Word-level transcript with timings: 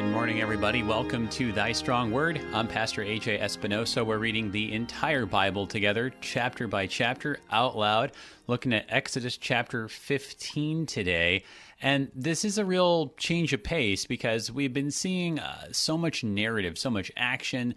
Good 0.00 0.12
morning, 0.12 0.40
everybody. 0.40 0.82
Welcome 0.82 1.28
to 1.28 1.52
Thy 1.52 1.72
Strong 1.72 2.10
Word. 2.10 2.40
I'm 2.54 2.66
Pastor 2.66 3.04
AJ 3.04 3.38
Espinosa. 3.38 4.02
We're 4.02 4.16
reading 4.16 4.50
the 4.50 4.72
entire 4.72 5.26
Bible 5.26 5.66
together, 5.66 6.10
chapter 6.22 6.66
by 6.66 6.86
chapter, 6.86 7.38
out 7.50 7.76
loud, 7.76 8.12
looking 8.46 8.72
at 8.72 8.86
Exodus 8.88 9.36
chapter 9.36 9.88
15 9.88 10.86
today. 10.86 11.44
And 11.82 12.10
this 12.14 12.46
is 12.46 12.56
a 12.56 12.64
real 12.64 13.12
change 13.18 13.52
of 13.52 13.62
pace 13.62 14.06
because 14.06 14.50
we've 14.50 14.72
been 14.72 14.90
seeing 14.90 15.38
uh, 15.38 15.66
so 15.72 15.98
much 15.98 16.24
narrative, 16.24 16.78
so 16.78 16.88
much 16.88 17.12
action. 17.14 17.74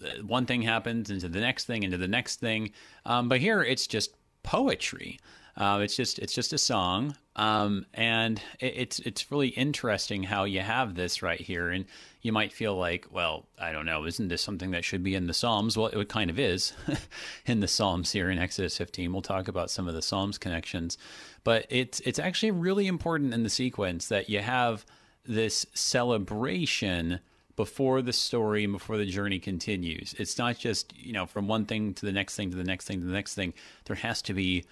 Uh, 0.00 0.22
one 0.22 0.46
thing 0.46 0.62
happens 0.62 1.10
into 1.10 1.28
the 1.28 1.40
next 1.40 1.64
thing, 1.64 1.82
into 1.82 1.98
the 1.98 2.06
next 2.06 2.38
thing. 2.38 2.70
Um, 3.04 3.28
but 3.28 3.40
here 3.40 3.64
it's 3.64 3.88
just 3.88 4.14
poetry. 4.44 5.18
Uh, 5.56 5.80
it's 5.82 5.94
just 5.94 6.18
it's 6.18 6.34
just 6.34 6.52
a 6.52 6.58
song, 6.58 7.14
um, 7.36 7.86
and 7.94 8.42
it, 8.58 8.74
it's 8.76 8.98
it's 9.00 9.30
really 9.30 9.48
interesting 9.48 10.24
how 10.24 10.44
you 10.44 10.60
have 10.60 10.96
this 10.96 11.22
right 11.22 11.40
here, 11.40 11.70
and 11.70 11.84
you 12.22 12.32
might 12.32 12.52
feel 12.52 12.74
like, 12.74 13.06
well, 13.12 13.46
I 13.56 13.70
don't 13.70 13.86
know, 13.86 14.04
isn't 14.04 14.28
this 14.28 14.42
something 14.42 14.72
that 14.72 14.84
should 14.84 15.04
be 15.04 15.14
in 15.14 15.28
the 15.28 15.34
Psalms? 15.34 15.76
Well, 15.76 15.86
it 15.86 16.08
kind 16.08 16.28
of 16.28 16.40
is 16.40 16.72
in 17.46 17.60
the 17.60 17.68
Psalms 17.68 18.10
here 18.10 18.30
in 18.30 18.38
Exodus 18.38 18.76
15. 18.78 19.12
We'll 19.12 19.22
talk 19.22 19.46
about 19.46 19.70
some 19.70 19.86
of 19.86 19.94
the 19.94 20.02
Psalms 20.02 20.38
connections, 20.38 20.98
but 21.44 21.66
it's 21.68 22.00
it's 22.00 22.18
actually 22.18 22.50
really 22.50 22.88
important 22.88 23.32
in 23.32 23.44
the 23.44 23.50
sequence 23.50 24.08
that 24.08 24.28
you 24.28 24.40
have 24.40 24.84
this 25.24 25.66
celebration 25.72 27.20
before 27.56 28.02
the 28.02 28.12
story 28.12 28.64
and 28.64 28.72
before 28.72 28.96
the 28.96 29.06
journey 29.06 29.38
continues. 29.38 30.14
It's 30.18 30.38
not 30.38 30.58
just, 30.58 30.92
you 30.96 31.12
know, 31.12 31.26
from 31.26 31.46
one 31.46 31.66
thing 31.66 31.94
to 31.94 32.06
the 32.06 32.12
next 32.12 32.34
thing 32.34 32.50
to 32.50 32.56
the 32.56 32.64
next 32.64 32.86
thing 32.86 33.00
to 33.00 33.06
the 33.06 33.12
next 33.12 33.34
thing. 33.34 33.54
There 33.84 33.96
has 33.96 34.22
to 34.22 34.34
be 34.34 34.64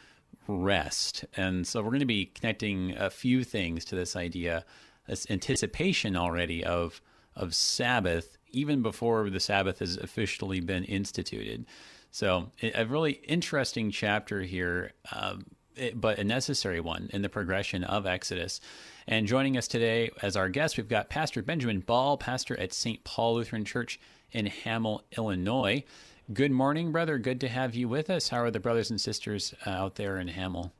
rest. 0.46 1.24
And 1.36 1.66
so 1.66 1.80
we're 1.80 1.90
going 1.90 2.00
to 2.00 2.06
be 2.06 2.26
connecting 2.26 2.96
a 2.96 3.10
few 3.10 3.44
things 3.44 3.84
to 3.86 3.94
this 3.94 4.16
idea, 4.16 4.64
this 5.06 5.26
anticipation 5.30 6.16
already 6.16 6.64
of 6.64 7.00
of 7.34 7.54
Sabbath, 7.54 8.36
even 8.50 8.82
before 8.82 9.30
the 9.30 9.40
Sabbath 9.40 9.78
has 9.78 9.96
officially 9.96 10.60
been 10.60 10.84
instituted. 10.84 11.64
So 12.10 12.50
a 12.62 12.84
really 12.84 13.12
interesting 13.26 13.90
chapter 13.90 14.42
here, 14.42 14.92
um, 15.12 15.46
it, 15.74 15.98
but 15.98 16.18
a 16.18 16.24
necessary 16.24 16.80
one 16.80 17.08
in 17.14 17.22
the 17.22 17.30
progression 17.30 17.84
of 17.84 18.04
Exodus. 18.04 18.60
And 19.06 19.26
joining 19.26 19.56
us 19.56 19.66
today 19.66 20.10
as 20.20 20.36
our 20.36 20.50
guest, 20.50 20.76
we've 20.76 20.88
got 20.88 21.08
Pastor 21.08 21.42
Benjamin 21.42 21.80
Ball, 21.80 22.18
pastor 22.18 22.58
at 22.60 22.74
St. 22.74 23.02
Paul 23.04 23.36
Lutheran 23.36 23.64
Church 23.64 23.98
in 24.30 24.46
Hamel, 24.46 25.02
Illinois. 25.16 25.84
Good 26.32 26.52
morning, 26.52 26.92
brother. 26.92 27.18
Good 27.18 27.40
to 27.40 27.48
have 27.48 27.74
you 27.74 27.88
with 27.88 28.08
us. 28.08 28.28
How 28.28 28.38
are 28.42 28.50
the 28.50 28.60
brothers 28.60 28.90
and 28.90 29.00
sisters 29.00 29.54
uh, 29.66 29.70
out 29.70 29.96
there 29.96 30.18
in 30.18 30.28
Hamel? 30.28 30.72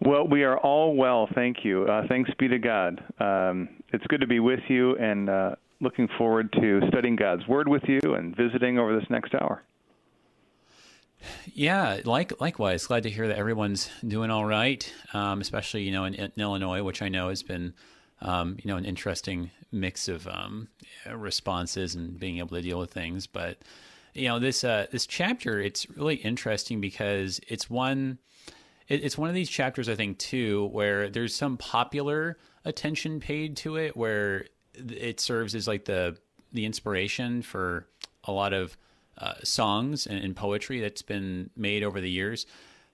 Well, 0.00 0.26
we 0.26 0.42
are 0.42 0.58
all 0.58 0.96
well, 0.96 1.28
thank 1.34 1.64
you. 1.64 1.84
Uh, 1.84 2.06
thanks 2.08 2.30
be 2.38 2.48
to 2.48 2.58
God. 2.58 3.02
Um, 3.18 3.68
it's 3.92 4.04
good 4.08 4.20
to 4.20 4.26
be 4.26 4.40
with 4.40 4.60
you 4.68 4.96
and 4.96 5.30
uh, 5.30 5.54
looking 5.80 6.08
forward 6.18 6.52
to 6.54 6.80
studying 6.88 7.16
God's 7.16 7.46
Word 7.46 7.68
with 7.68 7.84
you 7.86 8.00
and 8.14 8.36
visiting 8.36 8.78
over 8.78 8.98
this 8.98 9.08
next 9.08 9.32
hour. 9.34 9.62
Yeah, 11.46 12.00
like 12.04 12.38
likewise. 12.40 12.86
Glad 12.86 13.04
to 13.04 13.10
hear 13.10 13.28
that 13.28 13.38
everyone's 13.38 13.90
doing 14.06 14.30
all 14.30 14.44
right, 14.44 14.92
um, 15.14 15.40
especially 15.40 15.82
you 15.82 15.92
know 15.92 16.04
in, 16.04 16.14
in, 16.14 16.32
Illinois, 16.36 16.82
which 16.82 17.00
I 17.00 17.08
know 17.08 17.28
has 17.28 17.42
been 17.42 17.74
um, 18.20 18.56
you 18.62 18.68
know 18.68 18.76
an 18.76 18.84
interesting 18.84 19.50
mix 19.70 20.08
of 20.08 20.26
um, 20.26 20.68
responses 21.10 21.94
and 21.94 22.18
being 22.18 22.38
able 22.38 22.56
to 22.56 22.62
deal 22.62 22.78
with 22.78 22.92
things. 22.92 23.26
But 23.26 23.58
you 24.14 24.28
know 24.28 24.38
this 24.38 24.64
uh, 24.64 24.86
this 24.90 25.06
chapter 25.06 25.60
it's 25.60 25.88
really 25.90 26.16
interesting 26.16 26.80
because 26.80 27.40
it's 27.48 27.68
one 27.70 28.18
it, 28.88 29.04
it's 29.04 29.16
one 29.16 29.28
of 29.28 29.34
these 29.34 29.50
chapters 29.50 29.88
I 29.88 29.94
think 29.94 30.18
too 30.18 30.68
where 30.72 31.08
there's 31.08 31.34
some 31.34 31.56
popular 31.56 32.38
attention 32.64 33.20
paid 33.20 33.56
to 33.58 33.76
it 33.76 33.96
where 33.96 34.46
it 34.74 35.20
serves 35.20 35.54
as 35.54 35.66
like 35.66 35.84
the 35.84 36.16
the 36.52 36.64
inspiration 36.66 37.42
for 37.42 37.86
a 38.24 38.32
lot 38.32 38.52
of 38.52 38.76
uh, 39.18 39.34
songs 39.44 40.06
and, 40.06 40.22
and, 40.22 40.34
poetry 40.34 40.80
that's 40.80 41.02
been 41.02 41.50
made 41.54 41.82
over 41.82 42.00
the 42.00 42.10
years. 42.10 42.46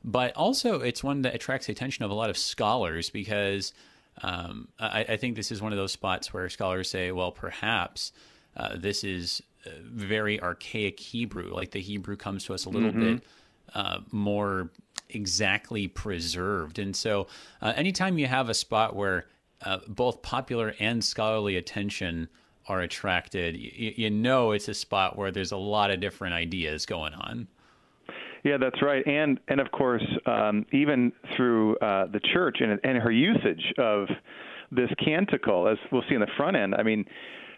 But 0.02 0.34
also, 0.34 0.80
it's 0.80 1.02
one 1.02 1.22
that 1.22 1.34
attracts 1.34 1.66
the 1.66 1.72
attention 1.72 2.04
of 2.04 2.10
a 2.10 2.14
lot 2.14 2.30
of 2.30 2.36
scholars 2.36 3.10
because 3.10 3.72
um, 4.22 4.68
I, 4.78 5.04
I, 5.10 5.16
think 5.16 5.36
this 5.36 5.52
is 5.52 5.62
one 5.62 5.72
of 5.72 5.78
those 5.78 5.92
spots 5.92 6.32
where 6.32 6.48
scholars 6.48 6.91
say, 6.91 7.12
well, 7.12 7.30
perhaps 7.30 8.12
uh, 8.56 8.76
this 8.76 9.04
is 9.04 9.42
very 9.82 10.41
archaic 10.41 10.99
Hebrew. 10.99 11.53
Like 11.53 11.71
the 11.71 11.81
Hebrew 11.81 12.16
comes 12.16 12.44
to 12.44 12.54
us 12.54 12.65
a 12.65 12.71
little 12.71 12.91
mm-hmm. 12.91 13.15
bit 13.16 13.25
uh, 13.75 13.99
more 14.10 14.71
exactly 15.10 15.88
preserved. 15.88 16.78
And 16.78 16.94
so, 16.94 17.27
uh, 17.60 17.72
anytime 17.77 18.19
you 18.19 18.27
have 18.27 18.49
a 18.49 18.54
spot 18.54 18.97
where 18.97 19.27
uh, 19.65 19.78
both 19.88 20.22
popular 20.22 20.75
and 20.78 21.04
scholarly 21.04 21.56
attention 21.56 22.28
are 22.69 22.81
attracted, 22.81 23.56
you, 23.56 23.93
you 23.97 24.10
know 24.10 24.53
it's 24.53 24.69
a 24.69 24.75
spot 24.75 25.16
where 25.16 25.31
there's 25.31 25.53
a 25.53 25.56
lot 25.56 25.91
of 25.91 26.00
different 26.00 26.34
ideas 26.34 26.87
going 26.87 27.15
on. 27.15 27.48
Yeah, 28.44 28.59
that's 28.59 28.81
right, 28.81 29.04
and 29.06 29.41
and 29.48 29.60
of 29.60 29.72
course, 29.72 30.04
um, 30.27 30.66
even 30.72 31.12
through 31.37 31.77
uh, 31.78 32.06
the 32.06 32.21
church 32.33 32.59
and 32.60 32.78
and 32.84 32.98
her 32.98 33.10
usage 33.10 33.75
of 33.77 34.06
this 34.71 34.91
canticle, 35.04 35.66
as 35.69 35.78
we'll 35.91 36.04
see 36.09 36.15
in 36.15 36.21
the 36.21 36.31
front 36.37 36.56
end. 36.56 36.75
I 36.75 36.84
mean, 36.84 37.04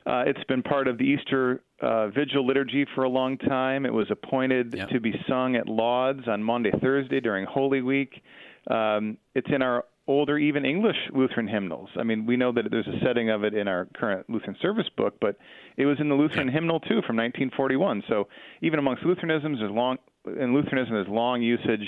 uh, 0.06 0.24
it's 0.26 0.42
been 0.44 0.62
part 0.62 0.88
of 0.88 0.96
the 0.96 1.04
Easter 1.04 1.60
uh, 1.80 2.08
Vigil 2.08 2.46
liturgy 2.46 2.86
for 2.94 3.04
a 3.04 3.08
long 3.08 3.38
time. 3.38 3.86
It 3.86 3.92
was 3.92 4.06
appointed 4.10 4.74
yep. 4.76 4.88
to 4.90 5.00
be 5.00 5.12
sung 5.28 5.56
at 5.56 5.68
Lauds 5.68 6.26
on 6.26 6.42
Maundy 6.42 6.70
Thursday 6.80 7.20
during 7.20 7.46
Holy 7.46 7.82
Week. 7.82 8.22
Um, 8.70 9.16
it's 9.34 9.48
in 9.54 9.62
our 9.62 9.84
older, 10.08 10.38
even 10.38 10.64
English 10.64 10.96
Lutheran 11.14 11.46
hymnals. 11.46 11.90
I 11.98 12.02
mean, 12.02 12.26
we 12.26 12.36
know 12.36 12.50
that 12.52 12.64
there's 12.70 12.86
a 12.86 12.98
setting 13.04 13.30
of 13.30 13.44
it 13.44 13.54
in 13.54 13.68
our 13.68 13.86
current 13.94 14.28
Lutheran 14.28 14.56
service 14.60 14.88
book, 14.96 15.14
but 15.20 15.36
it 15.76 15.84
was 15.84 15.98
in 16.00 16.08
the 16.08 16.14
Lutheran 16.14 16.48
hymnal 16.48 16.80
too 16.80 17.02
from 17.06 17.16
1941. 17.16 18.02
So 18.08 18.26
even 18.62 18.78
amongst 18.78 19.04
Lutheranisms, 19.04 19.58
there's 19.58 19.70
long 19.70 19.98
in 20.26 20.54
Lutheranism 20.54 20.94
there's 20.94 21.08
long 21.08 21.42
usage 21.42 21.86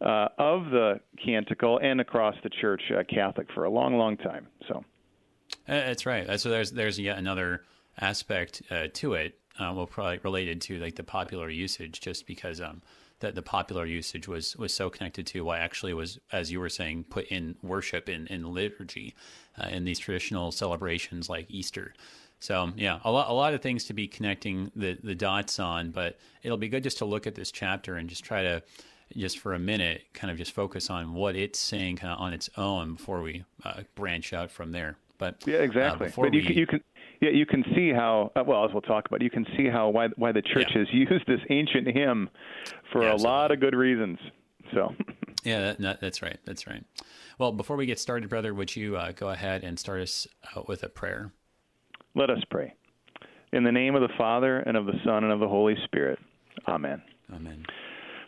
uh, 0.00 0.28
of 0.38 0.70
the 0.70 1.00
canticle 1.22 1.78
and 1.82 2.00
across 2.00 2.34
the 2.42 2.50
Church 2.60 2.82
uh, 2.96 3.02
Catholic 3.12 3.48
for 3.54 3.64
a 3.64 3.70
long, 3.70 3.98
long 3.98 4.16
time. 4.16 4.46
So. 4.68 4.84
Uh, 5.68 5.74
that's 5.74 6.06
right. 6.06 6.40
So 6.40 6.48
there's 6.48 6.70
there's 6.70 6.98
yet 6.98 7.18
another 7.18 7.64
aspect 7.98 8.62
uh, 8.70 8.88
to 8.94 9.14
it. 9.14 9.38
Uh, 9.58 9.72
well, 9.74 9.86
probably 9.86 10.18
related 10.22 10.60
to 10.62 10.78
like 10.78 10.96
the 10.96 11.02
popular 11.02 11.50
usage, 11.50 12.00
just 12.00 12.26
because 12.26 12.60
um, 12.60 12.80
that 13.20 13.34
the 13.34 13.42
popular 13.42 13.84
usage 13.84 14.26
was 14.26 14.56
was 14.56 14.72
so 14.72 14.88
connected 14.88 15.26
to 15.26 15.44
what 15.44 15.60
actually 15.60 15.92
was, 15.92 16.18
as 16.32 16.50
you 16.50 16.60
were 16.60 16.68
saying, 16.68 17.04
put 17.04 17.26
in 17.26 17.56
worship 17.62 18.08
in 18.08 18.26
in 18.28 18.54
liturgy, 18.54 19.14
uh, 19.58 19.68
in 19.68 19.84
these 19.84 19.98
traditional 19.98 20.50
celebrations 20.50 21.28
like 21.28 21.46
Easter. 21.50 21.94
So 22.38 22.72
yeah, 22.76 23.00
a 23.04 23.10
lot 23.10 23.28
a 23.28 23.34
lot 23.34 23.52
of 23.52 23.60
things 23.60 23.84
to 23.84 23.92
be 23.92 24.08
connecting 24.08 24.70
the 24.74 24.98
the 25.02 25.14
dots 25.14 25.58
on, 25.60 25.90
but 25.90 26.18
it'll 26.42 26.56
be 26.56 26.68
good 26.68 26.82
just 26.82 26.98
to 26.98 27.04
look 27.04 27.26
at 27.26 27.34
this 27.34 27.52
chapter 27.52 27.96
and 27.96 28.08
just 28.08 28.24
try 28.24 28.42
to 28.42 28.62
just 29.16 29.38
for 29.38 29.54
a 29.54 29.58
minute, 29.58 30.04
kind 30.14 30.30
of 30.30 30.38
just 30.38 30.52
focus 30.52 30.88
on 30.88 31.14
what 31.14 31.36
it's 31.36 31.58
saying 31.58 31.96
kind 31.96 32.12
of 32.12 32.20
on 32.20 32.32
its 32.32 32.48
own 32.56 32.94
before 32.94 33.20
we 33.20 33.44
uh, 33.64 33.82
branch 33.94 34.32
out 34.32 34.50
from 34.50 34.72
there. 34.72 34.96
But 35.18 35.42
yeah, 35.46 35.58
exactly. 35.58 36.06
Uh, 36.06 36.12
but 36.16 36.32
you, 36.32 36.40
we... 36.40 36.46
can, 36.46 36.56
you 36.56 36.66
can 36.66 36.80
yeah, 37.20 37.30
you 37.30 37.46
can 37.46 37.64
see 37.74 37.92
how 37.92 38.32
uh, 38.34 38.42
well 38.46 38.64
as 38.64 38.72
we'll 38.72 38.82
talk 38.82 39.06
about. 39.06 39.22
You 39.22 39.30
can 39.30 39.46
see 39.56 39.68
how 39.68 39.88
why 39.90 40.08
why 40.16 40.32
the 40.32 40.42
church 40.42 40.70
yeah. 40.72 40.78
has 40.78 40.88
used 40.92 41.26
this 41.26 41.40
ancient 41.50 41.86
hymn 41.88 42.30
for 42.92 43.02
yeah, 43.02 43.14
a 43.14 43.16
lot 43.16 43.50
of 43.50 43.60
good 43.60 43.74
reasons. 43.74 44.18
So. 44.72 44.94
yeah, 45.44 45.74
that, 45.78 46.00
that's 46.00 46.22
right. 46.22 46.38
That's 46.44 46.66
right. 46.66 46.84
Well, 47.38 47.52
before 47.52 47.76
we 47.76 47.86
get 47.86 47.98
started, 47.98 48.28
brother, 48.28 48.54
would 48.54 48.74
you 48.76 48.96
uh, 48.96 49.12
go 49.12 49.30
ahead 49.30 49.64
and 49.64 49.78
start 49.78 50.00
us 50.00 50.26
out 50.56 50.68
with 50.68 50.82
a 50.82 50.88
prayer? 50.88 51.32
Let 52.14 52.30
us 52.30 52.42
pray. 52.50 52.74
In 53.52 53.64
the 53.64 53.72
name 53.72 53.94
of 53.94 54.02
the 54.02 54.14
Father 54.16 54.58
and 54.60 54.76
of 54.76 54.86
the 54.86 54.98
Son 55.04 55.24
and 55.24 55.32
of 55.32 55.40
the 55.40 55.48
Holy 55.48 55.76
Spirit. 55.84 56.18
Amen. 56.68 57.02
Amen. 57.34 57.64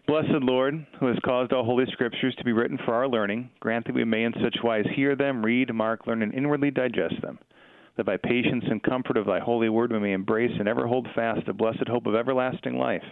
Blessed 0.07 0.43
Lord, 0.43 0.85
who 0.99 1.07
has 1.07 1.19
caused 1.25 1.53
all 1.53 1.65
holy 1.65 1.87
scriptures 1.93 2.35
to 2.37 2.45
be 2.45 2.53
written 2.53 2.79
for 2.85 2.95
our 2.95 3.07
learning, 3.07 3.51
grant 3.61 3.87
that 3.87 3.95
we 3.95 4.05
may 4.05 4.25
in 4.25 4.33
such 4.43 4.57
wise 4.65 4.85
hear 4.95 5.15
them, 5.15 5.45
read, 5.45 5.73
mark, 5.73 6.07
learn, 6.07 6.23
and 6.23 6.35
inwardly 6.35 6.73
digest 6.73 7.21
them, 7.23 7.39
that 7.97 8.07
by 8.07 8.17
patience 8.17 8.65
and 8.71 8.83
comfort 8.83 9.17
of 9.17 9.27
thy 9.27 9.39
holy 9.39 9.69
word 9.69 9.93
we 9.93 9.99
may 9.99 10.13
embrace 10.13 10.53
and 10.59 10.69
ever 10.69 10.87
hold 10.87 11.07
fast 11.15 11.47
the 11.47 11.53
blessed 11.53 11.89
hope 11.89 12.07
of 12.07 12.15
everlasting 12.15 12.79
life, 12.79 13.05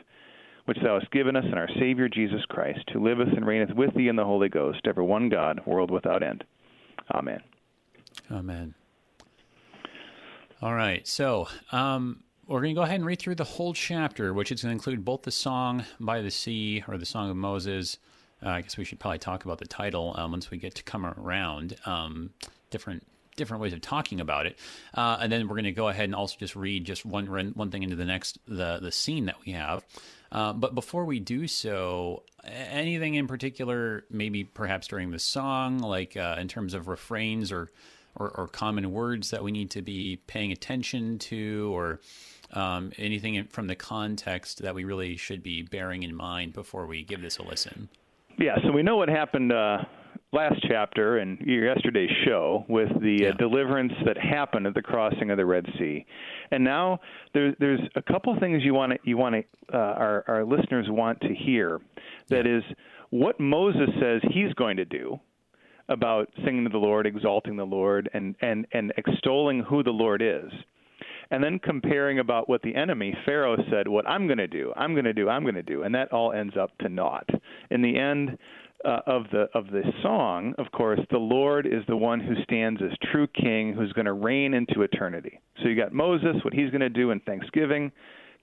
which 0.64 0.78
thou 0.82 0.98
hast 0.98 1.10
given 1.10 1.36
us 1.36 1.44
in 1.44 1.54
our 1.54 1.68
Savior 1.78 2.08
Jesus 2.08 2.44
Christ, 2.48 2.88
who 2.92 3.04
liveth 3.04 3.28
and 3.28 3.46
reigneth 3.46 3.74
with 3.74 3.94
thee 3.94 4.08
in 4.08 4.16
the 4.16 4.24
Holy 4.24 4.48
Ghost, 4.48 4.80
ever 4.86 5.04
one 5.04 5.28
God, 5.28 5.60
world 5.66 5.90
without 5.90 6.22
end. 6.22 6.44
Amen. 7.12 7.40
Amen. 8.30 8.74
All 10.62 10.74
right. 10.74 11.06
So, 11.06 11.48
um, 11.72 12.22
we're 12.46 12.60
going 12.60 12.74
to 12.74 12.78
go 12.80 12.82
ahead 12.82 12.96
and 12.96 13.06
read 13.06 13.20
through 13.20 13.36
the 13.36 13.44
whole 13.44 13.72
chapter, 13.72 14.34
which 14.34 14.50
is 14.50 14.62
going 14.62 14.70
to 14.70 14.74
include 14.74 15.04
both 15.04 15.22
the 15.22 15.30
song 15.30 15.84
by 16.00 16.20
the 16.20 16.32
sea 16.32 16.82
or 16.88 16.98
the 16.98 17.06
song 17.06 17.30
of 17.30 17.36
Moses. 17.36 17.98
Uh, 18.44 18.48
I 18.48 18.60
guess 18.62 18.76
we 18.76 18.84
should 18.84 18.98
probably 18.98 19.18
talk 19.18 19.44
about 19.44 19.58
the 19.58 19.66
title 19.66 20.14
um, 20.18 20.32
once 20.32 20.50
we 20.50 20.58
get 20.58 20.74
to 20.74 20.82
come 20.82 21.06
around. 21.06 21.76
Um, 21.86 22.30
different 22.70 23.06
different 23.40 23.60
ways 23.60 23.72
of 23.72 23.80
talking 23.80 24.20
about 24.20 24.46
it, 24.46 24.58
uh, 24.94 25.18
and 25.20 25.32
then 25.32 25.48
we're 25.48 25.56
going 25.56 25.64
to 25.64 25.72
go 25.72 25.88
ahead 25.88 26.04
and 26.04 26.14
also 26.14 26.36
just 26.38 26.54
read 26.54 26.84
just 26.84 27.04
one 27.04 27.26
one 27.26 27.70
thing 27.70 27.82
into 27.82 27.96
the 27.96 28.04
next 28.04 28.38
the 28.46 28.78
the 28.80 28.92
scene 28.92 29.26
that 29.26 29.36
we 29.44 29.52
have. 29.52 29.84
Uh, 30.30 30.52
but 30.52 30.76
before 30.76 31.04
we 31.04 31.18
do 31.18 31.48
so, 31.48 32.22
anything 32.44 33.14
in 33.14 33.26
particular, 33.26 34.04
maybe 34.10 34.44
perhaps 34.44 34.86
during 34.86 35.10
the 35.10 35.18
song, 35.18 35.78
like 35.78 36.16
uh, 36.16 36.36
in 36.38 36.46
terms 36.46 36.74
of 36.74 36.86
refrains 36.86 37.50
or 37.50 37.70
or, 38.16 38.28
or 38.30 38.48
common 38.48 38.92
words 38.92 39.30
that 39.30 39.42
we 39.42 39.52
need 39.52 39.70
to 39.70 39.82
be 39.82 40.20
paying 40.26 40.52
attention 40.52 41.18
to, 41.18 41.72
or 41.74 42.00
um, 42.52 42.92
anything 42.98 43.44
from 43.44 43.66
the 43.66 43.76
context 43.76 44.62
that 44.62 44.74
we 44.74 44.84
really 44.84 45.16
should 45.16 45.42
be 45.42 45.62
bearing 45.62 46.02
in 46.02 46.14
mind 46.14 46.52
before 46.52 46.86
we 46.86 47.02
give 47.02 47.22
this 47.22 47.38
a 47.38 47.42
listen? 47.42 47.88
Yeah, 48.38 48.56
so 48.62 48.72
we 48.72 48.82
know 48.82 48.96
what 48.96 49.08
happened 49.08 49.52
uh, 49.52 49.84
last 50.32 50.64
chapter 50.68 51.18
and 51.18 51.38
yesterday's 51.40 52.10
show 52.24 52.64
with 52.68 52.88
the 53.00 53.18
uh, 53.20 53.24
yeah. 53.24 53.28
uh, 53.30 53.36
deliverance 53.36 53.92
that 54.04 54.16
happened 54.16 54.66
at 54.66 54.74
the 54.74 54.82
crossing 54.82 55.30
of 55.30 55.36
the 55.36 55.46
Red 55.46 55.66
Sea, 55.78 56.04
and 56.50 56.62
now 56.62 57.00
there's 57.34 57.54
there's 57.58 57.80
a 57.96 58.02
couple 58.02 58.36
things 58.38 58.62
you 58.64 58.74
want 58.74 58.92
to 58.92 58.98
you 59.04 59.16
want 59.16 59.34
to 59.34 59.76
uh, 59.76 59.78
our 59.78 60.24
our 60.28 60.44
listeners 60.44 60.86
want 60.88 61.20
to 61.22 61.34
hear. 61.34 61.80
That 62.28 62.46
yeah. 62.46 62.58
is 62.58 62.62
what 63.10 63.40
Moses 63.40 63.88
says 64.00 64.20
he's 64.32 64.52
going 64.54 64.76
to 64.76 64.84
do 64.84 65.18
about 65.88 66.28
singing 66.44 66.64
to 66.64 66.70
the 66.70 66.78
Lord, 66.78 67.06
exalting 67.06 67.56
the 67.56 67.64
Lord, 67.64 68.08
and 68.14 68.36
and 68.40 68.66
and 68.72 68.92
extolling 68.96 69.60
who 69.60 69.82
the 69.82 69.90
Lord 69.90 70.22
is 70.22 70.50
and 71.32 71.42
then 71.42 71.58
comparing 71.60 72.18
about 72.18 72.48
what 72.48 72.60
the 72.62 72.74
enemy 72.74 73.14
Pharaoh 73.24 73.56
said, 73.70 73.86
what 73.86 74.06
I'm 74.08 74.26
going 74.26 74.38
to 74.38 74.48
do, 74.48 74.72
I'm 74.76 74.94
going 74.94 75.04
to 75.04 75.12
do, 75.12 75.28
I'm 75.28 75.42
going 75.42 75.54
to 75.54 75.62
do, 75.62 75.84
and 75.84 75.94
that 75.94 76.12
all 76.12 76.32
ends 76.32 76.56
up 76.56 76.76
to 76.78 76.88
naught. 76.88 77.28
In 77.70 77.82
the 77.82 77.96
end 77.96 78.36
uh, 78.84 79.00
of 79.06 79.24
the 79.32 79.48
of 79.54 79.66
the 79.66 79.82
song, 80.02 80.54
of 80.58 80.70
course, 80.72 81.00
the 81.10 81.18
Lord 81.18 81.66
is 81.66 81.82
the 81.86 81.96
one 81.96 82.20
who 82.20 82.34
stands 82.44 82.80
as 82.82 82.90
true 83.10 83.26
King, 83.28 83.74
who's 83.74 83.92
going 83.92 84.06
to 84.06 84.12
reign 84.12 84.54
into 84.54 84.82
eternity. 84.82 85.40
So 85.62 85.68
you 85.68 85.76
got 85.76 85.92
Moses, 85.92 86.36
what 86.42 86.54
he's 86.54 86.70
going 86.70 86.80
to 86.80 86.88
do 86.88 87.10
in 87.10 87.20
Thanksgiving. 87.20 87.92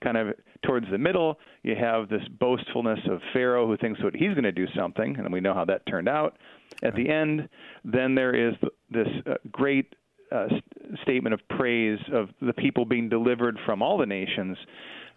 Kind 0.00 0.16
of 0.16 0.28
towards 0.64 0.86
the 0.92 0.98
middle, 0.98 1.40
you 1.64 1.74
have 1.74 2.08
this 2.08 2.22
boastfulness 2.38 3.00
of 3.10 3.20
Pharaoh 3.32 3.66
who 3.66 3.76
thinks 3.76 4.00
that 4.04 4.14
he's 4.14 4.30
going 4.30 4.44
to 4.44 4.52
do 4.52 4.66
something, 4.76 5.16
and 5.18 5.32
we 5.32 5.40
know 5.40 5.54
how 5.54 5.64
that 5.64 5.84
turned 5.86 6.08
out. 6.08 6.38
At 6.84 6.94
the 6.94 7.08
end, 7.08 7.48
then 7.84 8.14
there 8.14 8.32
is 8.32 8.54
this 8.90 9.08
uh, 9.26 9.34
great 9.50 9.92
uh, 10.30 10.46
statement 11.02 11.34
of 11.34 11.40
praise 11.48 11.98
of 12.12 12.28
the 12.40 12.52
people 12.52 12.84
being 12.84 13.08
delivered 13.08 13.58
from 13.66 13.82
all 13.82 13.98
the 13.98 14.06
nations. 14.06 14.56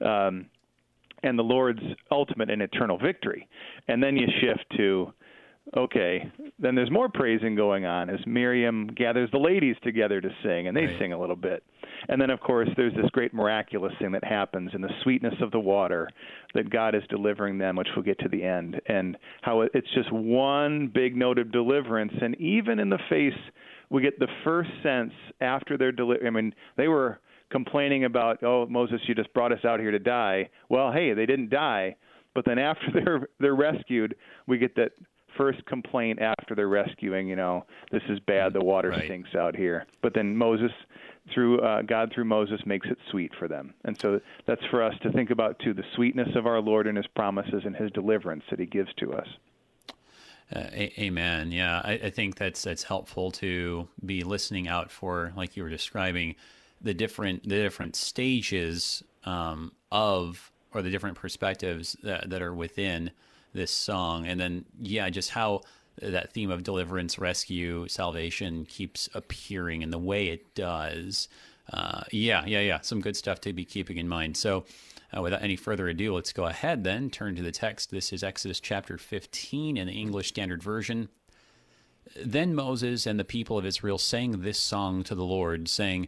Um, 0.04 0.48
and 1.24 1.38
the 1.38 1.44
Lord's 1.44 1.82
ultimate 2.12 2.50
and 2.50 2.62
eternal 2.62 2.98
victory. 2.98 3.48
And 3.88 4.02
then 4.02 4.16
you 4.16 4.28
shift 4.42 4.66
to, 4.78 5.14
okay, 5.78 6.32
then 6.60 6.76
there's 6.76 6.92
more 6.92 7.10
praising 7.10 7.56
going 7.56 7.86
on 7.86 8.10
as 8.10 8.20
Miriam 8.26 8.88
gathers 8.88 9.30
the 9.32 9.38
ladies 9.38 9.76
together 9.84 10.20
to 10.22 10.30
sing, 10.44 10.68
and 10.68 10.76
they 10.76 10.86
right. 10.86 11.00
sing 11.00 11.14
a 11.14 11.20
little 11.20 11.36
bit. 11.36 11.64
And 12.10 12.20
then, 12.20 12.30
of 12.32 12.40
course, 12.40 12.70
there's 12.78 12.96
this 12.96 13.10
great 13.12 13.34
miraculous 13.34 13.94
thing 14.00 14.12
that 14.14 14.24
happens 14.24 14.72
in 14.74 14.82
the 14.82 14.90
sweetness 15.04 15.36
of 15.42 15.52
the 15.52 15.60
water 15.60 16.10
that 16.56 16.70
God 16.70 16.96
is 16.96 17.04
delivering 17.10 17.58
them, 17.58 17.76
which 17.76 17.90
we'll 17.96 18.06
get 18.06 18.20
to 18.20 18.30
the 18.30 18.44
end, 18.44 18.82
and 18.88 19.18
how 19.42 19.62
it's 19.62 19.94
just 19.94 20.12
one 20.12 20.88
big 20.94 21.16
note 21.16 21.38
of 21.38 21.52
deliverance. 21.52 22.14
And 22.22 22.36
even 22.42 22.80
in 22.80 22.90
the 22.90 23.00
face 23.10 23.34
we 23.92 24.02
get 24.02 24.18
the 24.18 24.28
first 24.44 24.70
sense 24.82 25.12
after 25.42 25.78
their 25.78 25.92
delivery. 25.92 26.26
I 26.26 26.30
mean, 26.32 26.56
they 26.78 26.88
were 26.88 27.20
complaining 27.52 28.06
about, 28.06 28.42
oh, 28.44 28.66
Moses, 28.68 29.00
you 29.08 29.16
just 29.16 29.34
brought 29.34 29.52
us 29.52 29.64
out 29.66 29.80
here 29.80 29.92
to 29.92 30.00
die. 30.00 30.50
Well, 30.70 30.92
hey, 30.92 31.14
they 31.14 31.26
didn't 31.26 31.50
die, 31.50 31.96
but 32.34 32.46
then 32.46 32.58
after 32.58 32.88
they're 32.94 33.28
they're 33.40 33.56
rescued, 33.56 34.16
we 34.48 34.58
get 34.58 34.76
that 34.76 34.92
first 35.38 35.66
complaint 35.66 36.20
after 36.22 36.56
they're 36.56 36.68
rescuing. 36.68 37.28
You 37.28 37.36
know, 37.36 37.66
this 37.92 38.04
is 38.10 38.20
bad. 38.22 38.54
The 38.54 38.64
water 38.64 38.90
right. 38.90 39.06
stinks 39.06 39.36
out 39.36 39.56
here. 39.56 39.86
But 40.02 40.14
then 40.14 40.36
Moses, 40.36 40.72
through 41.34 41.60
uh, 41.62 41.82
God 41.84 42.12
through 42.14 42.26
Moses, 42.26 42.62
makes 42.66 42.88
it 42.88 42.98
sweet 43.12 43.32
for 43.38 43.48
them. 43.48 43.74
And 43.86 44.00
so 44.00 44.20
that's 44.48 44.66
for 44.70 44.84
us 44.84 44.94
to 45.04 45.12
think 45.12 45.30
about 45.30 45.60
too, 45.60 45.74
the 45.74 45.84
sweetness 45.96 46.30
of 46.36 46.48
our 46.48 46.60
Lord 46.60 46.88
and 46.88 46.98
His 46.98 47.08
promises 47.08 47.64
and 47.66 47.76
His 47.76 47.92
deliverance 47.92 48.44
that 48.50 48.60
He 48.60 48.66
gives 48.66 48.94
to 48.96 49.14
us. 49.14 49.28
Uh, 50.54 50.68
a- 50.74 51.02
amen. 51.02 51.52
Yeah, 51.52 51.82
I, 51.84 51.94
I, 51.94 52.10
think 52.10 52.36
that's 52.36 52.64
that's 52.64 52.84
helpful 52.84 53.32
to 53.32 53.88
be 54.06 54.24
listening 54.24 54.68
out 54.68 54.92
for, 54.92 55.32
like 55.38 55.56
you 55.56 55.64
were 55.64 55.70
describing, 55.70 56.36
the 56.82 56.94
different 56.94 57.44
the 57.44 57.62
different 57.62 57.96
stages 57.96 59.04
um, 59.26 59.72
of 59.92 60.52
or 60.74 60.82
the 60.82 60.90
different 60.90 61.18
perspectives 61.18 61.98
that, 62.04 62.30
that 62.30 62.42
are 62.42 62.54
within 62.54 63.12
this 63.54 63.72
song, 63.72 64.26
and 64.26 64.40
then 64.40 64.66
yeah, 64.80 65.10
just 65.10 65.32
how 65.32 65.62
that 66.02 66.34
theme 66.34 66.50
of 66.50 66.64
deliverance, 66.64 67.20
rescue, 67.20 67.88
salvation 67.88 68.66
keeps 68.66 69.10
appearing 69.14 69.82
in 69.82 69.92
the 69.92 70.00
way 70.00 70.28
it 70.28 70.56
does. 70.56 71.28
Uh, 71.72 72.04
yeah, 72.12 72.46
yeah, 72.46 72.60
yeah. 72.60 72.80
Some 72.82 73.02
good 73.02 73.16
stuff 73.16 73.42
to 73.42 73.54
be 73.54 73.66
keeping 73.66 73.98
in 73.98 74.08
mind. 74.08 74.38
So, 74.38 74.66
uh, 75.16 75.22
without 75.22 75.44
any 75.44 75.56
further 75.56 75.90
ado, 75.90 76.16
let's 76.16 76.34
go 76.34 76.46
ahead 76.46 76.84
then, 76.84 77.10
turn 77.10 77.36
to 77.36 77.42
the 77.42 77.52
text. 77.52 77.92
This 77.92 78.14
is 78.14 78.24
Exodus 78.24 78.60
chapter 78.60 78.98
15 78.98 79.78
in 79.78 79.88
the 79.88 79.94
English 79.94 80.30
Standard 80.30 80.64
Version. 80.64 81.10
Then 82.16 82.56
Moses 82.56 83.06
and 83.06 83.20
the 83.20 83.26
people 83.26 83.58
of 83.58 83.66
Israel 83.66 83.98
sang 83.98 84.42
this 84.42 84.60
song 84.60 85.04
to 85.04 85.16
the 85.16 85.24
Lord, 85.24 85.68
saying, 85.68 86.08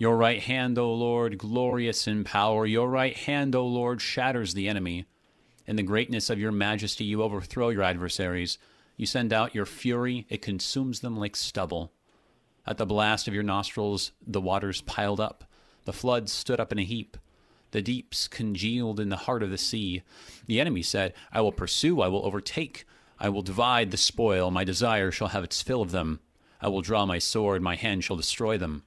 Your 0.00 0.16
right 0.16 0.40
hand, 0.40 0.78
O 0.78 0.94
Lord, 0.94 1.38
glorious 1.38 2.06
in 2.06 2.22
power, 2.22 2.64
your 2.64 2.88
right 2.88 3.16
hand, 3.16 3.56
O 3.56 3.66
Lord, 3.66 4.00
shatters 4.00 4.54
the 4.54 4.68
enemy. 4.68 5.06
In 5.66 5.74
the 5.74 5.82
greatness 5.82 6.30
of 6.30 6.38
your 6.38 6.52
majesty, 6.52 7.02
you 7.02 7.20
overthrow 7.20 7.70
your 7.70 7.82
adversaries. 7.82 8.58
You 8.96 9.06
send 9.06 9.32
out 9.32 9.56
your 9.56 9.66
fury, 9.66 10.24
it 10.28 10.40
consumes 10.40 11.00
them 11.00 11.16
like 11.16 11.34
stubble. 11.34 11.92
At 12.64 12.76
the 12.76 12.86
blast 12.86 13.26
of 13.26 13.34
your 13.34 13.42
nostrils, 13.42 14.12
the 14.24 14.40
waters 14.40 14.82
piled 14.82 15.18
up. 15.18 15.42
The 15.84 15.92
floods 15.92 16.32
stood 16.32 16.60
up 16.60 16.70
in 16.70 16.78
a 16.78 16.84
heap. 16.84 17.16
The 17.72 17.82
deeps 17.82 18.28
congealed 18.28 19.00
in 19.00 19.08
the 19.08 19.16
heart 19.16 19.42
of 19.42 19.50
the 19.50 19.58
sea. 19.58 20.02
The 20.46 20.60
enemy 20.60 20.82
said, 20.82 21.12
I 21.32 21.40
will 21.40 21.50
pursue, 21.50 22.02
I 22.02 22.08
will 22.08 22.24
overtake, 22.24 22.84
I 23.18 23.30
will 23.30 23.42
divide 23.42 23.90
the 23.90 23.96
spoil, 23.96 24.52
my 24.52 24.62
desire 24.62 25.10
shall 25.10 25.28
have 25.28 25.42
its 25.42 25.60
fill 25.60 25.82
of 25.82 25.90
them. 25.90 26.20
I 26.60 26.68
will 26.68 26.82
draw 26.82 27.04
my 27.04 27.18
sword, 27.18 27.62
my 27.62 27.74
hand 27.74 28.04
shall 28.04 28.16
destroy 28.16 28.58
them. 28.58 28.84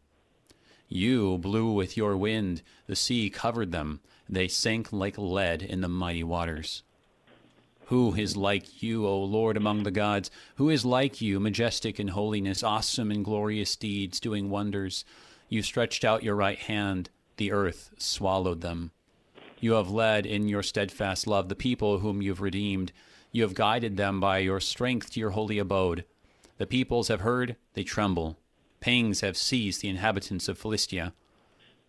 You 0.94 1.38
blew 1.38 1.72
with 1.72 1.96
your 1.96 2.18
wind, 2.18 2.64
the 2.86 2.98
sea 2.98 3.30
covered 3.30 3.72
them, 3.72 4.02
they 4.28 4.50
sank 4.50 4.92
like 4.92 5.18
lead 5.18 5.62
in 5.62 5.80
the 5.80 5.88
mighty 5.88 6.22
waters. 6.22 6.84
Who 7.86 8.14
is 8.14 8.36
like 8.36 8.84
you, 8.84 9.08
O 9.08 9.24
Lord, 9.24 9.56
among 9.56 9.84
the 9.84 9.92
gods? 9.92 10.30
Who 10.56 10.70
is 10.70 10.84
like 10.84 11.22
you, 11.22 11.40
majestic 11.40 11.98
in 11.98 12.10
holiness, 12.10 12.62
awesome 12.62 13.10
in 13.10 13.24
glorious 13.24 13.78
deeds, 13.78 14.20
doing 14.20 14.50
wonders? 14.50 15.06
You 15.48 15.64
stretched 15.64 16.04
out 16.04 16.24
your 16.24 16.36
right 16.36 16.60
hand 16.60 17.10
the 17.38 17.54
earth 17.54 17.92
swallowed 17.98 18.60
them. 18.60 18.92
You 19.62 19.74
have 19.74 19.90
led 19.90 20.26
in 20.26 20.50
your 20.50 20.62
steadfast 20.62 21.26
love 21.26 21.48
the 21.48 21.56
people 21.56 22.00
whom 22.00 22.22
you 22.22 22.32
have 22.32 22.42
redeemed. 22.42 22.92
You 23.32 23.44
have 23.44 23.54
guided 23.54 23.96
them 23.96 24.20
by 24.20 24.40
your 24.40 24.60
strength 24.60 25.12
to 25.12 25.22
your 25.22 25.30
holy 25.30 25.58
abode. 25.58 26.04
The 26.58 26.68
peoples 26.68 27.08
have 27.08 27.22
heard, 27.22 27.56
they 27.76 27.84
tremble. 27.84 28.38
Pangs 28.82 29.22
have 29.22 29.38
seized 29.38 29.82
the 29.82 29.88
inhabitants 29.88 30.50
of 30.50 30.58
Philistia. 30.58 31.14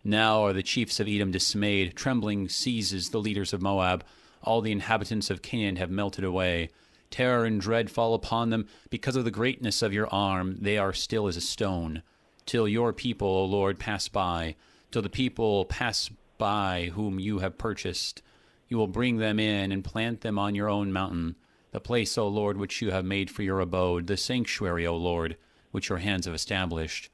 Now 0.03 0.45
are 0.45 0.53
the 0.53 0.63
chiefs 0.63 0.99
of 0.99 1.07
Edom 1.07 1.31
dismayed. 1.31 1.95
Trembling 1.95 2.47
seizes 2.47 3.09
the 3.09 3.19
leaders 3.19 3.51
of 3.51 3.61
Moab. 3.61 4.05
All 4.41 4.61
the 4.61 4.71
inhabitants 4.71 5.29
of 5.29 5.41
Canaan 5.41 5.75
have 5.75 5.89
melted 5.89 6.23
away. 6.23 6.69
Terror 7.09 7.43
and 7.43 7.59
dread 7.59 7.91
fall 7.91 8.13
upon 8.13 8.49
them. 8.49 8.67
Because 8.89 9.15
of 9.15 9.25
the 9.25 9.31
greatness 9.31 9.81
of 9.81 9.93
your 9.93 10.07
arm, 10.13 10.57
they 10.61 10.77
are 10.77 10.93
still 10.93 11.27
as 11.27 11.35
a 11.35 11.41
stone. 11.41 12.03
Till 12.45 12.67
your 12.67 12.93
people, 12.93 13.27
O 13.27 13.43
Lord, 13.43 13.79
pass 13.79 14.07
by 14.07 14.55
till 14.93 15.01
the 15.01 15.09
people 15.09 15.65
pass 15.65 16.11
by 16.37 16.91
whom 16.93 17.19
you 17.19 17.39
have 17.39 17.57
purchased. 17.57 18.21
You 18.69 18.77
will 18.77 18.87
bring 18.87 19.17
them 19.17 19.39
in 19.39 19.71
and 19.71 19.83
plant 19.83 20.21
them 20.21 20.37
on 20.37 20.53
your 20.53 20.69
own 20.69 20.93
mountain, 20.93 21.35
the 21.71 21.79
place, 21.79 22.15
O 22.15 22.27
Lord, 22.27 22.57
which 22.57 22.79
you 22.81 22.91
have 22.91 23.03
made 23.03 23.31
for 23.31 23.41
your 23.41 23.59
abode, 23.59 24.05
the 24.05 24.17
sanctuary, 24.17 24.85
O 24.85 24.95
Lord, 24.95 25.35
which 25.73 25.89
your 25.89 25.97
hands 25.97 26.25
have 26.25 26.35
established. 26.35 27.09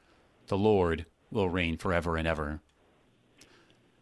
The 0.48 0.58
Lord 0.58 1.06
will 1.32 1.50
reign 1.50 1.78
forever 1.78 2.18
and 2.18 2.28
ever. 2.28 2.60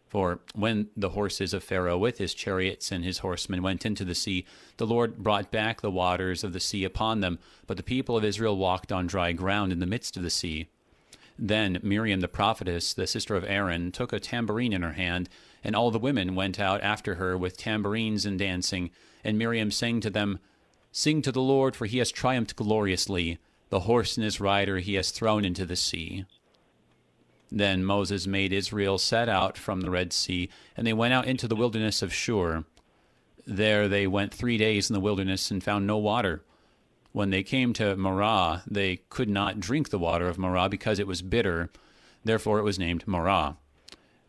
For 0.08 0.40
when 0.54 0.88
the 0.96 1.10
horses 1.10 1.54
of 1.54 1.62
Pharaoh 1.62 1.96
with 1.96 2.18
his 2.18 2.34
chariots 2.34 2.90
and 2.90 3.04
his 3.04 3.18
horsemen 3.18 3.62
went 3.62 3.86
into 3.86 4.04
the 4.04 4.14
sea, 4.14 4.46
the 4.78 4.86
Lord 4.86 5.18
brought 5.18 5.52
back 5.52 5.80
the 5.80 5.90
waters 5.90 6.42
of 6.42 6.52
the 6.52 6.60
sea 6.60 6.82
upon 6.82 7.20
them, 7.20 7.38
but 7.66 7.76
the 7.76 7.82
people 7.82 8.16
of 8.16 8.24
Israel 8.24 8.56
walked 8.56 8.90
on 8.90 9.06
dry 9.06 9.32
ground 9.32 9.70
in 9.70 9.80
the 9.80 9.86
midst 9.86 10.16
of 10.16 10.22
the 10.22 10.30
sea. 10.30 10.68
Then 11.38 11.78
Miriam 11.82 12.20
the 12.20 12.26
prophetess, 12.26 12.92
the 12.92 13.06
sister 13.06 13.36
of 13.36 13.44
Aaron, 13.44 13.92
took 13.92 14.12
a 14.12 14.18
tambourine 14.18 14.72
in 14.72 14.82
her 14.82 14.94
hand, 14.94 15.28
and 15.62 15.76
all 15.76 15.92
the 15.92 15.98
women 15.98 16.34
went 16.34 16.58
out 16.58 16.82
after 16.82 17.14
her 17.14 17.38
with 17.38 17.56
tambourines 17.56 18.26
and 18.26 18.38
dancing. 18.38 18.90
And 19.22 19.38
Miriam 19.38 19.70
sang 19.70 20.00
to 20.00 20.10
them, 20.10 20.40
Sing 20.90 21.22
to 21.22 21.30
the 21.30 21.42
Lord, 21.42 21.76
for 21.76 21.86
he 21.86 21.98
has 21.98 22.10
triumphed 22.10 22.56
gloriously. 22.56 23.38
The 23.70 23.80
horse 23.80 24.16
and 24.16 24.24
his 24.24 24.40
rider 24.40 24.78
he 24.78 24.94
has 24.94 25.10
thrown 25.10 25.44
into 25.44 25.66
the 25.66 25.76
sea. 25.76 26.24
Then 27.50 27.84
Moses 27.84 28.26
made 28.26 28.52
Israel 28.52 28.98
set 28.98 29.28
out 29.28 29.56
from 29.56 29.80
the 29.80 29.90
Red 29.90 30.12
Sea, 30.12 30.48
and 30.76 30.86
they 30.86 30.92
went 30.92 31.14
out 31.14 31.26
into 31.26 31.48
the 31.48 31.56
wilderness 31.56 32.02
of 32.02 32.12
Shur. 32.12 32.64
There 33.46 33.88
they 33.88 34.06
went 34.06 34.34
three 34.34 34.58
days 34.58 34.90
in 34.90 34.94
the 34.94 35.00
wilderness 35.00 35.50
and 35.50 35.64
found 35.64 35.86
no 35.86 35.96
water. 35.96 36.42
When 37.12 37.30
they 37.30 37.42
came 37.42 37.72
to 37.74 37.96
Marah, 37.96 38.62
they 38.66 38.98
could 39.08 39.30
not 39.30 39.60
drink 39.60 39.88
the 39.88 39.98
water 39.98 40.28
of 40.28 40.38
Marah 40.38 40.68
because 40.68 40.98
it 40.98 41.06
was 41.06 41.22
bitter. 41.22 41.70
Therefore 42.22 42.58
it 42.58 42.64
was 42.64 42.78
named 42.78 43.06
Marah. 43.06 43.56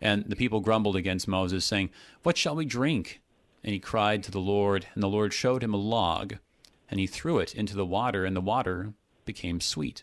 And 0.02 0.24
the 0.26 0.38
people 0.38 0.62
grumbled 0.62 0.96
against 0.96 1.28
Moses, 1.28 1.66
saying, 1.66 1.90
What 2.24 2.38
shall 2.38 2.56
we 2.56 2.64
drink? 2.64 3.22
And 3.64 3.74
he 3.74 3.80
cried 3.80 4.24
to 4.24 4.32
the 4.32 4.40
Lord, 4.40 4.88
and 4.94 5.04
the 5.04 5.10
Lord 5.10 5.34
showed 5.34 5.62
him 5.62 5.74
a 5.74 5.78
log, 5.78 6.36
and 6.90 7.02
he 7.02 7.08
threw 7.08 7.40
it 7.40 7.54
into 7.54 7.76
the 7.76 7.86
water, 7.86 8.24
and 8.24 8.36
the 8.36 8.42
water 8.42 8.94
became 9.30 9.62
sweet. 9.62 10.02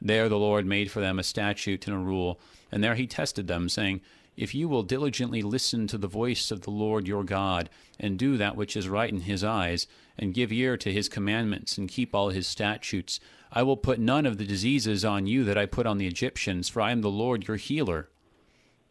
There 0.00 0.28
the 0.28 0.36
Lord 0.36 0.66
made 0.66 0.90
for 0.90 0.98
them 0.98 1.20
a 1.20 1.22
statute 1.22 1.86
and 1.86 1.94
a 1.94 2.00
rule, 2.00 2.40
and 2.72 2.82
there 2.82 2.96
he 2.96 3.06
tested 3.06 3.46
them, 3.46 3.68
saying, 3.68 4.00
If 4.36 4.56
you 4.56 4.68
will 4.68 4.82
diligently 4.82 5.40
listen 5.40 5.86
to 5.86 5.98
the 5.98 6.08
voice 6.08 6.50
of 6.50 6.62
the 6.62 6.72
Lord 6.72 7.06
your 7.06 7.22
God, 7.22 7.70
and 8.00 8.18
do 8.18 8.36
that 8.36 8.56
which 8.56 8.76
is 8.76 8.88
right 8.88 9.08
in 9.08 9.20
his 9.20 9.44
eyes, 9.44 9.86
and 10.18 10.34
give 10.34 10.50
ear 10.50 10.76
to 10.78 10.92
his 10.92 11.08
commandments, 11.08 11.78
and 11.78 11.88
keep 11.88 12.12
all 12.12 12.30
his 12.30 12.48
statutes, 12.48 13.20
I 13.52 13.62
will 13.62 13.76
put 13.76 14.00
none 14.00 14.26
of 14.26 14.36
the 14.36 14.46
diseases 14.46 15.04
on 15.04 15.28
you 15.28 15.44
that 15.44 15.56
I 15.56 15.66
put 15.66 15.86
on 15.86 15.98
the 15.98 16.08
Egyptians, 16.08 16.68
for 16.68 16.82
I 16.82 16.90
am 16.90 17.02
the 17.02 17.08
Lord 17.08 17.46
your 17.46 17.56
healer. 17.56 18.10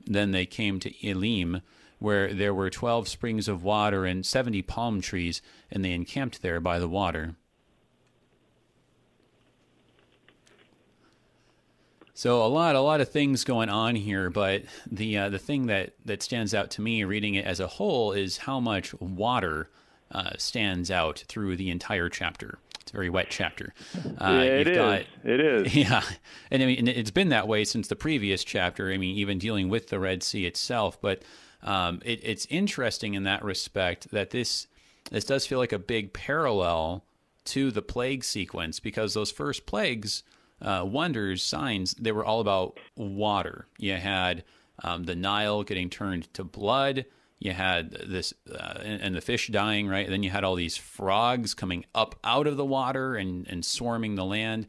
Then 0.05 0.31
they 0.31 0.45
came 0.45 0.79
to 0.79 1.05
Elim, 1.05 1.61
where 1.99 2.33
there 2.33 2.53
were 2.53 2.69
twelve 2.69 3.09
springs 3.09 3.49
of 3.49 3.61
water 3.61 4.05
and 4.05 4.25
seventy 4.25 4.61
palm 4.61 5.01
trees, 5.01 5.41
and 5.69 5.83
they 5.83 5.91
encamped 5.91 6.41
there 6.41 6.61
by 6.61 6.79
the 6.79 6.87
water. 6.87 7.35
So 12.13 12.43
a 12.43 12.47
lot, 12.47 12.75
a 12.75 12.81
lot 12.81 13.01
of 13.01 13.09
things 13.09 13.43
going 13.43 13.69
on 13.69 13.95
here, 13.95 14.29
but 14.29 14.63
the 14.89 15.17
uh, 15.17 15.29
the 15.29 15.39
thing 15.39 15.67
that 15.67 15.93
that 16.05 16.21
stands 16.21 16.53
out 16.53 16.71
to 16.71 16.81
me, 16.81 17.03
reading 17.03 17.35
it 17.35 17.45
as 17.45 17.59
a 17.59 17.67
whole, 17.67 18.11
is 18.11 18.37
how 18.37 18.59
much 18.59 18.93
water 18.99 19.69
uh, 20.11 20.31
stands 20.37 20.91
out 20.91 21.23
through 21.27 21.55
the 21.55 21.69
entire 21.69 22.09
chapter. 22.09 22.59
It's 22.81 22.91
a 22.91 22.93
very 22.93 23.09
wet 23.09 23.27
chapter. 23.29 23.73
Uh, 23.95 24.31
yeah, 24.31 24.41
it 24.41 24.67
is. 24.67 24.77
Got, 24.77 25.01
it 25.23 25.39
is. 25.39 25.75
Yeah, 25.75 26.03
and 26.49 26.61
I 26.61 26.65
mean, 26.65 26.87
it's 26.87 27.11
been 27.11 27.29
that 27.29 27.47
way 27.47 27.63
since 27.63 27.87
the 27.87 27.95
previous 27.95 28.43
chapter. 28.43 28.91
I 28.91 28.97
mean, 28.97 29.15
even 29.17 29.37
dealing 29.37 29.69
with 29.69 29.87
the 29.87 29.99
Red 29.99 30.23
Sea 30.23 30.45
itself. 30.45 30.99
But 30.99 31.21
um, 31.63 32.01
it, 32.03 32.19
it's 32.23 32.45
interesting 32.49 33.13
in 33.13 33.23
that 33.23 33.43
respect 33.43 34.11
that 34.11 34.31
this 34.31 34.67
this 35.11 35.25
does 35.25 35.45
feel 35.45 35.59
like 35.59 35.71
a 35.71 35.79
big 35.79 36.13
parallel 36.13 37.05
to 37.43 37.71
the 37.71 37.81
plague 37.81 38.23
sequence 38.23 38.79
because 38.79 39.13
those 39.13 39.31
first 39.31 39.65
plagues 39.65 40.23
uh, 40.61 40.85
wonders, 40.85 41.43
signs, 41.43 41.93
they 41.95 42.11
were 42.11 42.25
all 42.25 42.39
about 42.39 42.79
water. 42.95 43.67
You 43.77 43.95
had 43.95 44.43
um, 44.83 45.03
the 45.03 45.15
Nile 45.15 45.63
getting 45.63 45.89
turned 45.89 46.33
to 46.33 46.43
blood. 46.43 47.05
You 47.39 47.51
had 47.51 47.91
this, 47.91 48.33
uh, 48.53 48.79
and, 48.83 49.01
and, 49.01 49.15
the 49.15 49.21
fish 49.21 49.47
dying, 49.47 49.87
right? 49.87 50.05
And 50.05 50.13
then 50.13 50.21
you 50.21 50.29
had 50.29 50.43
all 50.43 50.53
these 50.53 50.77
frogs 50.77 51.55
coming 51.55 51.85
up 51.95 52.15
out 52.23 52.45
of 52.45 52.55
the 52.55 52.65
water 52.65 53.15
and, 53.15 53.47
and 53.47 53.65
swarming 53.65 54.13
the 54.13 54.25
land. 54.25 54.67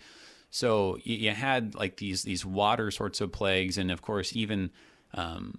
So 0.49 0.97
you, 1.03 1.17
you 1.17 1.31
had 1.33 1.75
like 1.75 1.97
these 1.97 2.23
these 2.23 2.45
water 2.47 2.91
sorts 2.91 3.21
of 3.21 3.33
plagues, 3.33 3.77
and 3.77 3.91
of 3.91 4.01
course, 4.01 4.35
even 4.35 4.71
um, 5.15 5.59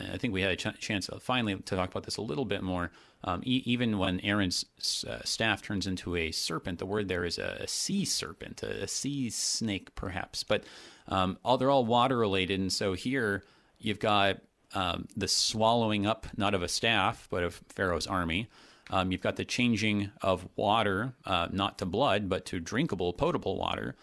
I 0.00 0.16
think 0.16 0.32
we 0.32 0.42
had 0.42 0.52
a 0.52 0.56
ch- 0.56 0.78
chance 0.78 1.08
finally 1.20 1.54
to 1.54 1.76
talk 1.76 1.90
about 1.90 2.04
this 2.04 2.16
a 2.16 2.22
little 2.22 2.44
bit 2.44 2.62
more. 2.62 2.90
Um, 3.24 3.42
e- 3.44 3.62
even 3.64 3.98
when 3.98 4.20
Aaron's 4.20 4.64
uh, 5.08 5.18
staff 5.24 5.62
turns 5.62 5.86
into 5.86 6.16
a 6.16 6.32
serpent, 6.32 6.78
the 6.78 6.86
word 6.86 7.08
there 7.08 7.24
is 7.24 7.38
a, 7.38 7.58
a 7.60 7.68
sea 7.68 8.04
serpent, 8.04 8.62
a, 8.62 8.84
a, 8.84 8.88
sea 8.88 9.30
snake, 9.30 9.94
perhaps. 9.94 10.42
But 10.42 10.64
um, 11.08 11.38
all 11.44 11.58
they're 11.58 11.70
all 11.70 11.84
water 11.84 12.16
related, 12.16 12.58
and 12.58 12.72
so 12.72 12.94
here 12.94 13.44
you've 13.78 14.00
got 14.00 14.38
um, 14.74 15.06
the 15.16 15.28
swallowing 15.28 16.06
up, 16.06 16.26
not 16.36 16.54
of 16.54 16.62
a 16.62 16.68
staff, 16.68 17.28
but 17.30 17.44
of 17.44 17.60
Pharaoh's 17.68 18.06
army. 18.06 18.48
Um, 18.90 19.12
you've 19.12 19.20
got 19.20 19.36
the 19.36 19.44
changing 19.44 20.10
of 20.20 20.48
water, 20.56 21.14
uh, 21.24 21.48
not 21.50 21.78
to 21.78 21.86
blood, 21.86 22.28
but 22.28 22.44
to 22.46 22.60
drinkable, 22.60 23.12
potable 23.12 23.56
water. 23.56 23.94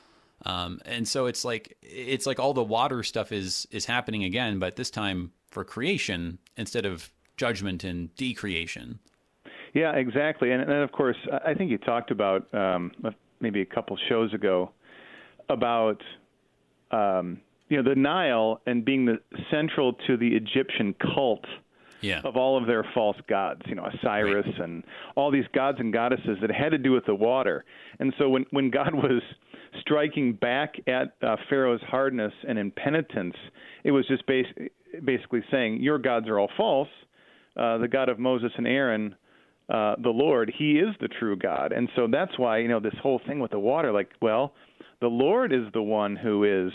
Um, 0.46 0.79
and 0.86 1.08
so 1.08 1.25
it's 1.25 1.43
like 1.43 1.77
it's 1.81 2.25
like 2.25 2.39
all 2.39 2.53
the 2.53 2.63
water 2.63 3.03
stuff 3.03 3.31
is 3.31 3.67
is 3.72 3.86
happening 3.86 4.24
again, 4.24 4.60
but 4.60 4.77
this 4.77 4.89
time 4.89 5.31
for 5.50 5.63
creation 5.63 6.39
instead 6.58 6.86
of 6.86 7.12
judgment 7.38 7.84
and 7.84 8.13
decreation. 8.15 9.00
Yeah, 9.74 9.94
exactly. 9.94 10.51
And, 10.51 10.62
and 10.62 10.72
of 10.72 10.91
course, 10.91 11.18
I 11.46 11.53
think 11.53 11.72
you 11.72 11.77
talked 11.77 12.12
about 12.12 12.51
um, 12.53 12.91
maybe 13.39 13.62
a 13.62 13.65
couple 13.65 13.98
shows 14.10 14.34
ago 14.34 14.72
about 15.48 16.01
um, 16.91 17.39
you 17.70 17.82
know 17.82 17.88
the 17.88 17.96
Nile 17.96 18.62
and 18.65 18.84
being 18.84 19.06
the 19.06 19.20
central 19.51 19.94
to 20.08 20.18
the 20.18 20.36
Egyptian 20.36 20.96
cult 21.13 21.46
yeah. 22.01 22.22
of 22.24 22.36
all 22.36 22.58
of 22.58 22.68
their 22.68 22.86
false 22.94 23.18
gods, 23.27 23.62
you 23.65 23.75
know, 23.75 23.86
Osiris 23.86 24.46
right. 24.46 24.60
and 24.60 24.84
all 25.15 25.32
these 25.32 25.46
gods 25.53 25.79
and 25.79 25.94
goddesses 25.94 26.38
that 26.41 26.51
had 26.51 26.70
to 26.70 26.77
do 26.77 26.91
with 26.91 27.06
the 27.06 27.15
water. 27.15 27.65
And 28.00 28.13
so 28.18 28.29
when 28.29 28.46
when 28.51 28.70
God 28.70 28.94
was 28.94 29.22
striking 29.82 30.34
back 30.34 30.75
at 30.88 31.15
uh, 31.22 31.36
Pharaoh's 31.50 31.82
hardness 31.88 32.34
and 32.48 32.58
impenitence, 32.58 33.36
it 33.84 33.91
was 33.91 34.08
just 34.08 34.25
bas- 34.25 34.70
basically 35.03 35.43
saying, 35.51 35.81
Your 35.81 35.98
gods 35.98 36.27
are 36.27 36.39
all 36.39 36.50
false. 36.58 36.89
Uh, 37.58 37.77
the 37.77 37.88
God 37.88 38.10
of 38.10 38.19
Moses 38.19 38.51
and 38.58 38.67
Aaron, 38.67 39.15
uh, 39.69 39.96
the 40.01 40.10
Lord, 40.10 40.51
He 40.58 40.74
is 40.74 40.96
the 41.01 41.08
true 41.08 41.36
God. 41.36 41.72
And 41.72 41.89
so 41.96 42.08
that's 42.12 42.38
why, 42.38 42.60
you 42.60 42.67
know, 42.67 42.79
this 42.79 42.96
whole 43.01 43.22
thing 43.27 43.39
with 43.39 43.51
the 43.51 43.60
water, 43.60 43.91
like, 43.91 44.10
well, 44.22 44.53
the 45.01 45.08
Lord 45.08 45.53
is 45.53 45.72
the 45.74 45.81
one 45.81 46.15
who 46.15 46.43
is 46.43 46.72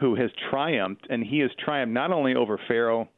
who 0.00 0.14
has 0.14 0.30
triumphed, 0.50 1.06
and 1.10 1.24
he 1.24 1.40
has 1.40 1.50
triumphed 1.64 1.92
not 1.92 2.12
only 2.12 2.34
over 2.34 2.60
Pharaoh 2.68 3.08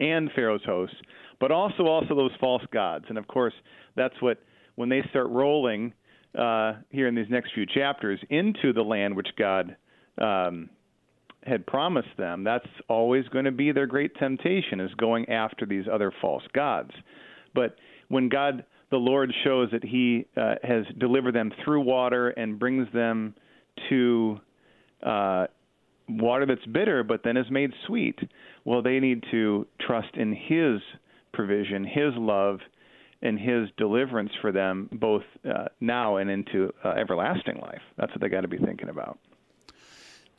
and 0.00 0.30
Pharaoh's 0.34 0.64
hosts, 0.64 0.96
but 1.38 1.50
also 1.50 1.84
also 1.84 2.14
those 2.14 2.30
false 2.40 2.62
gods. 2.72 3.04
And 3.08 3.18
of 3.18 3.28
course, 3.28 3.52
that's 3.94 4.14
what 4.20 4.38
when 4.76 4.88
they 4.88 5.02
start 5.10 5.28
rolling 5.28 5.92
uh, 6.38 6.74
here 6.90 7.08
in 7.08 7.14
these 7.14 7.26
next 7.28 7.52
few 7.52 7.66
chapters 7.66 8.18
into 8.30 8.72
the 8.72 8.82
land 8.82 9.14
which 9.14 9.28
God 9.38 9.76
um, 10.18 10.70
had 11.44 11.66
promised 11.66 12.16
them, 12.16 12.44
that's 12.44 12.66
always 12.88 13.26
going 13.28 13.44
to 13.44 13.52
be 13.52 13.72
their 13.72 13.86
great 13.86 14.14
temptation 14.16 14.80
is 14.80 14.92
going 14.94 15.28
after 15.28 15.66
these 15.66 15.84
other 15.92 16.12
false 16.20 16.44
gods. 16.54 16.90
But 17.54 17.76
when 18.08 18.28
God, 18.28 18.64
the 18.90 18.96
Lord, 18.96 19.32
shows 19.44 19.70
that 19.72 19.84
He 19.84 20.26
uh, 20.36 20.54
has 20.62 20.84
delivered 20.98 21.34
them 21.34 21.50
through 21.64 21.80
water 21.82 22.30
and 22.30 22.58
brings 22.58 22.86
them 22.92 23.34
to 23.88 24.38
uh, 25.02 25.46
water 26.08 26.46
that's 26.46 26.64
bitter, 26.66 27.02
but 27.02 27.22
then 27.24 27.36
is 27.36 27.46
made 27.50 27.72
sweet, 27.86 28.18
well, 28.64 28.82
they 28.82 29.00
need 29.00 29.24
to 29.30 29.66
trust 29.80 30.14
in 30.14 30.32
His 30.32 30.80
provision, 31.32 31.84
His 31.84 32.12
love, 32.16 32.58
and 33.22 33.38
His 33.38 33.68
deliverance 33.76 34.32
for 34.40 34.52
them, 34.52 34.88
both 34.92 35.22
uh, 35.48 35.66
now 35.80 36.16
and 36.16 36.30
into 36.30 36.72
uh, 36.84 36.90
everlasting 36.90 37.58
life. 37.60 37.82
That's 37.96 38.10
what 38.12 38.20
they 38.20 38.28
got 38.28 38.42
to 38.42 38.48
be 38.48 38.58
thinking 38.58 38.88
about. 38.88 39.18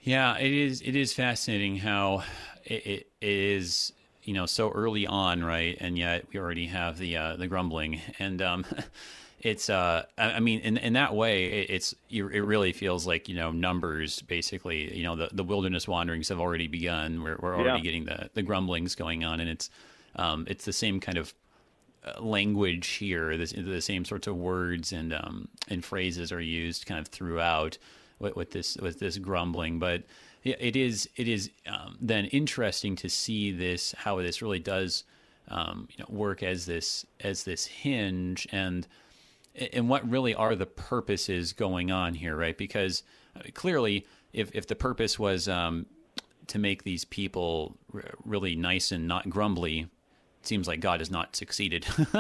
Yeah, 0.04 0.38
it 0.38 0.52
is. 0.52 0.82
It 0.82 0.96
is 0.96 1.14
fascinating 1.14 1.78
how 1.78 2.24
it, 2.66 3.08
it 3.22 3.28
is. 3.28 3.94
You 4.24 4.34
know, 4.34 4.46
so 4.46 4.72
early 4.72 5.06
on, 5.06 5.44
right? 5.44 5.78
And 5.82 5.98
yet 5.98 6.26
we 6.32 6.40
already 6.40 6.68
have 6.68 6.98
the 6.98 7.18
uh, 7.18 7.36
the 7.38 7.48
grumbling, 7.48 8.02
and 8.20 8.42
um, 8.42 8.66
it's. 9.42 9.70
Uh, 9.70 10.04
I 10.18 10.40
mean, 10.42 10.60
in 10.60 10.78
in 10.78 10.94
that 10.94 11.16
way, 11.16 11.46
it, 11.46 11.70
it's. 11.70 11.96
It 12.10 12.22
really 12.22 12.74
feels 12.74 13.08
like 13.08 13.30
you 13.30 13.36
know 13.36 13.52
numbers. 13.52 14.22
Basically, 14.22 14.96
you 14.96 15.04
know, 15.04 15.16
the 15.16 15.30
the 15.32 15.44
wilderness 15.44 15.88
wanderings 15.88 16.30
have 16.30 16.40
already 16.40 16.68
begun. 16.68 17.24
We're 17.24 17.38
we're 17.40 17.56
already 17.56 17.80
yeah. 17.80 17.84
getting 17.84 18.06
the 18.06 18.30
the 18.34 18.42
grumblings 18.42 18.96
going 18.96 19.24
on, 19.24 19.40
and 19.40 19.50
it's 19.50 19.70
um, 20.18 20.46
it's 20.50 20.66
the 20.66 20.74
same 20.74 21.00
kind 21.00 21.18
of 21.18 21.34
uh, 22.06 22.22
language 22.22 22.88
here. 22.88 23.38
The, 23.38 23.46
the 23.62 23.82
same 23.82 24.04
sorts 24.04 24.28
of 24.28 24.36
words 24.36 24.92
and 24.92 25.14
um, 25.14 25.48
and 25.70 25.84
phrases 25.84 26.34
are 26.34 26.42
used 26.42 26.86
kind 26.86 27.00
of 27.00 27.08
throughout 27.08 27.78
with, 28.24 28.36
with 28.36 28.52
this 28.52 28.78
with 28.78 29.00
this 29.00 29.18
grumbling. 29.18 29.78
But 29.80 30.04
it 30.44 30.76
is 30.76 31.10
it 31.16 31.28
is 31.28 31.52
um, 31.68 31.98
then 32.02 32.26
interesting 32.26 32.96
to 32.98 33.10
see 33.10 33.52
this 33.52 33.94
how 33.98 34.18
this 34.18 34.42
really 34.42 34.60
does 34.60 35.04
um, 35.48 35.88
you 35.92 36.04
know, 36.04 36.06
work 36.10 36.44
as 36.44 36.66
this 36.66 37.06
as 37.22 37.44
this 37.44 37.66
hinge 37.66 38.48
and 38.52 38.88
and 39.74 39.88
what 39.88 40.10
really 40.10 40.34
are 40.34 40.56
the 40.56 40.66
purposes 40.66 41.54
going 41.54 41.92
on 41.92 42.16
here, 42.16 42.36
right? 42.36 42.58
Because 42.58 43.04
clearly, 43.54 44.06
if 44.32 44.50
if 44.54 44.68
the 44.68 44.76
purpose 44.76 45.20
was 45.20 45.48
um, 45.48 45.86
to 46.48 46.60
make 46.60 46.84
these 46.84 47.06
people 47.06 47.78
really 48.26 48.56
nice 48.56 48.92
and 48.92 49.08
not 49.08 49.30
grumbly, 49.30 49.88
seems 50.48 50.68
like 50.68 50.80
God 50.80 51.00
has 51.00 51.12
not 51.12 51.36
succeeded. 51.36 51.86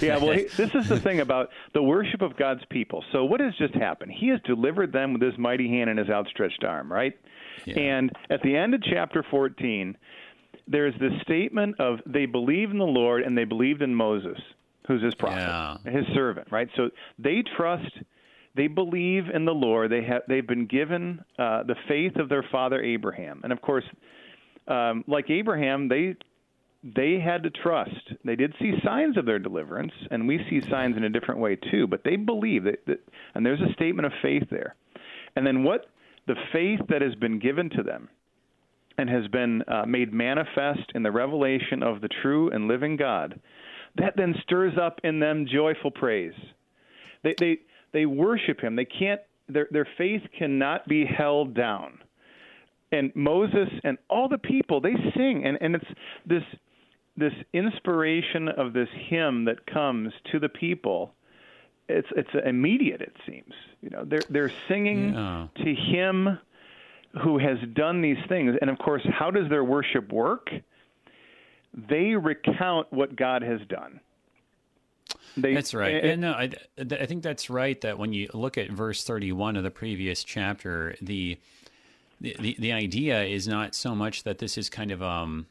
yeah, 0.00 0.18
well, 0.18 0.34
this 0.56 0.74
is 0.74 0.88
the 0.88 1.00
thing 1.00 1.20
about 1.20 1.50
the 1.74 1.82
worship 1.82 2.22
of 2.22 2.36
God's 2.36 2.64
people. 2.70 3.04
So, 3.12 3.24
what 3.24 3.40
has 3.40 3.54
just 3.56 3.74
happened? 3.74 4.12
He 4.12 4.28
has 4.28 4.40
delivered 4.44 4.92
them 4.92 5.12
with 5.12 5.22
his 5.22 5.36
mighty 5.38 5.68
hand 5.68 5.90
and 5.90 5.98
his 5.98 6.08
outstretched 6.08 6.64
arm, 6.64 6.92
right? 6.92 7.18
Yeah. 7.64 7.78
And 7.78 8.12
at 8.30 8.42
the 8.42 8.56
end 8.56 8.74
of 8.74 8.82
chapter 8.82 9.24
14, 9.30 9.96
there's 10.68 10.94
this 11.00 11.12
statement 11.22 11.80
of 11.80 12.00
they 12.06 12.26
believe 12.26 12.70
in 12.70 12.78
the 12.78 12.84
Lord 12.84 13.22
and 13.22 13.36
they 13.36 13.44
believed 13.44 13.82
in 13.82 13.94
Moses, 13.94 14.38
who's 14.86 15.02
his 15.02 15.14
prophet, 15.14 15.38
yeah. 15.84 15.90
his 15.90 16.06
servant, 16.14 16.48
right? 16.50 16.68
So 16.76 16.90
they 17.18 17.42
trust 17.56 17.90
they 18.56 18.68
believe 18.68 19.24
in 19.32 19.44
the 19.44 19.52
Lord. 19.52 19.92
They 19.92 20.02
have 20.04 20.22
they've 20.28 20.46
been 20.46 20.66
given 20.66 21.20
uh, 21.38 21.62
the 21.64 21.76
faith 21.88 22.16
of 22.16 22.28
their 22.28 22.44
father 22.50 22.82
Abraham, 22.82 23.42
and 23.44 23.52
of 23.52 23.60
course, 23.60 23.84
um, 24.66 25.04
like 25.06 25.30
Abraham, 25.30 25.88
they 25.88 26.16
they 26.94 27.18
had 27.18 27.42
to 27.42 27.50
trust. 27.50 28.12
They 28.24 28.36
did 28.36 28.54
see 28.60 28.74
signs 28.84 29.16
of 29.16 29.26
their 29.26 29.38
deliverance, 29.38 29.92
and 30.10 30.28
we 30.28 30.38
see 30.48 30.60
signs 30.70 30.96
in 30.96 31.04
a 31.04 31.10
different 31.10 31.40
way 31.40 31.56
too. 31.56 31.86
But 31.86 32.04
they 32.04 32.16
believe 32.16 32.64
that, 32.64 32.84
that 32.86 33.00
and 33.34 33.44
there's 33.44 33.60
a 33.60 33.72
statement 33.72 34.06
of 34.06 34.12
faith 34.22 34.44
there. 34.50 34.76
And 35.34 35.46
then 35.46 35.64
what 35.64 35.86
the 36.26 36.36
faith 36.52 36.80
that 36.88 37.02
has 37.02 37.14
been 37.16 37.38
given 37.38 37.70
to 37.70 37.82
them 37.82 38.08
and 38.98 39.10
has 39.10 39.26
been 39.28 39.62
uh, 39.68 39.84
made 39.86 40.12
manifest 40.12 40.92
in 40.94 41.02
the 41.02 41.10
revelation 41.10 41.82
of 41.82 42.00
the 42.00 42.08
true 42.22 42.50
and 42.50 42.68
living 42.68 42.96
God, 42.96 43.40
that 43.96 44.14
then 44.16 44.34
stirs 44.42 44.74
up 44.80 45.00
in 45.04 45.18
them 45.18 45.46
joyful 45.50 45.90
praise. 45.90 46.34
They 47.24 47.34
they 47.38 47.58
they 47.92 48.06
worship 48.06 48.60
Him. 48.60 48.76
They 48.76 48.84
can't. 48.84 49.20
Their 49.48 49.68
their 49.70 49.88
faith 49.98 50.22
cannot 50.38 50.86
be 50.88 51.04
held 51.04 51.54
down. 51.54 51.98
And 52.92 53.10
Moses 53.14 53.68
and 53.82 53.98
all 54.08 54.28
the 54.28 54.38
people 54.38 54.80
they 54.80 54.94
sing, 55.16 55.44
and 55.44 55.58
and 55.60 55.74
it's 55.74 55.84
this 56.26 56.42
this 57.16 57.32
inspiration 57.52 58.48
of 58.48 58.72
this 58.72 58.88
hymn 59.08 59.44
that 59.46 59.66
comes 59.66 60.12
to 60.32 60.38
the 60.38 60.48
people 60.48 61.14
it's 61.88 62.08
it's 62.16 62.30
immediate 62.44 63.00
it 63.00 63.14
seems. 63.26 63.52
You 63.80 63.90
know 63.90 64.04
they're 64.04 64.22
they're 64.28 64.52
singing 64.68 65.14
yeah. 65.14 65.48
to 65.56 65.74
him 65.74 66.38
who 67.22 67.38
has 67.38 67.58
done 67.72 68.02
these 68.02 68.18
things. 68.28 68.56
And 68.60 68.70
of 68.70 68.78
course 68.78 69.02
how 69.08 69.30
does 69.30 69.48
their 69.48 69.64
worship 69.64 70.12
work? 70.12 70.50
They 71.74 72.14
recount 72.14 72.92
what 72.92 73.16
god 73.16 73.42
has 73.42 73.60
done. 73.68 74.00
They, 75.36 75.54
that's 75.54 75.74
right. 75.74 76.02
and 76.04 76.22
no 76.22 76.32
I, 76.32 76.50
I 76.78 77.06
think 77.06 77.22
that's 77.22 77.50
right 77.50 77.80
that 77.82 77.98
when 77.98 78.12
you 78.12 78.28
look 78.32 78.58
at 78.58 78.70
verse 78.70 79.04
31 79.04 79.56
of 79.56 79.62
the 79.62 79.70
previous 79.70 80.24
chapter 80.24 80.96
the 81.00 81.38
the, 82.20 82.56
the 82.58 82.72
idea 82.72 83.22
is 83.24 83.46
not 83.46 83.74
so 83.74 83.94
much 83.94 84.24
that 84.24 84.38
this 84.38 84.56
is 84.56 84.70
kind 84.70 84.90
of 84.90 85.02
um 85.02 85.46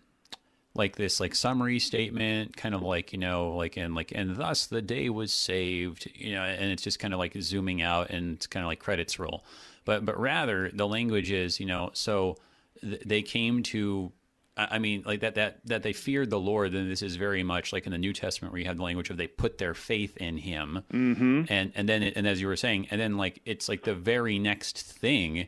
like 0.75 0.97
this 0.97 1.19
like 1.19 1.33
summary 1.33 1.79
statement 1.79 2.55
kind 2.55 2.75
of 2.75 2.81
like 2.81 3.13
you 3.13 3.19
know 3.19 3.55
like 3.55 3.77
and 3.77 3.95
like 3.95 4.11
and 4.13 4.35
thus 4.35 4.67
the 4.67 4.81
day 4.81 5.09
was 5.09 5.33
saved 5.33 6.09
you 6.13 6.33
know 6.33 6.43
and 6.43 6.71
it's 6.71 6.83
just 6.83 6.99
kind 6.99 7.13
of 7.13 7.19
like 7.19 7.33
zooming 7.41 7.81
out 7.81 8.09
and 8.09 8.35
it's 8.35 8.47
kind 8.47 8.63
of 8.63 8.67
like 8.67 8.79
credits 8.79 9.17
roll 9.17 9.43
but 9.85 10.05
but 10.05 10.19
rather 10.19 10.69
the 10.73 10.87
language 10.87 11.31
is 11.31 11.59
you 11.59 11.65
know 11.65 11.89
so 11.93 12.35
th- 12.81 13.01
they 13.05 13.21
came 13.21 13.63
to 13.63 14.11
I 14.57 14.79
mean, 14.79 15.03
like 15.05 15.19
that, 15.19 15.35
that, 15.35 15.59
that 15.65 15.83
they 15.83 15.91
feared 15.91 16.29
the 16.29 16.39
Lord. 16.39 16.71
Then 16.71 16.87
this 16.87 17.01
is 17.01 17.17
very 17.17 17.43
much 17.43 17.73
like 17.73 17.85
in 17.85 17.91
the 17.91 17.97
New 17.97 18.13
Testament, 18.13 18.53
where 18.53 18.59
you 18.61 18.67
have 18.67 18.77
the 18.77 18.83
language 18.83 19.09
of 19.09 19.17
they 19.17 19.27
put 19.27 19.57
their 19.57 19.73
faith 19.73 20.15
in 20.15 20.37
Him, 20.37 20.81
mm-hmm. 20.93 21.43
and 21.49 21.73
and 21.75 21.89
then 21.89 22.03
and 22.03 22.25
as 22.25 22.39
you 22.39 22.47
were 22.47 22.55
saying, 22.55 22.87
and 22.89 23.01
then 23.01 23.17
like 23.17 23.41
it's 23.43 23.67
like 23.67 23.83
the 23.83 23.93
very 23.93 24.39
next 24.39 24.81
thing 24.81 25.47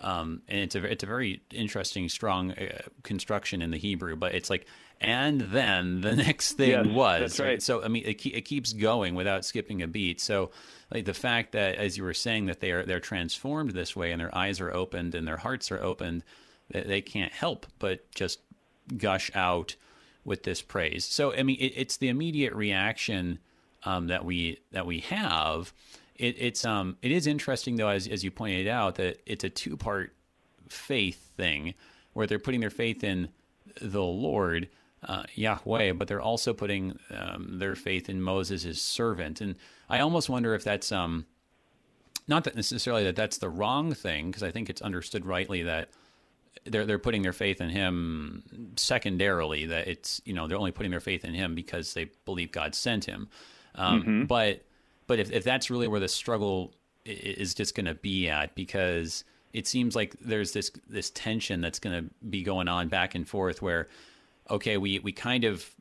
um, 0.00 0.42
and 0.48 0.60
it's 0.60 0.74
a 0.74 0.84
it's 0.84 1.02
a 1.02 1.06
very 1.06 1.42
interesting, 1.50 2.08
strong 2.08 2.52
uh, 2.52 2.82
construction 3.02 3.62
in 3.62 3.70
the 3.70 3.78
Hebrew. 3.78 4.16
But 4.16 4.34
it's 4.34 4.50
like, 4.50 4.66
and 5.00 5.40
then 5.40 6.02
the 6.02 6.14
next 6.16 6.54
thing 6.54 6.94
was 6.94 7.20
that's 7.20 7.40
right. 7.40 7.62
So 7.62 7.82
I 7.82 7.88
mean, 7.88 8.04
it, 8.04 8.24
it 8.26 8.44
keeps 8.44 8.72
going 8.72 9.14
without 9.14 9.44
skipping 9.44 9.82
a 9.82 9.86
beat. 9.86 10.20
So 10.20 10.50
like 10.92 11.04
the 11.04 11.14
fact 11.14 11.52
that, 11.52 11.76
as 11.76 11.96
you 11.96 12.04
were 12.04 12.14
saying, 12.14 12.46
that 12.46 12.60
they 12.60 12.72
are 12.72 12.84
they're 12.84 13.00
transformed 13.00 13.70
this 13.70 13.96
way, 13.96 14.12
and 14.12 14.20
their 14.20 14.34
eyes 14.36 14.60
are 14.60 14.72
opened, 14.72 15.14
and 15.14 15.26
their 15.26 15.38
hearts 15.38 15.70
are 15.72 15.82
opened, 15.82 16.24
they 16.70 17.00
can't 17.00 17.32
help 17.32 17.66
but 17.78 18.10
just 18.14 18.40
gush 18.96 19.30
out 19.34 19.76
with 20.24 20.42
this 20.42 20.60
praise. 20.60 21.04
So 21.04 21.32
I 21.34 21.42
mean, 21.42 21.56
it, 21.58 21.72
it's 21.74 21.96
the 21.96 22.08
immediate 22.08 22.52
reaction 22.54 23.38
um, 23.84 24.08
that 24.08 24.24
we 24.24 24.58
that 24.72 24.84
we 24.84 25.00
have 25.00 25.72
it, 26.18 26.36
it's 26.38 26.64
um 26.64 26.96
it 27.02 27.10
is 27.10 27.26
interesting 27.26 27.76
though 27.76 27.88
as 27.88 28.06
as 28.06 28.24
you 28.24 28.30
pointed 28.30 28.66
out 28.66 28.96
that 28.96 29.20
it's 29.26 29.44
a 29.44 29.50
two 29.50 29.76
part 29.76 30.12
faith 30.68 31.32
thing 31.36 31.74
where 32.12 32.26
they're 32.26 32.38
putting 32.38 32.60
their 32.60 32.70
faith 32.70 33.04
in 33.04 33.28
the 33.80 34.02
Lord 34.02 34.68
uh, 35.02 35.24
Yahweh, 35.34 35.92
but 35.92 36.08
they're 36.08 36.20
also 36.20 36.54
putting 36.54 36.98
um, 37.10 37.58
their 37.58 37.74
faith 37.74 38.08
in 38.08 38.22
Moses, 38.22 38.62
his 38.62 38.80
servant. 38.80 39.40
And 39.40 39.56
I 39.88 40.00
almost 40.00 40.28
wonder 40.28 40.54
if 40.54 40.64
that's 40.64 40.90
um 40.92 41.26
not 42.28 42.44
that 42.44 42.56
necessarily 42.56 43.04
that 43.04 43.16
that's 43.16 43.38
the 43.38 43.48
wrong 43.48 43.94
thing 43.94 44.26
because 44.26 44.42
I 44.42 44.50
think 44.50 44.68
it's 44.68 44.82
understood 44.82 45.26
rightly 45.26 45.62
that 45.64 45.90
they're 46.64 46.86
they're 46.86 46.98
putting 46.98 47.22
their 47.22 47.32
faith 47.32 47.60
in 47.60 47.68
him 47.68 48.74
secondarily 48.76 49.66
that 49.66 49.86
it's 49.86 50.20
you 50.24 50.32
know 50.32 50.48
they're 50.48 50.58
only 50.58 50.72
putting 50.72 50.90
their 50.90 51.00
faith 51.00 51.24
in 51.24 51.34
him 51.34 51.54
because 51.54 51.94
they 51.94 52.10
believe 52.24 52.50
God 52.50 52.74
sent 52.74 53.04
him. 53.04 53.28
Um, 53.74 54.00
mm-hmm. 54.00 54.24
But 54.24 54.64
but 55.06 55.18
if, 55.18 55.30
if 55.30 55.44
that's 55.44 55.70
really 55.70 55.88
where 55.88 56.00
the 56.00 56.08
struggle 56.08 56.74
is 57.04 57.54
just 57.54 57.74
going 57.74 57.86
to 57.86 57.94
be 57.94 58.28
at, 58.28 58.54
because 58.54 59.24
it 59.52 59.66
seems 59.66 59.96
like 59.96 60.16
there's 60.20 60.52
this 60.52 60.70
this 60.88 61.10
tension 61.10 61.60
that's 61.60 61.78
going 61.78 62.04
to 62.04 62.10
be 62.28 62.42
going 62.42 62.68
on 62.68 62.88
back 62.88 63.14
and 63.14 63.28
forth 63.28 63.62
where, 63.62 63.88
okay, 64.50 64.76
we 64.76 64.98
we 64.98 65.12
kind 65.12 65.44
of 65.44 65.74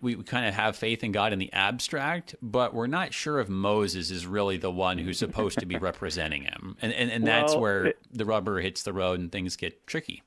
we, 0.00 0.16
we 0.16 0.22
kind 0.22 0.46
of 0.46 0.54
have 0.54 0.76
faith 0.76 1.02
in 1.02 1.12
God 1.12 1.32
in 1.32 1.38
the 1.38 1.52
abstract, 1.52 2.34
but 2.42 2.74
we're 2.74 2.86
not 2.86 3.14
sure 3.14 3.40
if 3.40 3.48
Moses 3.48 4.10
is 4.10 4.26
really 4.26 4.58
the 4.58 4.70
one 4.70 4.98
who's 4.98 5.18
supposed 5.18 5.58
to 5.60 5.66
be 5.66 5.78
representing 5.78 6.42
him. 6.42 6.76
And, 6.82 6.92
and, 6.92 7.10
and 7.10 7.26
that's 7.26 7.56
where 7.56 7.86
it, 7.86 7.98
the 8.12 8.26
rubber 8.26 8.60
hits 8.60 8.82
the 8.82 8.92
road 8.92 9.18
and 9.18 9.32
things 9.32 9.56
get 9.56 9.86
tricky. 9.86 10.22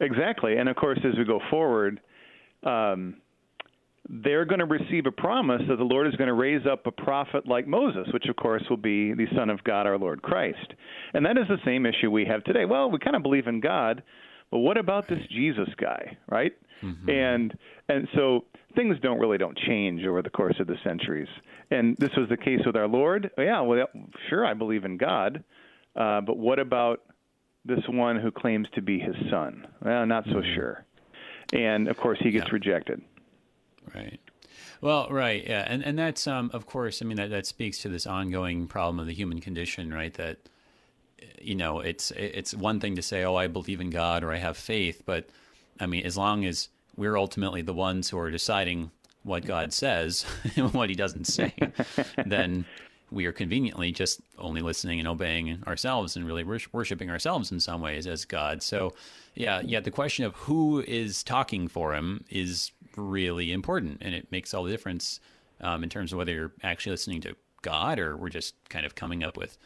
Exactly. 0.00 0.56
And 0.56 0.68
of 0.68 0.76
course, 0.76 1.00
as 1.04 1.18
we 1.18 1.24
go 1.24 1.40
forward, 1.50 2.00
um, 2.62 3.16
they're 4.08 4.46
going 4.46 4.60
to 4.60 4.64
receive 4.64 5.06
a 5.06 5.12
promise 5.12 5.62
that 5.68 5.76
the 5.76 5.84
Lord 5.84 6.06
is 6.06 6.14
going 6.14 6.28
to 6.28 6.34
raise 6.34 6.66
up 6.66 6.86
a 6.86 6.90
prophet 6.90 7.46
like 7.46 7.66
Moses, 7.66 8.08
which 8.12 8.26
of 8.26 8.36
course 8.36 8.62
will 8.70 8.78
be 8.78 9.12
the 9.12 9.26
Son 9.36 9.50
of 9.50 9.62
God, 9.64 9.86
our 9.86 9.98
Lord 9.98 10.22
Christ. 10.22 10.72
And 11.12 11.26
that 11.26 11.36
is 11.36 11.46
the 11.48 11.58
same 11.64 11.84
issue 11.84 12.10
we 12.10 12.24
have 12.24 12.42
today. 12.44 12.64
Well, 12.64 12.90
we 12.90 12.98
kind 12.98 13.16
of 13.16 13.22
believe 13.22 13.46
in 13.46 13.60
God, 13.60 14.02
but 14.50 14.58
what 14.60 14.78
about 14.78 15.08
this 15.08 15.20
Jesus 15.30 15.68
guy, 15.76 16.16
right? 16.30 16.52
Mm-hmm. 16.82 17.10
And 17.10 17.58
and 17.88 18.08
so 18.14 18.44
things 18.74 18.96
don't 19.02 19.18
really 19.18 19.38
don't 19.38 19.58
change 19.58 20.04
over 20.06 20.22
the 20.22 20.30
course 20.30 20.56
of 20.60 20.66
the 20.66 20.76
centuries. 20.84 21.28
And 21.70 21.96
this 21.98 22.10
was 22.16 22.28
the 22.28 22.36
case 22.36 22.60
with 22.64 22.76
our 22.76 22.88
Lord. 22.88 23.30
Yeah, 23.36 23.60
well, 23.60 23.86
sure, 24.30 24.46
I 24.46 24.54
believe 24.54 24.84
in 24.84 24.96
God, 24.96 25.44
uh, 25.96 26.20
but 26.22 26.38
what 26.38 26.58
about 26.58 27.02
this 27.64 27.80
one 27.88 28.18
who 28.18 28.30
claims 28.30 28.68
to 28.74 28.80
be 28.80 28.98
His 28.98 29.16
Son? 29.30 29.66
Well, 29.84 30.06
not 30.06 30.24
so 30.24 30.36
mm-hmm. 30.36 30.54
sure. 30.54 30.84
And 31.52 31.88
of 31.88 31.96
course, 31.96 32.18
he 32.22 32.30
gets 32.30 32.46
yeah. 32.46 32.54
rejected. 32.54 33.02
Right. 33.94 34.20
Well, 34.80 35.08
right, 35.10 35.44
yeah, 35.44 35.64
and 35.66 35.82
and 35.82 35.98
that's 35.98 36.26
um, 36.26 36.50
of 36.52 36.66
course, 36.66 37.02
I 37.02 37.04
mean 37.04 37.16
that 37.16 37.30
that 37.30 37.46
speaks 37.46 37.78
to 37.78 37.88
this 37.88 38.06
ongoing 38.06 38.68
problem 38.68 39.00
of 39.00 39.06
the 39.06 39.14
human 39.14 39.40
condition, 39.40 39.92
right? 39.92 40.14
That 40.14 40.38
you 41.40 41.54
know, 41.54 41.80
it's 41.80 42.10
it's 42.12 42.54
one 42.54 42.80
thing 42.80 42.96
to 42.96 43.02
say, 43.02 43.24
oh, 43.24 43.34
I 43.34 43.48
believe 43.48 43.80
in 43.80 43.90
God 43.90 44.22
or 44.22 44.32
I 44.32 44.38
have 44.38 44.56
faith, 44.56 45.02
but 45.04 45.28
I 45.80 45.86
mean, 45.86 46.04
as 46.06 46.16
long 46.16 46.44
as 46.44 46.68
we're 46.96 47.16
ultimately 47.16 47.62
the 47.62 47.72
ones 47.72 48.08
who 48.08 48.18
are 48.18 48.30
deciding 48.30 48.90
what 49.22 49.44
God 49.44 49.72
says 49.72 50.24
and 50.56 50.72
what 50.72 50.90
He 50.90 50.94
doesn't 50.94 51.26
say, 51.26 51.54
then 52.26 52.64
we 53.10 53.26
are 53.26 53.32
conveniently 53.32 53.90
just 53.90 54.20
only 54.38 54.60
listening 54.60 54.98
and 54.98 55.08
obeying 55.08 55.62
ourselves 55.66 56.16
and 56.16 56.26
really 56.26 56.44
worshiping 56.44 57.10
ourselves 57.10 57.50
in 57.50 57.58
some 57.58 57.80
ways 57.80 58.06
as 58.06 58.24
God. 58.24 58.62
So, 58.62 58.94
yeah, 59.34 59.62
yeah, 59.64 59.80
the 59.80 59.90
question 59.90 60.24
of 60.24 60.34
who 60.34 60.80
is 60.86 61.22
talking 61.22 61.68
for 61.68 61.94
Him 61.94 62.24
is 62.28 62.70
really 62.98 63.52
important, 63.52 63.98
and 64.02 64.14
it 64.14 64.30
makes 64.30 64.52
all 64.52 64.64
the 64.64 64.70
difference 64.70 65.20
um, 65.60 65.82
in 65.82 65.88
terms 65.88 66.12
of 66.12 66.18
whether 66.18 66.32
you're 66.32 66.52
actually 66.62 66.92
listening 66.92 67.20
to 67.22 67.36
God 67.62 67.98
or 67.98 68.16
we're 68.16 68.28
just 68.28 68.54
kind 68.68 68.86
of 68.86 68.94
coming 68.94 69.22
up 69.22 69.36
with, 69.36 69.58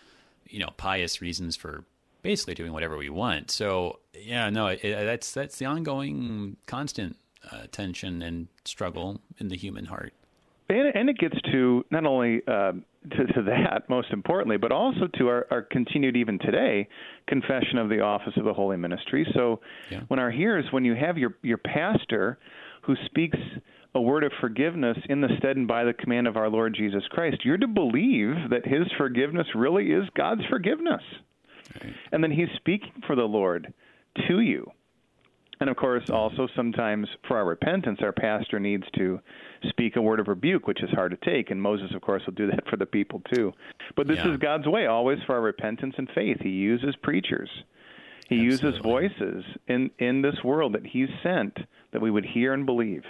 you 0.48 0.58
know, 0.58 0.70
pious 0.76 1.20
reasons 1.20 1.56
for 1.56 1.84
basically 2.22 2.54
doing 2.54 2.72
whatever 2.72 2.96
we 2.96 3.10
want. 3.10 3.50
So 3.50 3.98
yeah, 4.18 4.48
no, 4.50 4.68
it, 4.68 4.80
that's 4.82 5.32
that's 5.32 5.58
the 5.58 5.66
ongoing 5.66 6.56
constant 6.66 7.16
uh, 7.50 7.64
tension 7.70 8.22
and 8.22 8.48
struggle 8.64 9.20
in 9.38 9.48
the 9.48 9.56
human 9.56 9.86
heart. 9.86 10.14
And, 10.68 10.94
and 10.94 11.10
it 11.10 11.18
gets 11.18 11.36
to 11.52 11.84
not 11.90 12.06
only 12.06 12.40
uh, 12.46 12.72
to, 13.10 13.26
to, 13.34 13.42
that, 13.42 13.88
most 13.88 14.10
importantly, 14.10 14.56
but 14.56 14.72
also 14.72 15.08
to 15.18 15.28
our, 15.28 15.46
our, 15.50 15.62
continued, 15.62 16.16
even 16.16 16.38
today, 16.38 16.88
confession 17.26 17.78
of 17.78 17.88
the 17.88 18.00
office 18.00 18.32
of 18.36 18.44
the 18.44 18.54
holy 18.54 18.76
ministry. 18.76 19.26
So, 19.34 19.60
yeah. 19.90 20.02
when 20.08 20.18
our 20.18 20.30
hearers, 20.30 20.64
when 20.70 20.84
you 20.84 20.94
have 20.94 21.18
your 21.18 21.34
your 21.42 21.58
pastor 21.58 22.38
who 22.82 22.94
speaks 23.06 23.38
a 23.94 24.00
word 24.00 24.24
of 24.24 24.32
forgiveness 24.40 24.96
in 25.08 25.20
the 25.20 25.36
stead 25.38 25.56
and 25.56 25.68
by 25.68 25.84
the 25.84 25.92
command 25.92 26.26
of 26.26 26.36
our 26.36 26.48
Lord 26.48 26.74
Jesus 26.74 27.02
Christ, 27.10 27.44
you're 27.44 27.58
to 27.58 27.66
believe 27.66 28.50
that 28.50 28.66
his 28.66 28.86
forgiveness 28.96 29.46
really 29.54 29.92
is 29.92 30.08
God's 30.16 30.44
forgiveness. 30.48 31.02
Right. 31.82 31.94
And 32.10 32.22
then 32.22 32.30
he's 32.30 32.48
speaking 32.56 33.02
for 33.06 33.16
the 33.16 33.22
Lord 33.22 33.72
to 34.28 34.40
you. 34.40 34.70
And 35.60 35.70
of 35.70 35.76
course, 35.76 36.10
also 36.10 36.48
sometimes 36.56 37.06
for 37.28 37.36
our 37.36 37.44
repentance, 37.44 38.00
our 38.02 38.12
pastor 38.12 38.58
needs 38.58 38.84
to 38.96 39.20
speak 39.68 39.94
a 39.94 40.02
word 40.02 40.18
of 40.18 40.26
rebuke, 40.26 40.66
which 40.66 40.82
is 40.82 40.90
hard 40.90 41.12
to 41.12 41.30
take. 41.30 41.52
And 41.52 41.62
Moses, 41.62 41.94
of 41.94 42.02
course, 42.02 42.22
will 42.26 42.32
do 42.32 42.48
that 42.48 42.68
for 42.68 42.76
the 42.76 42.86
people 42.86 43.22
too. 43.32 43.52
But 43.94 44.08
this 44.08 44.18
yeah. 44.18 44.32
is 44.32 44.38
God's 44.38 44.66
way, 44.66 44.86
always 44.86 45.18
for 45.24 45.36
our 45.36 45.40
repentance 45.40 45.94
and 45.98 46.08
faith. 46.16 46.38
He 46.40 46.48
uses 46.48 46.96
preachers. 47.02 47.48
He 48.32 48.46
Absolutely. 48.46 48.70
uses 48.70 48.82
voices 48.82 49.44
in, 49.68 49.90
in 49.98 50.22
this 50.22 50.36
world 50.44 50.74
that 50.74 50.86
He's 50.86 51.08
sent 51.22 51.56
that 51.92 52.00
we 52.00 52.10
would 52.10 52.24
hear 52.24 52.54
and 52.54 52.64
believe, 52.64 53.02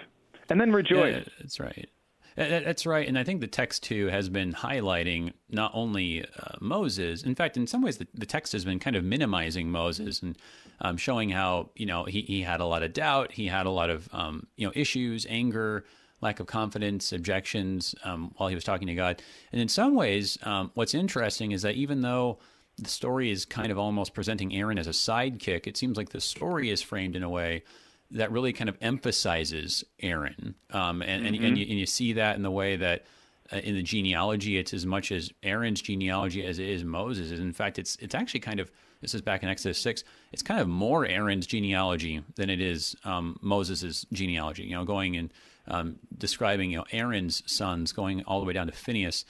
and 0.49 0.61
then 0.61 0.73
rejoice. 0.73 1.25
Yeah, 1.27 1.33
that's 1.41 1.61
right. 1.61 1.89
That's 2.35 2.87
right. 2.87 3.07
And 3.07 3.19
I 3.19 3.25
think 3.25 3.41
the 3.43 3.47
text, 3.47 3.83
too, 3.83 4.07
has 4.07 4.31
been 4.31 4.55
highlighting 4.55 5.35
not 5.51 5.71
only 5.75 6.25
uh, 6.25 6.57
Moses, 6.61 7.25
in 7.25 7.35
fact, 7.35 7.59
in 7.59 7.67
some 7.67 7.83
ways, 7.83 7.99
the, 7.99 8.07
the, 8.15 8.25
text 8.25 8.55
has 8.55 8.65
been 8.65 8.79
kind 8.79 8.97
of 8.97 9.05
minimizing 9.05 9.71
Moses 9.71 10.23
and 10.23 10.39
um, 10.81 10.97
showing 10.97 11.29
how, 11.29 11.69
you 11.77 11.85
know, 11.85 12.05
he, 12.05 12.23
he 12.23 12.41
had 12.41 12.61
a 12.63 12.65
lot 12.65 12.83
of 12.83 12.95
doubt, 12.95 13.33
he 13.33 13.49
had 13.49 13.67
a 13.67 13.71
lot 13.71 13.91
of, 13.91 14.09
um, 14.15 14.47
you 14.57 14.67
know, 14.67 14.73
issues, 14.75 15.27
anger, 15.29 15.85
lack 16.23 16.41
of 16.41 16.47
confidence, 16.47 17.13
objections 17.13 17.95
um, 18.03 18.33
while 18.39 18.49
he 18.49 18.55
was 18.55 18.65
talking 18.65 18.87
to 18.87 18.95
God. 18.95 19.23
And 19.53 19.61
in 19.61 19.69
some 19.69 19.95
ways, 19.95 20.39
um, 20.43 20.71
what's 20.73 20.95
interesting 20.95 21.53
is 21.53 21.61
that 21.63 21.75
even 21.75 22.01
though 22.01 22.39
the 22.83 22.91
story 22.91 23.31
is 23.31 23.45
kind 23.45 23.71
of 23.71 23.79
almost 23.79 24.15
presenting 24.15 24.55
Aaron 24.55 24.79
as 24.79 24.87
a 24.87 24.91
sidekick, 24.91 25.67
it 25.67 25.77
seems 25.77 25.97
like 25.97 26.11
the 26.11 26.21
story 26.21 26.71
is 26.71 26.83
framed 26.83 27.17
in 27.17 27.23
a 27.23 27.31
way 27.31 27.63
that 28.11 28.31
really 28.31 28.53
kind 28.53 28.69
of 28.69 28.77
emphasizes 28.81 29.85
Aaron, 30.01 30.55
um, 30.71 31.03
and, 31.03 31.25
mm-hmm. 31.25 31.35
and, 31.35 31.45
and, 31.45 31.59
you, 31.59 31.67
and, 31.69 31.79
you, 31.79 31.87
see 31.87 32.13
that 32.15 32.37
in 32.37 32.43
the 32.43 32.51
way 32.51 32.77
that 32.77 33.05
uh, 33.53 33.57
in 33.57 33.75
the 33.75 33.83
genealogy, 33.83 34.59
it's 34.59 34.75
as 34.75 34.85
much 34.85 35.11
as 35.11 35.33
Aaron's 35.43 35.81
genealogy 35.81 36.45
as 36.45 36.59
it 36.59 36.69
is 36.69 36.85
Moses. 36.85 37.31
In 37.31 37.53
fact, 37.53 37.79
it's 37.79 37.97
it's 37.97 38.15
actually 38.15 38.41
kind 38.41 38.61
of 38.61 38.71
this 39.01 39.15
is 39.15 39.23
back 39.23 39.43
in 39.43 39.49
Exodus 39.49 39.79
six. 39.79 40.05
It's 40.33 40.43
kind 40.43 40.61
of 40.61 40.69
more 40.69 41.07
Aaron's 41.07 41.47
genealogy 41.47 42.23
than 42.37 42.51
it 42.51 42.61
is 42.61 42.95
um, 43.05 43.39
Moses's 43.41 44.07
genealogy. 44.13 44.65
You 44.65 44.77
know, 44.77 44.85
going 44.85 45.17
and 45.17 45.33
um, 45.69 45.97
describing 46.17 46.71
you 46.71 46.79
know 46.79 46.85
Aaron's 46.93 47.43
sons 47.47 47.93
going 47.93 48.23
all 48.25 48.41
the 48.41 48.47
way 48.47 48.53
down 48.53 48.67
to 48.67 48.73
Phineas. 48.73 49.25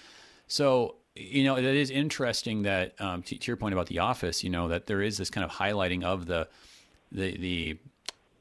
So 0.48 0.96
you 1.14 1.44
know 1.44 1.56
it 1.56 1.64
is 1.64 1.90
interesting 1.90 2.62
that 2.62 3.00
um, 3.00 3.22
to, 3.24 3.36
to 3.36 3.46
your 3.46 3.56
point 3.56 3.74
about 3.74 3.86
the 3.86 3.98
office, 3.98 4.42
you 4.42 4.50
know 4.50 4.68
that 4.68 4.86
there 4.86 5.02
is 5.02 5.18
this 5.18 5.30
kind 5.30 5.44
of 5.44 5.50
highlighting 5.50 6.04
of 6.04 6.26
the 6.26 6.48
the 7.10 7.36
the 7.36 7.78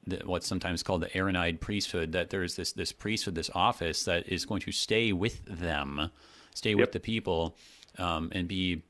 the, 0.08 0.22
what's 0.26 0.48
sometimes 0.48 0.82
called 0.82 1.02
the 1.02 1.10
Aaronide 1.10 1.60
priesthood, 1.60 2.12
that 2.14 2.30
there's 2.30 2.56
this 2.56 2.72
this 2.72 2.92
priesthood, 2.92 3.36
this 3.36 3.50
office 3.54 4.04
that 4.06 4.28
is 4.28 4.46
going 4.46 4.62
to 4.62 4.72
stay 4.72 5.14
with 5.14 5.44
them, 5.46 6.10
stay 6.56 6.72
yep. 6.72 6.80
with 6.80 6.92
the 6.92 7.00
people, 7.00 7.56
um, 7.98 8.32
and 8.34 8.48
be 8.48 8.82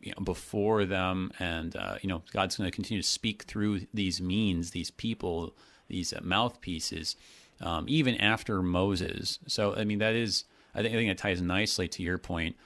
you 0.00 0.12
know, 0.16 0.24
before 0.24 0.84
them, 0.84 1.32
and 1.38 1.76
uh, 1.76 1.96
you 2.02 2.08
know 2.08 2.22
God's 2.32 2.56
going 2.56 2.70
to 2.70 2.74
continue 2.74 3.02
to 3.02 3.08
speak 3.08 3.44
through 3.44 3.82
these 3.92 4.20
means, 4.20 4.70
these 4.70 4.90
people, 4.90 5.54
these 5.88 6.12
uh, 6.12 6.20
mouthpieces, 6.22 7.16
um, 7.60 7.84
even 7.88 8.14
after 8.16 8.62
Moses. 8.62 9.38
So 9.46 9.74
I 9.74 9.84
mean 9.84 9.98
that 9.98 10.14
is 10.14 10.44
I 10.74 10.82
think 10.82 10.94
I 10.94 10.96
think 10.98 11.10
it 11.10 11.18
ties 11.18 11.42
nicely 11.42 11.88
to 11.88 12.02
your 12.02 12.18
point. 12.18 12.56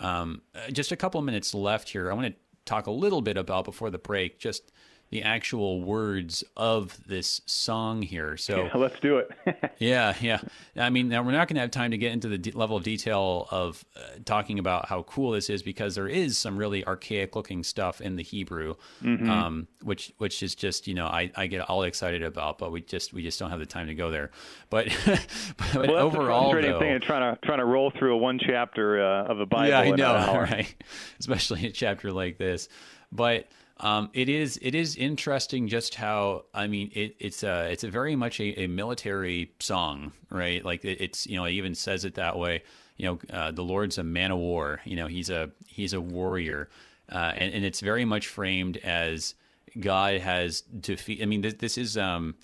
Um, 0.00 0.42
uh, 0.54 0.70
just 0.70 0.92
a 0.92 0.96
couple 0.96 1.18
of 1.18 1.24
minutes 1.24 1.54
left 1.54 1.90
here. 1.90 2.10
I 2.10 2.14
want 2.14 2.26
to 2.28 2.34
talk 2.64 2.86
a 2.86 2.90
little 2.90 3.22
bit 3.22 3.36
about 3.36 3.64
before 3.64 3.90
the 3.90 3.98
break, 3.98 4.38
just 4.38 4.72
the 5.10 5.22
actual 5.22 5.80
words 5.82 6.42
of 6.56 6.98
this 7.06 7.40
song 7.46 8.02
here. 8.02 8.36
So 8.36 8.64
yeah, 8.64 8.76
let's 8.76 8.98
do 9.00 9.18
it. 9.18 9.30
yeah, 9.78 10.14
yeah. 10.20 10.40
I 10.76 10.90
mean, 10.90 11.08
now 11.08 11.22
we're 11.22 11.32
not 11.32 11.46
going 11.46 11.54
to 11.56 11.60
have 11.60 11.70
time 11.70 11.92
to 11.92 11.98
get 11.98 12.12
into 12.12 12.28
the 12.28 12.38
de- 12.38 12.52
level 12.52 12.76
of 12.76 12.82
detail 12.82 13.46
of 13.50 13.84
uh, 13.96 14.00
talking 14.24 14.58
about 14.58 14.88
how 14.88 15.02
cool 15.04 15.32
this 15.32 15.48
is 15.50 15.62
because 15.62 15.94
there 15.94 16.08
is 16.08 16.36
some 16.36 16.56
really 16.56 16.84
archaic 16.86 17.36
looking 17.36 17.62
stuff 17.62 18.00
in 18.00 18.16
the 18.16 18.22
Hebrew, 18.22 18.74
mm-hmm. 19.02 19.30
um, 19.30 19.68
which 19.82 20.12
which 20.18 20.42
is 20.42 20.54
just 20.54 20.88
you 20.88 20.94
know 20.94 21.06
I, 21.06 21.30
I 21.36 21.46
get 21.46 21.60
all 21.68 21.82
excited 21.84 22.22
about, 22.22 22.58
but 22.58 22.72
we 22.72 22.80
just 22.80 23.12
we 23.12 23.22
just 23.22 23.38
don't 23.38 23.50
have 23.50 23.60
the 23.60 23.66
time 23.66 23.86
to 23.86 23.94
go 23.94 24.10
there. 24.10 24.30
But, 24.70 24.88
but 25.74 25.88
well, 25.88 25.96
overall, 25.96 26.52
the 26.52 26.78
thing 26.78 27.00
trying 27.00 27.34
to 27.34 27.40
trying 27.46 27.58
to 27.58 27.64
roll 27.64 27.90
through 27.90 28.14
a 28.14 28.18
one 28.18 28.38
chapter 28.38 29.00
uh, 29.00 29.24
of 29.26 29.40
a 29.40 29.46
Bible. 29.46 29.68
Yeah, 29.68 29.80
I 29.80 29.90
know, 29.90 30.40
right? 30.50 30.74
Especially 31.20 31.66
a 31.66 31.70
chapter 31.70 32.12
like 32.12 32.38
this, 32.38 32.68
but 33.12 33.46
um, 33.78 34.10
it 34.12 34.28
is 34.28 34.58
it 34.62 34.74
is 34.74 34.96
interesting 34.96 35.66
just 35.68 35.96
how 35.96 36.44
I 36.54 36.66
mean 36.68 36.90
it, 36.94 37.16
it's 37.18 37.42
a 37.42 37.70
it's 37.70 37.84
a 37.84 37.90
very 37.90 38.14
much 38.14 38.38
a, 38.40 38.62
a 38.62 38.66
military 38.68 39.52
song, 39.58 40.12
right? 40.30 40.64
Like 40.64 40.84
it, 40.84 41.00
it's 41.00 41.26
you 41.26 41.36
know 41.36 41.44
it 41.44 41.52
even 41.52 41.74
says 41.74 42.04
it 42.04 42.14
that 42.14 42.38
way. 42.38 42.62
You 42.96 43.06
know, 43.06 43.18
uh, 43.36 43.50
the 43.50 43.62
Lord's 43.64 43.98
a 43.98 44.04
man 44.04 44.30
of 44.30 44.38
war. 44.38 44.80
You 44.84 44.96
know, 44.96 45.08
he's 45.08 45.28
a 45.28 45.50
he's 45.66 45.92
a 45.92 46.00
warrior, 46.00 46.68
uh, 47.10 47.32
and, 47.36 47.52
and 47.52 47.64
it's 47.64 47.80
very 47.80 48.04
much 48.04 48.28
framed 48.28 48.76
as 48.78 49.34
God 49.80 50.20
has 50.20 50.60
defeat. 50.60 51.20
I 51.20 51.26
mean, 51.26 51.40
this, 51.40 51.54
this 51.54 51.76
is 51.76 51.98
um, 51.98 52.36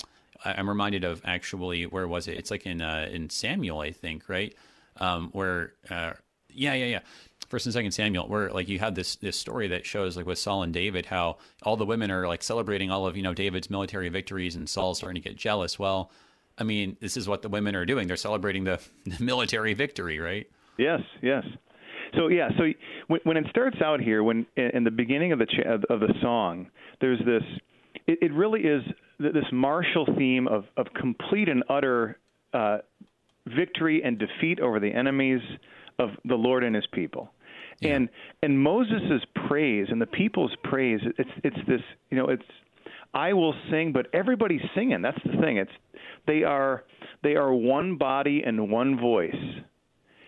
I'm 0.44 0.68
reminded 0.68 1.04
of 1.04 1.22
actually 1.24 1.86
where 1.86 2.08
was 2.08 2.26
it? 2.26 2.36
It's 2.38 2.50
like 2.50 2.66
in 2.66 2.80
uh, 2.82 3.08
in 3.10 3.30
Samuel, 3.30 3.80
I 3.80 3.92
think, 3.92 4.28
right? 4.28 4.54
Um, 4.96 5.28
where 5.30 5.74
uh, 5.88 6.14
yeah, 6.48 6.74
yeah, 6.74 6.86
yeah. 6.86 7.00
First 7.50 7.66
and 7.66 7.72
Second 7.72 7.90
Samuel, 7.90 8.28
where 8.28 8.48
like 8.50 8.68
you 8.68 8.78
had 8.78 8.94
this 8.94 9.16
this 9.16 9.36
story 9.36 9.66
that 9.68 9.84
shows 9.84 10.16
like 10.16 10.24
with 10.24 10.38
Saul 10.38 10.62
and 10.62 10.72
David 10.72 11.06
how 11.06 11.38
all 11.64 11.76
the 11.76 11.84
women 11.84 12.08
are 12.12 12.28
like 12.28 12.44
celebrating 12.44 12.92
all 12.92 13.08
of 13.08 13.16
you 13.16 13.24
know 13.24 13.34
David's 13.34 13.68
military 13.68 14.08
victories 14.08 14.54
and 14.54 14.68
Saul's 14.68 14.98
starting 14.98 15.20
to 15.20 15.28
get 15.28 15.36
jealous. 15.36 15.76
Well, 15.76 16.12
I 16.58 16.62
mean, 16.62 16.96
this 17.00 17.16
is 17.16 17.26
what 17.26 17.42
the 17.42 17.48
women 17.48 17.74
are 17.74 17.84
doing. 17.84 18.06
They're 18.06 18.16
celebrating 18.16 18.62
the, 18.62 18.80
the 19.04 19.22
military 19.22 19.74
victory, 19.74 20.20
right? 20.20 20.48
Yes, 20.78 21.00
yes. 21.22 21.42
So 22.16 22.28
yeah, 22.28 22.50
so 22.56 22.64
when, 23.08 23.20
when 23.24 23.36
it 23.36 23.46
starts 23.50 23.78
out 23.82 24.00
here, 24.00 24.22
when 24.22 24.46
in 24.56 24.84
the 24.84 24.90
beginning 24.92 25.32
of 25.32 25.40
the 25.40 25.46
cha- 25.46 25.92
of 25.92 26.00
the 26.00 26.14
song, 26.22 26.70
there's 27.00 27.18
this. 27.26 27.42
It, 28.06 28.18
it 28.22 28.32
really 28.32 28.60
is 28.60 28.82
this 29.18 29.44
martial 29.50 30.06
theme 30.16 30.46
of 30.46 30.66
of 30.76 30.86
complete 30.94 31.48
and 31.48 31.64
utter 31.68 32.16
uh, 32.54 32.78
victory 33.56 34.02
and 34.04 34.20
defeat 34.20 34.60
over 34.60 34.78
the 34.78 34.92
enemies 34.92 35.40
of 35.98 36.10
the 36.24 36.36
Lord 36.36 36.62
and 36.62 36.76
His 36.76 36.86
people. 36.92 37.32
Yeah. 37.80 37.96
And 37.96 38.08
and 38.42 38.58
Moses' 38.58 39.22
praise 39.48 39.88
and 39.90 40.00
the 40.00 40.06
people's 40.06 40.54
praise, 40.64 41.00
it's 41.18 41.30
it's 41.42 41.56
this 41.66 41.80
you 42.10 42.18
know 42.18 42.26
it's 42.26 42.44
I 43.12 43.32
will 43.32 43.54
sing, 43.70 43.92
but 43.92 44.06
everybody's 44.12 44.60
singing. 44.74 45.02
That's 45.02 45.18
the 45.24 45.40
thing. 45.40 45.56
It's 45.56 45.70
they 46.26 46.44
are 46.44 46.84
they 47.22 47.36
are 47.36 47.52
one 47.52 47.96
body 47.96 48.42
and 48.44 48.70
one 48.70 48.98
voice. 48.98 49.34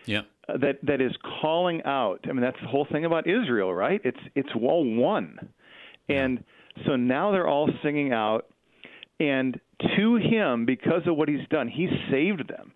Yeah. 0.05 0.21
Uh, 0.49 0.57
that 0.57 0.79
that 0.83 0.99
is 0.99 1.13
calling 1.41 1.81
out. 1.83 2.19
I 2.25 2.33
mean, 2.33 2.41
that's 2.41 2.59
the 2.61 2.67
whole 2.67 2.87
thing 2.91 3.05
about 3.05 3.27
Israel, 3.27 3.73
right? 3.73 4.01
It's 4.03 4.19
it's 4.35 4.49
all 4.55 4.83
one, 4.95 5.37
and 6.09 6.43
so 6.85 6.97
now 6.97 7.31
they're 7.31 7.47
all 7.47 7.69
singing 7.81 8.11
out, 8.11 8.47
and 9.19 9.59
to 9.95 10.15
Him 10.15 10.65
because 10.65 11.03
of 11.07 11.15
what 11.15 11.29
He's 11.29 11.47
done, 11.49 11.69
He 11.69 11.87
saved 12.11 12.49
them. 12.49 12.73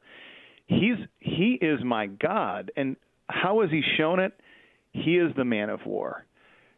He's 0.68 0.98
He 1.20 1.58
is 1.62 1.80
my 1.84 2.06
God, 2.08 2.72
and 2.78 2.96
how 3.28 3.62
has 3.62 3.72
He 3.72 3.82
shown 3.98 4.22
it? 4.22 4.32
He 5.04 5.18
is 5.18 5.32
the 5.36 5.46
man 5.46 5.70
of 5.70 5.86
war. 5.86 6.26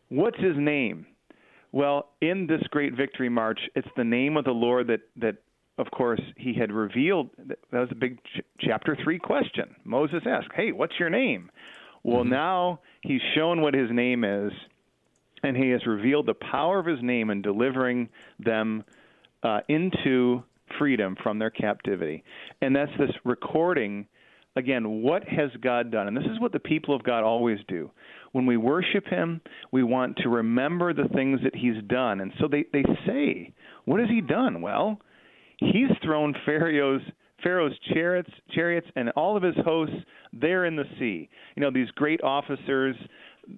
What's 0.09 0.39
his 0.39 0.55
name? 0.57 1.05
Well, 1.71 2.09
in 2.21 2.47
this 2.47 2.61
great 2.71 2.95
victory 2.95 3.29
march, 3.29 3.59
it's 3.75 3.87
the 3.95 4.03
name 4.03 4.37
of 4.37 4.45
the 4.45 4.51
Lord 4.51 4.87
that 4.87 5.01
that 5.17 5.37
of 5.77 5.89
course 5.91 6.21
he 6.35 6.53
had 6.53 6.71
revealed. 6.71 7.29
That 7.47 7.57
was 7.71 7.89
a 7.91 7.95
big 7.95 8.17
ch- 8.23 8.41
chapter 8.59 8.97
3 9.01 9.19
question. 9.19 9.75
Moses 9.83 10.23
asked, 10.25 10.49
"Hey, 10.55 10.71
what's 10.71 10.99
your 10.99 11.09
name?" 11.09 11.51
Well, 12.03 12.21
mm-hmm. 12.21 12.31
now 12.31 12.79
he's 13.01 13.21
shown 13.35 13.61
what 13.61 13.73
his 13.73 13.91
name 13.91 14.23
is, 14.23 14.51
and 15.43 15.55
he 15.55 15.69
has 15.69 15.85
revealed 15.85 16.25
the 16.25 16.33
power 16.33 16.79
of 16.79 16.85
his 16.85 17.01
name 17.01 17.29
in 17.29 17.41
delivering 17.41 18.09
them 18.39 18.83
uh, 19.43 19.61
into 19.67 20.43
freedom 20.77 21.15
from 21.21 21.39
their 21.39 21.49
captivity. 21.49 22.23
And 22.61 22.75
that's 22.75 22.91
this 22.97 23.11
recording 23.23 24.07
again, 24.55 25.01
what 25.01 25.23
has 25.27 25.49
God 25.61 25.91
done? 25.91 26.07
And 26.07 26.17
this 26.17 26.25
is 26.25 26.39
what 26.39 26.51
the 26.51 26.59
people 26.59 26.95
of 26.95 27.03
God 27.03 27.23
always 27.23 27.59
do. 27.67 27.91
When 28.31 28.45
we 28.45 28.57
worship 28.57 29.05
Him, 29.07 29.41
we 29.71 29.83
want 29.83 30.17
to 30.17 30.29
remember 30.29 30.93
the 30.93 31.09
things 31.13 31.39
that 31.43 31.55
He's 31.55 31.81
done. 31.87 32.21
And 32.21 32.31
so 32.39 32.47
they, 32.47 32.65
they 32.71 32.83
say, 33.05 33.53
What 33.85 33.99
has 33.99 34.09
He 34.09 34.21
done? 34.21 34.61
Well, 34.61 34.99
He's 35.57 35.89
thrown 36.03 36.35
Pharaoh's 36.45 37.01
Pharaoh's 37.43 37.77
chariots, 37.93 38.29
chariots, 38.53 38.87
and 38.95 39.09
all 39.11 39.37
of 39.37 39.43
his 39.43 39.55
hosts 39.63 39.95
there 40.33 40.65
in 40.65 40.75
the 40.75 40.83
sea. 40.97 41.29
You 41.55 41.61
know 41.61 41.71
these 41.71 41.89
great 41.91 42.21
officers, 42.21 42.95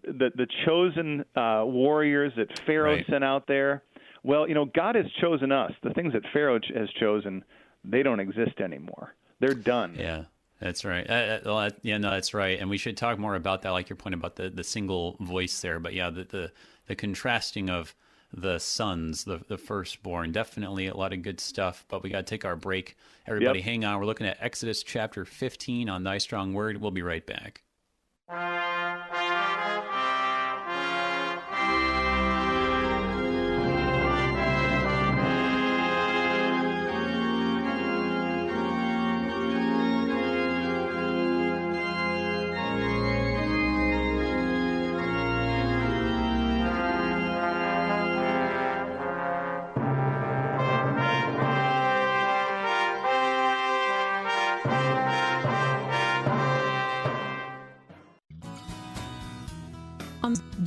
the 0.04 0.32
the 0.36 0.47
chosen 0.65 1.25
uh, 1.36 1.63
warriors 1.65 2.34
that 2.38 2.47
Pharaoh 2.65 2.95
right. 2.95 3.06
sent 3.10 3.23
out 3.23 3.47
there. 3.47 3.84
Well, 4.23 4.47
you 4.47 4.54
know 4.54 4.65
God 4.65 4.95
has 4.95 5.06
chosen 5.19 5.51
us. 5.51 5.71
The 5.84 5.91
things 5.91 6.13
that 6.13 6.23
Pharaoh 6.32 6.60
has 6.75 6.89
chosen, 6.99 7.43
they 7.84 8.04
don't 8.04 8.19
exist 8.19 8.60
anymore. 8.63 9.15
They're 9.39 9.56
done. 9.56 9.95
Yeah. 9.97 10.25
That's 10.62 10.86
right. 10.86 11.10
Uh, 11.10 11.39
uh 11.43 11.69
yeah, 11.82 11.97
no, 11.97 12.12
that's 12.12 12.34
right. 12.34 12.60
And 12.60 12.69
we 12.69 12.78
should 12.78 12.95
talk 12.95 13.17
more 13.17 13.36
about 13.36 13.63
that, 13.63 13.71
like 13.71 13.89
your 13.89 13.97
point 13.97 14.13
about 14.13 14.36
the, 14.36 14.50
the 14.50 14.63
single 14.63 15.17
voice 15.19 15.60
there. 15.60 15.80
But 15.80 15.93
yeah, 15.93 16.12
the, 16.12 16.24
the, 16.24 16.52
the 16.88 16.95
contrasting 16.95 17.69
of 17.69 17.95
the 18.32 18.60
sons, 18.60 19.24
the, 19.24 19.41
the 19.47 19.58
firstborn, 19.58 20.32
definitely 20.32 20.88
a 20.88 20.95
lot 20.95 21.13
of 21.13 21.24
good 21.24 21.39
stuff. 21.39 21.84
But 21.89 22.04
we 22.04 22.12
got 22.12 22.19
to 22.19 22.24
take 22.24 22.45
our 22.45 22.56
break. 22.56 22.95
Everybody, 23.28 23.60
yep. 23.60 23.65
hang 23.65 23.84
on. 23.86 24.00
We're 24.00 24.06
looking 24.06 24.28
at 24.28 24.38
Exodus 24.39 24.84
chapter 24.84 25.26
15 25.26 25.89
on 25.89 26.04
Thy 26.04 26.19
Strong 26.19 26.54
Word. 26.54 26.80
We'll 26.80 26.91
be 26.91 27.02
right 27.02 27.26
back. 27.26 27.63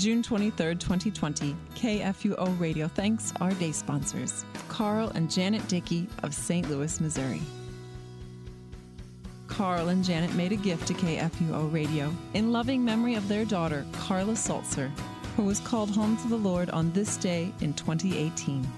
June 0.04 0.22
23, 0.22 0.74
2020, 0.74 1.56
KFUO 1.76 2.60
Radio 2.60 2.86
thanks 2.88 3.32
our 3.40 3.52
day 3.52 3.72
sponsors, 3.72 4.44
Carl 4.68 5.08
and 5.14 5.30
Janet 5.30 5.66
Dickey 5.66 6.06
of 6.22 6.34
St. 6.34 6.68
Louis, 6.68 7.00
Missouri. 7.00 7.40
Carl 9.46 9.88
and 9.88 10.04
Janet 10.04 10.34
made 10.34 10.52
a 10.52 10.56
gift 10.56 10.86
to 10.88 10.92
KFUO 10.92 11.72
Radio 11.72 12.14
in 12.34 12.52
loving 12.52 12.84
memory 12.84 13.14
of 13.14 13.26
their 13.28 13.46
daughter, 13.46 13.86
Carla 13.92 14.34
Salzer, 14.34 14.90
who 15.38 15.44
was 15.44 15.58
called 15.60 15.88
home 15.88 16.18
to 16.18 16.28
the 16.28 16.36
Lord 16.36 16.68
on 16.68 16.92
this 16.92 17.16
day 17.16 17.50
in 17.62 17.72
2018. 17.72 18.70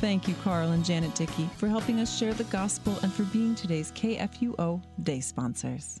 Thank 0.00 0.28
you, 0.28 0.34
Carl 0.42 0.72
and 0.72 0.82
Janet 0.82 1.14
Dickey, 1.14 1.50
for 1.58 1.68
helping 1.68 2.00
us 2.00 2.18
share 2.18 2.32
the 2.32 2.44
gospel 2.44 2.98
and 3.02 3.12
for 3.12 3.24
being 3.24 3.54
today's 3.54 3.92
KFUO 3.92 4.80
Day 5.02 5.20
sponsors. 5.20 6.00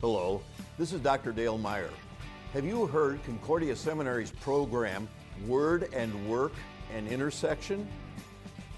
Hello, 0.00 0.40
this 0.78 0.94
is 0.94 1.00
Dr. 1.02 1.30
Dale 1.30 1.58
Meyer. 1.58 1.90
Have 2.54 2.64
you 2.64 2.86
heard 2.86 3.22
Concordia 3.24 3.76
Seminary's 3.76 4.30
program 4.30 5.06
Word 5.46 5.90
and 5.92 6.26
Work 6.26 6.52
and 6.90 7.06
Intersection? 7.06 7.86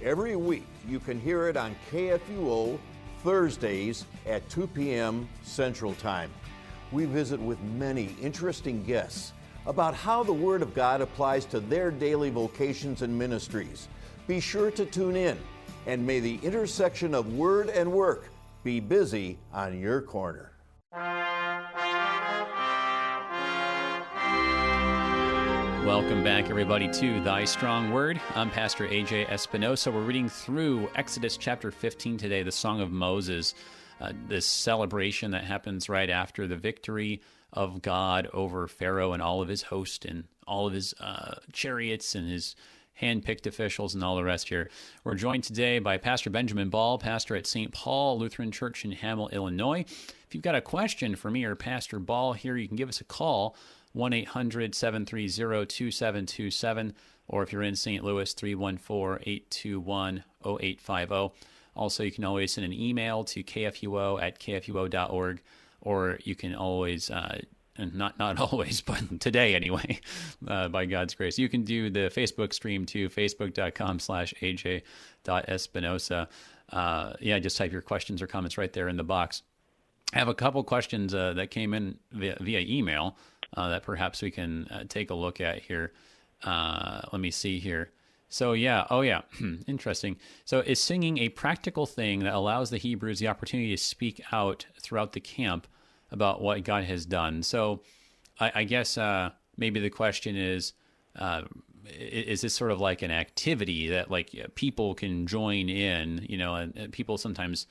Every 0.02 0.34
week 0.34 0.66
you 0.88 0.98
can 0.98 1.20
hear 1.20 1.46
it 1.46 1.56
on 1.56 1.76
KFUO 1.92 2.76
Thursdays 3.22 4.04
at 4.26 4.48
2 4.50 4.66
p.m. 4.66 5.28
Central 5.44 5.94
Time. 5.94 6.28
We 6.90 7.04
visit 7.04 7.38
with 7.38 7.60
many 7.60 8.16
interesting 8.20 8.82
guests 8.82 9.32
about 9.64 9.94
how 9.94 10.24
the 10.24 10.32
Word 10.32 10.60
of 10.60 10.74
God 10.74 11.00
applies 11.00 11.44
to 11.46 11.60
their 11.60 11.92
daily 11.92 12.30
vocations 12.30 13.02
and 13.02 13.16
ministries. 13.16 13.86
Be 14.26 14.40
sure 14.40 14.72
to 14.72 14.84
tune 14.84 15.14
in, 15.14 15.38
and 15.86 16.04
may 16.04 16.18
the 16.18 16.40
intersection 16.42 17.14
of 17.14 17.34
Word 17.34 17.68
and 17.68 17.92
Work 17.92 18.28
be 18.64 18.80
busy 18.80 19.38
on 19.52 19.78
your 19.78 20.00
corner. 20.00 20.51
Welcome 20.92 21.32
back, 26.22 26.50
everybody, 26.50 26.86
to 26.88 27.18
Thy 27.22 27.46
Strong 27.46 27.92
Word. 27.92 28.20
I'm 28.34 28.50
Pastor 28.50 28.86
AJ 28.86 29.30
Espinosa. 29.30 29.90
We're 29.90 30.02
reading 30.02 30.28
through 30.28 30.90
Exodus 30.94 31.38
chapter 31.38 31.70
15 31.70 32.18
today, 32.18 32.42
the 32.42 32.52
Song 32.52 32.82
of 32.82 32.92
Moses, 32.92 33.54
uh, 34.02 34.12
this 34.28 34.44
celebration 34.44 35.30
that 35.30 35.44
happens 35.44 35.88
right 35.88 36.10
after 36.10 36.46
the 36.46 36.56
victory 36.56 37.22
of 37.54 37.80
God 37.80 38.28
over 38.34 38.68
Pharaoh 38.68 39.14
and 39.14 39.22
all 39.22 39.40
of 39.40 39.48
his 39.48 39.62
host 39.62 40.04
and 40.04 40.24
all 40.46 40.66
of 40.66 40.74
his 40.74 40.92
uh, 41.00 41.36
chariots 41.54 42.14
and 42.14 42.28
his 42.28 42.54
hand-picked 42.92 43.46
officials 43.46 43.94
and 43.94 44.04
all 44.04 44.16
the 44.16 44.24
rest 44.24 44.50
here. 44.50 44.68
We're 45.04 45.14
joined 45.14 45.44
today 45.44 45.78
by 45.78 45.96
Pastor 45.96 46.28
Benjamin 46.28 46.68
Ball, 46.68 46.98
pastor 46.98 47.34
at 47.34 47.46
St. 47.46 47.72
Paul 47.72 48.18
Lutheran 48.18 48.52
Church 48.52 48.84
in 48.84 48.92
Hamel, 48.92 49.30
Illinois. 49.30 49.86
If 50.32 50.34
you've 50.34 50.42
got 50.42 50.54
a 50.54 50.62
question 50.62 51.14
for 51.14 51.30
me 51.30 51.44
or 51.44 51.54
Pastor 51.54 51.98
Ball 51.98 52.32
here, 52.32 52.56
you 52.56 52.66
can 52.66 52.78
give 52.78 52.88
us 52.88 53.02
a 53.02 53.04
call 53.04 53.54
1 53.92 54.14
800 54.14 54.74
730 54.74 55.66
2727, 55.66 56.94
or 57.28 57.42
if 57.42 57.52
you're 57.52 57.60
in 57.60 57.76
St. 57.76 58.02
Louis, 58.02 58.32
314 58.32 59.22
821 59.26 60.24
0850. 60.42 61.34
Also, 61.76 62.02
you 62.02 62.10
can 62.10 62.24
always 62.24 62.50
send 62.50 62.64
an 62.64 62.72
email 62.72 63.24
to 63.24 63.44
kfuo 63.44 64.22
at 64.22 64.40
kfuo.org, 64.40 65.42
or 65.82 66.18
you 66.24 66.34
can 66.34 66.54
always, 66.54 67.10
uh, 67.10 67.38
not 67.76 68.18
not 68.18 68.40
always, 68.52 68.80
but 68.80 69.20
today 69.20 69.54
anyway, 69.54 70.00
uh, 70.48 70.68
by 70.68 70.86
God's 70.86 71.14
grace, 71.14 71.38
you 71.38 71.50
can 71.50 71.62
do 71.62 71.90
the 71.90 72.10
Facebook 72.10 72.54
stream 72.54 72.86
to 72.86 73.10
facebook.com 73.10 73.98
slash 73.98 74.32
aj.espinosa. 74.40 76.26
Uh, 76.70 77.12
yeah, 77.20 77.38
just 77.38 77.58
type 77.58 77.70
your 77.70 77.82
questions 77.82 78.22
or 78.22 78.26
comments 78.26 78.56
right 78.56 78.72
there 78.72 78.88
in 78.88 78.96
the 78.96 79.04
box. 79.04 79.42
I 80.14 80.18
have 80.18 80.28
a 80.28 80.34
couple 80.34 80.62
questions 80.64 81.14
uh, 81.14 81.32
that 81.34 81.50
came 81.50 81.74
in 81.74 81.98
via, 82.12 82.36
via 82.40 82.60
email 82.60 83.16
uh, 83.56 83.68
that 83.70 83.82
perhaps 83.82 84.22
we 84.22 84.30
can 84.30 84.66
uh, 84.68 84.84
take 84.88 85.10
a 85.10 85.14
look 85.14 85.40
at 85.40 85.62
here. 85.62 85.92
Uh, 86.42 87.00
let 87.12 87.20
me 87.20 87.30
see 87.30 87.58
here. 87.58 87.90
So, 88.28 88.52
yeah, 88.54 88.86
oh, 88.90 89.02
yeah, 89.02 89.22
interesting. 89.66 90.16
So, 90.44 90.60
is 90.60 90.80
singing 90.80 91.18
a 91.18 91.28
practical 91.28 91.86
thing 91.86 92.20
that 92.20 92.34
allows 92.34 92.70
the 92.70 92.78
Hebrews 92.78 93.18
the 93.18 93.28
opportunity 93.28 93.70
to 93.70 93.82
speak 93.82 94.22
out 94.32 94.66
throughout 94.80 95.12
the 95.12 95.20
camp 95.20 95.66
about 96.10 96.40
what 96.40 96.64
God 96.64 96.84
has 96.84 97.04
done? 97.04 97.42
So, 97.42 97.82
I, 98.40 98.52
I 98.54 98.64
guess 98.64 98.96
uh, 98.96 99.30
maybe 99.56 99.80
the 99.80 99.90
question 99.90 100.36
is 100.36 100.72
uh, 101.16 101.42
is 101.86 102.40
this 102.40 102.54
sort 102.54 102.70
of 102.70 102.80
like 102.80 103.02
an 103.02 103.10
activity 103.10 103.88
that 103.88 104.10
like 104.10 104.34
people 104.54 104.94
can 104.94 105.26
join 105.26 105.68
in 105.68 106.24
you 106.28 106.38
know 106.38 106.54
and, 106.54 106.76
and 106.76 106.92
people 106.92 107.18
sometimes 107.18 107.66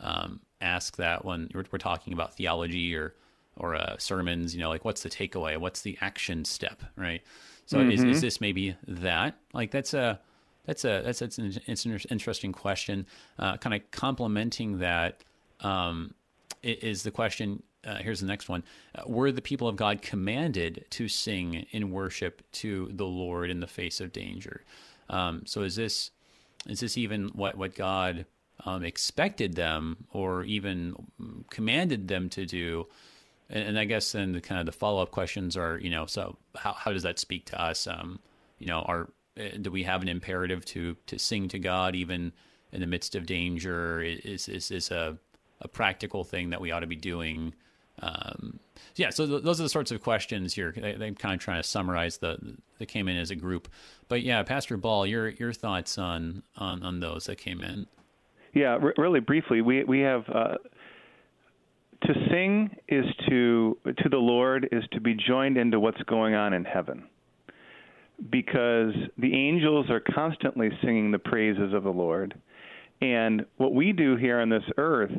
um, 0.00 0.40
ask 0.62 0.96
that 0.96 1.24
when 1.24 1.50
we're, 1.54 1.64
we're, 1.70 1.78
talking 1.78 2.12
about 2.12 2.34
theology 2.34 2.94
or 2.94 3.14
or 3.56 3.74
uh, 3.74 3.96
sermons, 3.98 4.54
you 4.54 4.60
know, 4.60 4.68
like 4.68 4.84
what's 4.84 5.02
the 5.02 5.10
takeaway? 5.10 5.58
What's 5.58 5.82
the 5.82 5.98
action 6.00 6.44
step, 6.44 6.82
right? 6.96 7.22
So 7.66 7.78
mm-hmm. 7.78 7.90
is, 7.90 8.02
is 8.02 8.20
this 8.20 8.40
maybe 8.40 8.76
that? 8.86 9.36
Like 9.52 9.70
that's 9.70 9.94
a 9.94 10.20
that's 10.64 10.84
a 10.84 11.02
that's, 11.04 11.18
that's 11.18 11.38
an, 11.38 11.60
it's 11.66 11.84
an 11.84 11.98
interesting 12.10 12.52
question. 12.52 13.06
Uh, 13.38 13.56
kind 13.56 13.74
of 13.74 13.90
complementing 13.90 14.78
that 14.78 15.22
um, 15.60 16.14
is 16.62 17.02
the 17.02 17.10
question. 17.10 17.62
Uh, 17.84 17.96
here's 17.96 18.20
the 18.20 18.26
next 18.26 18.48
one: 18.48 18.62
uh, 18.94 19.02
Were 19.06 19.32
the 19.32 19.42
people 19.42 19.68
of 19.68 19.76
God 19.76 20.02
commanded 20.02 20.84
to 20.90 21.08
sing 21.08 21.66
in 21.72 21.90
worship 21.90 22.42
to 22.52 22.90
the 22.92 23.06
Lord 23.06 23.50
in 23.50 23.60
the 23.60 23.66
face 23.66 24.00
of 24.00 24.12
danger? 24.12 24.62
Um, 25.10 25.42
so 25.46 25.62
is 25.62 25.76
this 25.76 26.10
is 26.66 26.80
this 26.80 26.96
even 26.96 27.28
what 27.28 27.56
what 27.56 27.74
God 27.74 28.24
um, 28.64 28.84
expected 28.84 29.54
them 29.54 30.04
or 30.12 30.44
even 30.44 30.94
commanded 31.50 32.08
them 32.08 32.28
to 32.30 32.46
do? 32.46 32.86
And, 33.50 33.68
and 33.68 33.78
I 33.78 33.84
guess 33.84 34.12
then 34.12 34.32
the 34.32 34.40
kind 34.40 34.60
of 34.60 34.66
the 34.66 34.72
follow 34.72 35.02
up 35.02 35.10
questions 35.10 35.56
are, 35.56 35.78
you 35.78 35.90
know, 35.90 36.06
so 36.06 36.36
how 36.56 36.72
how 36.72 36.92
does 36.92 37.02
that 37.02 37.18
speak 37.18 37.46
to 37.46 37.60
us? 37.60 37.86
Um, 37.86 38.18
you 38.58 38.66
know, 38.66 38.80
are 38.80 39.10
eh, 39.36 39.56
do 39.60 39.70
we 39.70 39.82
have 39.84 40.02
an 40.02 40.08
imperative 40.08 40.64
to 40.66 40.96
to 41.06 41.18
sing 41.18 41.48
to 41.48 41.58
God 41.58 41.94
even 41.94 42.32
in 42.72 42.80
the 42.80 42.86
midst 42.86 43.14
of 43.14 43.26
danger? 43.26 44.00
Is 44.00 44.48
is 44.48 44.68
this 44.68 44.90
a 44.90 45.18
a 45.60 45.68
practical 45.68 46.24
thing 46.24 46.50
that 46.50 46.60
we 46.60 46.70
ought 46.70 46.80
to 46.80 46.86
be 46.86 46.96
doing? 46.96 47.54
Um, 48.00 48.58
yeah, 48.96 49.10
so 49.10 49.26
th- 49.26 49.42
those 49.42 49.60
are 49.60 49.62
the 49.62 49.68
sorts 49.68 49.90
of 49.90 50.02
questions 50.02 50.54
here. 50.54 50.74
They, 50.76 50.92
are 50.92 51.12
kind 51.12 51.34
of 51.34 51.40
trying 51.40 51.62
to 51.62 51.68
summarize 51.68 52.18
the 52.18 52.56
that 52.78 52.86
came 52.86 53.08
in 53.08 53.16
as 53.16 53.30
a 53.30 53.36
group. 53.36 53.68
But 54.08 54.22
yeah, 54.22 54.42
Pastor 54.42 54.76
Ball, 54.76 55.06
your 55.06 55.28
your 55.28 55.52
thoughts 55.52 55.98
on 55.98 56.42
on, 56.56 56.82
on 56.82 57.00
those 57.00 57.26
that 57.26 57.38
came 57.38 57.60
in? 57.60 57.86
Yeah, 58.52 58.78
r- 58.82 58.94
really 58.96 59.20
briefly, 59.20 59.62
we 59.62 59.84
we 59.84 60.00
have 60.00 60.24
uh, 60.28 60.54
to 62.02 62.14
sing 62.30 62.70
is 62.88 63.04
to 63.28 63.78
to 63.86 64.08
the 64.08 64.16
Lord 64.18 64.68
is 64.72 64.84
to 64.92 65.00
be 65.00 65.14
joined 65.14 65.56
into 65.56 65.80
what's 65.80 66.02
going 66.02 66.34
on 66.34 66.52
in 66.52 66.64
heaven. 66.64 67.04
Because 68.30 68.94
the 69.18 69.34
angels 69.34 69.90
are 69.90 70.00
constantly 70.14 70.70
singing 70.82 71.10
the 71.10 71.18
praises 71.18 71.72
of 71.74 71.82
the 71.82 71.90
Lord. 71.90 72.34
And 73.00 73.44
what 73.56 73.74
we 73.74 73.92
do 73.92 74.16
here 74.16 74.38
on 74.38 74.48
this 74.48 74.62
earth 74.76 75.10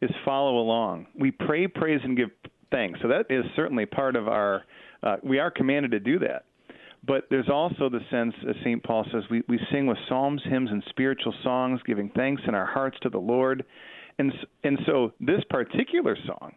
is 0.00 0.10
follow 0.24 0.58
along. 0.58 1.08
We 1.18 1.32
pray, 1.32 1.66
praise, 1.66 2.00
and 2.04 2.16
give 2.16 2.28
thanks. 2.70 3.00
So 3.02 3.08
that 3.08 3.26
is 3.28 3.44
certainly 3.56 3.86
part 3.86 4.14
of 4.14 4.28
our, 4.28 4.62
uh, 5.02 5.16
we 5.24 5.40
are 5.40 5.50
commanded 5.50 5.90
to 5.92 6.00
do 6.00 6.20
that. 6.20 6.44
But 7.06 7.24
there's 7.28 7.48
also 7.48 7.88
the 7.88 8.00
sense, 8.10 8.34
as 8.48 8.56
St. 8.62 8.82
Paul 8.82 9.04
says, 9.12 9.24
we, 9.30 9.42
we 9.48 9.58
sing 9.70 9.86
with 9.86 9.98
psalms, 10.08 10.42
hymns, 10.48 10.70
and 10.70 10.82
spiritual 10.88 11.34
songs, 11.42 11.80
giving 11.86 12.10
thanks 12.16 12.42
in 12.46 12.54
our 12.54 12.66
hearts 12.66 12.96
to 13.02 13.10
the 13.10 13.18
Lord. 13.18 13.64
And 14.18 14.32
and 14.62 14.78
so 14.86 15.12
this 15.20 15.40
particular 15.50 16.16
song 16.26 16.52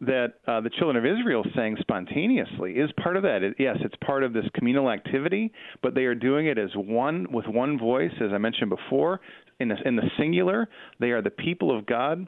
that 0.00 0.34
uh, 0.46 0.60
the 0.60 0.70
children 0.70 0.96
of 0.96 1.04
Israel 1.04 1.44
sang 1.54 1.76
spontaneously 1.80 2.72
is 2.72 2.90
part 3.02 3.16
of 3.16 3.22
that. 3.22 3.42
It, 3.42 3.54
yes, 3.58 3.76
it's 3.80 3.94
part 4.04 4.22
of 4.22 4.32
this 4.32 4.44
communal 4.54 4.90
activity, 4.90 5.52
but 5.82 5.94
they 5.94 6.02
are 6.02 6.16
doing 6.16 6.46
it 6.46 6.58
as 6.58 6.70
one 6.74 7.26
with 7.32 7.46
one 7.46 7.78
voice, 7.78 8.10
as 8.20 8.30
I 8.32 8.38
mentioned 8.38 8.70
before, 8.70 9.20
in 9.60 9.68
the, 9.68 9.76
in 9.84 9.96
the 9.96 10.10
singular. 10.18 10.68
They 10.98 11.10
are 11.10 11.22
the 11.22 11.30
people 11.30 11.76
of 11.76 11.86
God 11.86 12.26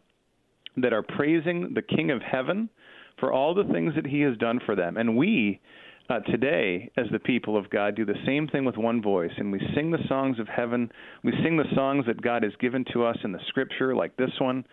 that 0.77 0.93
are 0.93 1.03
praising 1.03 1.75
the 1.75 1.83
King 1.83 2.11
of 2.11 2.23
Heaven 2.23 2.71
for 3.19 3.33
all 3.33 3.55
the 3.55 3.65
things 3.73 3.95
that 3.97 4.07
He 4.07 4.21
has 4.21 4.37
done 4.37 4.61
for 4.65 4.77
them, 4.77 4.97
and 4.97 5.17
we 5.17 5.61
uh, 6.09 6.21
today, 6.21 6.91
as 6.97 7.07
the 7.11 7.19
people 7.19 7.57
of 7.57 7.69
God, 7.71 7.97
do 7.97 8.05
the 8.05 8.15
same 8.25 8.47
thing 8.49 8.65
with 8.65 8.77
one 8.77 9.03
voice, 9.03 9.33
and 9.37 9.51
we 9.51 9.61
sing 9.75 9.91
the 9.91 10.05
songs 10.09 10.39
of 10.39 10.49
heaven. 10.49 10.91
We 11.25 11.33
sing 11.43 11.57
the 11.57 11.75
songs 11.75 12.07
that 12.07 12.23
God 12.23 12.43
has 12.43 12.53
given 12.61 12.85
to 12.93 13.05
us 13.05 13.17
in 13.25 13.33
the 13.33 13.41
Scripture, 13.49 13.95
like 13.95 14.17
this 14.17 14.31
one, 14.39 14.65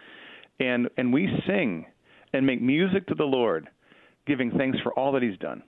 and 0.60 0.90
and 0.98 1.14
we 1.14 1.28
sing 1.48 1.86
and 2.34 2.46
make 2.46 2.62
music 2.62 3.08
to 3.08 3.16
the 3.16 3.24
Lord 3.24 3.70
giving 4.26 4.52
thanks 4.52 4.80
for 4.82 4.94
all 4.94 5.12
that 5.14 5.24
He's 5.24 5.38
done. 5.38 5.64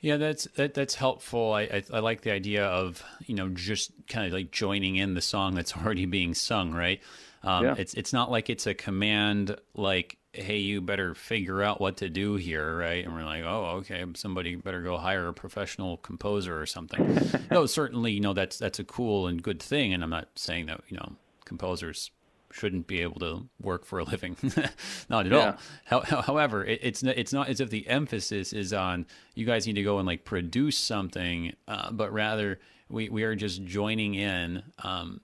Yeah, 0.00 0.16
that's 0.16 0.44
that, 0.56 0.74
that's 0.74 0.94
helpful. 0.94 1.52
I, 1.52 1.62
I, 1.62 1.82
I 1.92 1.98
like 2.00 2.22
the 2.22 2.32
idea 2.32 2.64
of 2.64 3.04
you 3.26 3.34
know 3.34 3.48
just 3.48 3.92
kind 4.08 4.26
of 4.26 4.32
like 4.32 4.50
joining 4.50 4.96
in 4.96 5.14
the 5.14 5.20
song 5.20 5.54
that's 5.54 5.76
already 5.76 6.06
being 6.06 6.34
sung, 6.34 6.72
right? 6.72 7.00
Um, 7.42 7.64
Yeah. 7.64 7.74
It's 7.78 7.94
it's 7.94 8.12
not 8.12 8.30
like 8.30 8.50
it's 8.50 8.66
a 8.66 8.74
command 8.74 9.56
like, 9.74 10.18
hey, 10.32 10.58
you 10.58 10.80
better 10.80 11.14
figure 11.14 11.62
out 11.62 11.80
what 11.80 11.96
to 11.98 12.08
do 12.08 12.36
here, 12.36 12.76
right? 12.76 13.04
And 13.04 13.12
we're 13.14 13.24
like, 13.24 13.42
oh, 13.44 13.78
okay, 13.78 14.04
somebody 14.14 14.54
better 14.54 14.80
go 14.82 14.96
hire 14.96 15.26
a 15.28 15.32
professional 15.34 15.96
composer 15.98 16.60
or 16.60 16.66
something. 16.66 17.18
no, 17.50 17.66
certainly, 17.66 18.12
you 18.12 18.20
know 18.20 18.32
that's 18.32 18.58
that's 18.58 18.78
a 18.78 18.84
cool 18.84 19.26
and 19.26 19.42
good 19.42 19.60
thing, 19.60 19.92
and 19.92 20.02
I'm 20.02 20.10
not 20.10 20.28
saying 20.36 20.66
that 20.66 20.82
you 20.88 20.96
know 20.96 21.12
composers 21.44 22.10
shouldn't 22.52 22.86
be 22.88 23.00
able 23.00 23.20
to 23.20 23.46
work 23.60 23.84
for 23.84 24.00
a 24.00 24.04
living. 24.04 24.36
not 25.08 25.26
at 25.26 25.32
Yeah. 25.32 25.38
all. 25.38 25.56
How, 25.84 26.00
how- 26.00 26.22
however, 26.22 26.64
it, 26.64 26.80
it's 26.82 27.02
not, 27.02 27.16
it's 27.16 27.32
not 27.32 27.48
as 27.48 27.60
if 27.60 27.70
the 27.70 27.86
emphasis 27.86 28.52
is 28.52 28.72
on 28.72 29.06
you 29.34 29.46
guys 29.46 29.66
need 29.68 29.74
to 29.74 29.82
go 29.84 29.98
and 29.98 30.06
like 30.06 30.24
produce 30.24 30.76
something, 30.76 31.54
uh, 31.68 31.92
but 31.92 32.12
rather 32.12 32.58
we, 32.88 33.08
we 33.08 33.22
are 33.22 33.36
just 33.36 33.64
joining 33.64 34.14
in 34.16 34.62
um, 34.82 35.20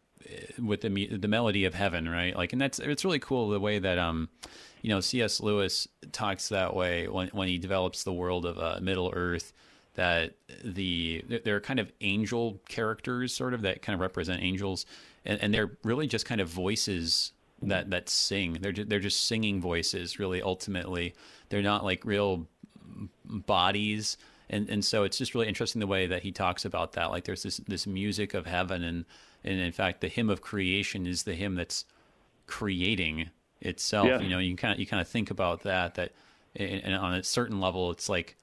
with 0.63 0.83
the 0.83 1.17
the 1.17 1.29
melody 1.29 1.65
of 1.65 1.75
heaven, 1.75 2.09
right? 2.09 2.37
Like, 2.37 2.53
and 2.53 2.61
that's 2.61 2.79
it's 2.79 3.05
really 3.05 3.19
cool 3.19 3.49
the 3.51 3.59
way 3.61 3.79
that 3.81 3.99
um, 3.99 4.29
you 4.87 4.93
know, 4.93 5.01
C.S. 5.01 5.41
Lewis 5.41 5.89
talks 6.13 6.49
that 6.51 6.77
way 6.77 7.09
when 7.09 7.27
when 7.31 7.49
he 7.49 7.59
develops 7.59 8.05
the 8.05 8.13
world 8.13 8.47
of 8.47 8.57
uh, 8.57 8.79
Middle 8.81 9.13
Earth. 9.13 9.53
That 9.95 10.35
the 10.63 11.25
they're 11.45 11.61
kind 11.61 11.81
of 11.81 11.91
angel 12.03 12.61
characters, 12.69 13.35
sort 13.35 13.53
of 13.53 13.63
that 13.63 13.83
kind 13.83 13.95
of 13.95 14.01
represent 14.01 14.45
angels, 14.45 14.87
and, 15.25 15.43
and 15.43 15.53
they're 15.53 15.77
really 15.83 16.07
just 16.07 16.25
kind 16.25 16.41
of 16.41 16.49
voices 16.49 17.33
that 17.63 17.91
that 17.91 18.09
sing. 18.09 18.59
They're 18.61 18.71
ju- 18.71 18.85
they're 18.85 19.01
just 19.01 19.25
singing 19.25 19.61
voices. 19.61 20.21
Really, 20.21 20.41
ultimately, 20.41 21.17
they're 21.49 21.63
not 21.63 21.83
like 21.83 22.05
real 22.05 22.47
bodies. 23.25 24.17
And 24.49 24.71
and 24.71 24.85
so 24.85 25.03
it's 25.03 25.19
just 25.19 25.35
really 25.35 25.49
interesting 25.49 25.81
the 25.81 25.89
way 25.89 26.07
that 26.07 26.23
he 26.23 26.31
talks 26.31 26.65
about 26.65 26.93
that. 26.93 27.11
Like 27.11 27.25
there's 27.25 27.43
this 27.43 27.57
this 27.67 27.89
music 27.89 28.35
of 28.35 28.47
heaven, 28.47 28.85
and 28.85 29.05
and 29.43 29.59
in 29.59 29.73
fact, 29.73 30.01
the 30.01 30.09
hymn 30.09 30.31
of 30.31 30.43
creation 30.43 31.09
is 31.09 31.25
the 31.25 31.35
hymn 31.35 31.57
that's 31.57 31.87
creating 32.47 33.31
itself. 33.67 34.07
Yes. 34.07 34.23
You 34.23 34.29
know, 34.29 34.39
you 34.39 34.57
kind 34.57 34.73
of 34.75 34.81
you 34.81 34.87
kind 34.87 35.01
of 35.01 35.09
think 35.09 35.31
about 35.31 35.63
that. 35.63 35.95
That 35.97 36.13
and 36.55 36.95
on 36.95 37.15
a 37.15 37.23
certain 37.23 37.61
level, 37.61 37.91
it's 37.91 38.09
like 38.09 38.37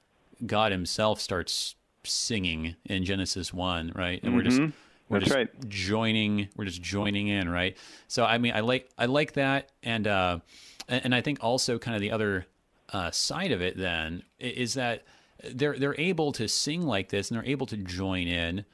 God 0.46 0.72
Himself 0.72 1.20
starts 1.20 1.76
singing 2.04 2.76
in 2.86 3.06
Genesis 3.06 3.54
one, 3.54 3.92
right? 3.96 4.22
And 4.24 4.36
we're 4.36 4.44
just 4.44 4.62
we're 5.10 5.20
Mm-hmm. 5.20 5.26
That's 5.26 5.26
just 5.26 5.36
right. 5.36 5.70
joining 5.70 6.48
we're 6.56 6.66
just 6.66 6.82
joining 6.82 7.28
in 7.28 7.50
right 7.50 7.78
so 8.08 8.24
i 8.26 8.38
mean 8.38 8.54
i 8.54 8.62
like 8.62 8.90
i 8.98 9.06
like 9.06 9.34
that 9.34 9.70
and 9.84 10.08
uh 10.08 10.40
and, 10.88 11.06
and 11.06 11.16
i 11.16 11.22
think 11.22 11.40
also 11.42 11.78
kind 11.78 11.94
of 11.94 12.02
the 12.02 12.10
other 12.10 12.48
uh 12.94 13.12
side 13.12 13.52
of 13.52 13.62
it 13.62 13.78
then 13.78 14.24
is 14.40 14.76
that 14.76 15.04
they're 15.44 15.78
they're 15.78 16.00
able 16.00 16.32
to 16.32 16.48
sing 16.48 16.84
like 16.84 17.10
this 17.10 17.30
and 17.30 17.38
they're 17.38 17.46
able 17.46 17.66
to 17.68 17.78
join 17.78 18.28
in 18.28 18.66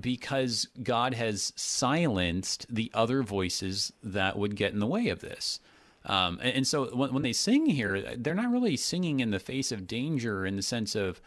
because 0.00 0.68
god 0.82 1.14
has 1.14 1.52
silenced 1.56 2.66
the 2.68 2.90
other 2.94 3.22
voices 3.22 3.92
that 4.02 4.38
would 4.38 4.54
get 4.56 4.72
in 4.72 4.78
the 4.78 4.86
way 4.86 5.08
of 5.08 5.20
this 5.20 5.60
um, 6.06 6.38
and, 6.42 6.56
and 6.56 6.66
so 6.66 6.94
when, 6.94 7.12
when 7.12 7.22
they 7.22 7.32
sing 7.32 7.66
here, 7.66 8.14
they're 8.16 8.34
not 8.34 8.50
really 8.50 8.76
singing 8.76 9.20
in 9.20 9.30
the 9.30 9.38
face 9.38 9.72
of 9.72 9.86
danger 9.86 10.44
in 10.44 10.56
the 10.56 10.62
sense 10.62 10.94
of, 10.94 11.20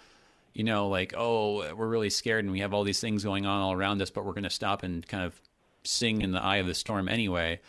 you 0.53 0.63
know, 0.63 0.87
like, 0.87 1.13
oh, 1.17 1.73
we're 1.73 1.87
really 1.87 2.09
scared 2.09 2.43
and 2.45 2.51
we 2.51 2.59
have 2.59 2.73
all 2.73 2.83
these 2.83 2.99
things 2.99 3.23
going 3.23 3.45
on 3.45 3.61
all 3.61 3.73
around 3.73 4.01
us, 4.01 4.09
but 4.09 4.25
we're 4.25 4.33
going 4.33 4.43
to 4.43 4.49
stop 4.49 4.83
and 4.83 5.07
kind 5.07 5.23
of 5.23 5.41
sing 5.83 6.21
in 6.21 6.31
the 6.31 6.41
eye 6.41 6.57
of 6.57 6.67
the 6.67 6.75
storm 6.75 7.09
anyway. 7.09 7.59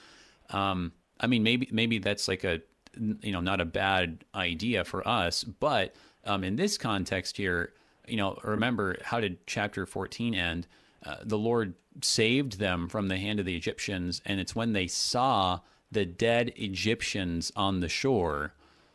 Um, 0.51 0.92
I 1.20 1.27
mean, 1.27 1.42
maybe 1.42 1.68
maybe 1.72 1.98
that's 1.98 2.29
like 2.29 2.44
a, 2.44 2.61
you 2.96 3.33
know, 3.33 3.40
not 3.40 3.61
a 3.61 3.64
bad 3.64 4.24
idea 4.35 4.85
for 4.85 5.07
us, 5.07 5.44
but 5.44 5.94
um, 6.24 6.44
in 6.44 6.57
this 6.57 6.79
context 6.79 7.37
here, 7.37 7.72
you 8.09 8.16
know, 8.16 8.38
remember 8.42 8.97
how 9.03 9.21
did 9.21 9.47
chapter 9.47 9.87
14 9.87 10.35
end? 10.35 10.66
Uh, 11.05 11.16
the 11.23 11.38
Lord 11.38 11.75
saved 12.03 12.59
them 12.59 12.88
from 12.88 13.09
the 13.09 13.16
hand 13.16 13.40
of 13.40 13.47
the 13.47 13.57
Egyptians, 13.57 14.21
and 14.25 14.40
it's 14.40 14.55
when 14.55 14.73
they 14.73 14.87
saw 14.87 15.61
the 15.90 16.05
dead 16.05 16.53
Egyptians 16.57 17.53
on 17.57 17.81
the 17.81 17.88
shore 17.88 18.55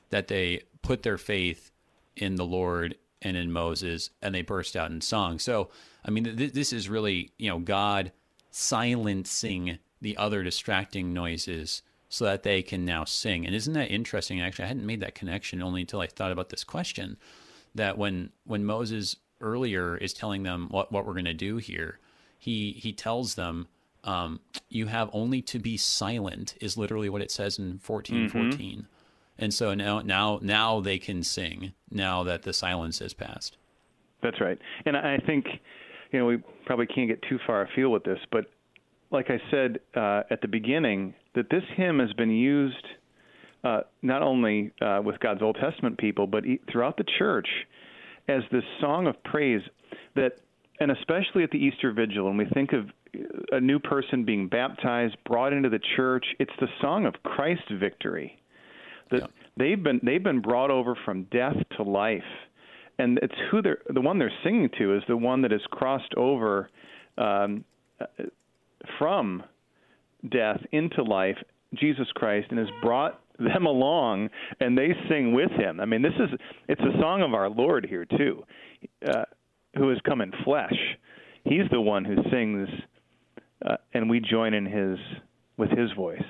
that 0.09 0.27
they 0.27 0.61
put 0.81 1.03
their 1.03 1.17
faith 1.17 1.71
in 2.15 2.35
the 2.35 2.45
Lord 2.45 2.95
and 3.21 3.37
in 3.37 3.51
Moses, 3.51 4.09
and 4.21 4.35
they 4.35 4.41
burst 4.41 4.75
out 4.75 4.91
in 4.91 5.01
song. 5.01 5.39
So, 5.39 5.69
I 6.05 6.11
mean, 6.11 6.23
th- 6.35 6.53
this 6.53 6.73
is 6.73 6.89
really, 6.89 7.31
you 7.37 7.49
know, 7.49 7.59
God 7.59 8.11
silencing 8.51 9.79
the 10.01 10.17
other 10.17 10.43
distracting 10.43 11.13
noises 11.13 11.81
so 12.09 12.25
that 12.25 12.43
they 12.43 12.61
can 12.61 12.85
now 12.85 13.05
sing. 13.05 13.45
And 13.45 13.55
isn't 13.55 13.73
that 13.73 13.89
interesting? 13.89 14.41
Actually, 14.41 14.65
I 14.65 14.67
hadn't 14.67 14.85
made 14.85 14.99
that 14.99 15.15
connection 15.15 15.63
only 15.63 15.81
until 15.81 16.01
I 16.01 16.07
thought 16.07 16.31
about 16.31 16.49
this 16.49 16.63
question. 16.63 17.17
That 17.75 17.97
when 17.97 18.29
when 18.45 18.65
Moses 18.65 19.15
earlier 19.41 19.97
is 19.97 20.13
telling 20.13 20.43
them 20.43 20.67
what 20.69 20.91
what 20.91 21.05
we're 21.05 21.13
going 21.13 21.25
to 21.25 21.33
do 21.33 21.57
here, 21.57 21.99
he 22.37 22.71
he 22.73 22.93
tells 22.93 23.35
them 23.35 23.67
um, 24.03 24.39
you 24.69 24.87
have 24.87 25.09
only 25.13 25.41
to 25.41 25.59
be 25.59 25.77
silent 25.77 26.55
is 26.61 26.77
literally 26.77 27.09
what 27.09 27.21
it 27.21 27.31
says 27.31 27.57
in 27.57 27.79
fourteen 27.79 28.29
fourteen. 28.29 28.87
And 29.39 29.53
so 29.53 29.73
now 29.73 30.01
now 30.01 30.39
now 30.41 30.79
they 30.79 30.99
can 30.99 31.23
sing 31.23 31.73
now 31.89 32.23
that 32.23 32.43
the 32.43 32.53
silence 32.53 32.99
has 32.99 33.13
passed. 33.13 33.57
That's 34.21 34.39
right. 34.39 34.59
And 34.85 34.95
I 34.95 35.17
think, 35.25 35.45
you 36.11 36.19
know, 36.19 36.25
we 36.25 36.37
probably 36.65 36.85
can't 36.85 37.09
get 37.09 37.21
too 37.23 37.39
far 37.45 37.63
afield 37.63 37.91
with 37.91 38.03
this, 38.03 38.19
but 38.31 38.45
like 39.11 39.29
I 39.29 39.41
said 39.51 39.79
uh, 39.95 40.23
at 40.31 40.41
the 40.41 40.47
beginning, 40.47 41.13
that 41.35 41.49
this 41.49 41.63
hymn 41.75 41.99
has 41.99 42.13
been 42.13 42.31
used 42.31 42.85
uh, 43.63 43.81
not 44.01 44.21
only 44.21 44.71
uh, 44.81 45.01
with 45.03 45.19
God's 45.19 45.41
Old 45.41 45.57
Testament 45.59 45.97
people, 45.97 46.27
but 46.27 46.43
throughout 46.71 46.97
the 46.97 47.05
church 47.17 47.47
as 48.27 48.41
this 48.51 48.63
song 48.79 49.07
of 49.07 49.21
praise 49.23 49.61
that, 50.15 50.33
and 50.79 50.91
especially 50.91 51.43
at 51.43 51.51
the 51.51 51.57
Easter 51.57 51.91
Vigil, 51.91 52.25
when 52.25 52.37
we 52.37 52.45
think 52.53 52.71
of 52.73 52.85
a 53.51 53.59
new 53.59 53.79
person 53.79 54.25
being 54.25 54.47
baptized, 54.47 55.15
brought 55.25 55.53
into 55.53 55.69
the 55.69 55.79
church, 55.95 56.25
it's 56.39 56.51
the 56.59 56.67
song 56.81 57.05
of 57.05 57.13
Christ's 57.23 57.71
victory. 57.79 58.39
That 59.11 59.21
Yeah. 59.21 59.27
they've 59.57 59.81
been 59.83 59.99
they've 60.01 60.23
been 60.23 60.39
brought 60.41 60.71
over 60.71 60.95
from 61.05 61.23
death 61.25 61.57
to 61.77 61.83
life, 61.83 62.23
and 62.97 63.19
it's 63.21 63.35
who 63.51 63.61
they're 63.61 63.81
the 63.89 64.01
one 64.01 64.17
they're 64.17 64.33
singing 64.43 64.69
to 64.79 64.95
is 64.95 65.03
the 65.07 65.17
one 65.17 65.41
that 65.43 65.51
has 65.51 65.61
crossed 65.69 66.13
over 66.15 66.69
um, 67.17 67.63
uh, 67.99 68.05
from 68.97 69.43
death 70.29 70.61
into 70.71 71.03
life, 71.03 71.37
Jesus 71.75 72.11
Christ, 72.13 72.47
and 72.49 72.57
has 72.57 72.69
brought 72.81 73.19
them 73.43 73.65
along, 73.65 74.29
and 74.59 74.77
they 74.77 74.93
sing 75.09 75.33
with 75.33 75.51
him. 75.51 75.79
I 75.79 75.85
mean, 75.85 76.01
this 76.01 76.13
is 76.19 76.29
it's 76.67 76.81
a 76.81 76.99
song 76.99 77.21
of 77.21 77.33
our 77.33 77.49
Lord 77.49 77.85
here 77.89 78.05
too, 78.05 78.43
uh, 79.07 79.23
who 79.75 79.89
has 79.89 79.99
come 80.05 80.21
in 80.21 80.31
flesh. 80.43 80.75
He's 81.45 81.69
the 81.71 81.81
one 81.81 82.05
who 82.05 82.15
sings, 82.31 82.69
uh, 83.65 83.77
and 83.93 84.09
we 84.09 84.19
join 84.19 84.53
in 84.53 84.65
his 84.65 84.97
with 85.57 85.69
his 85.71 85.91
voice. 85.93 86.23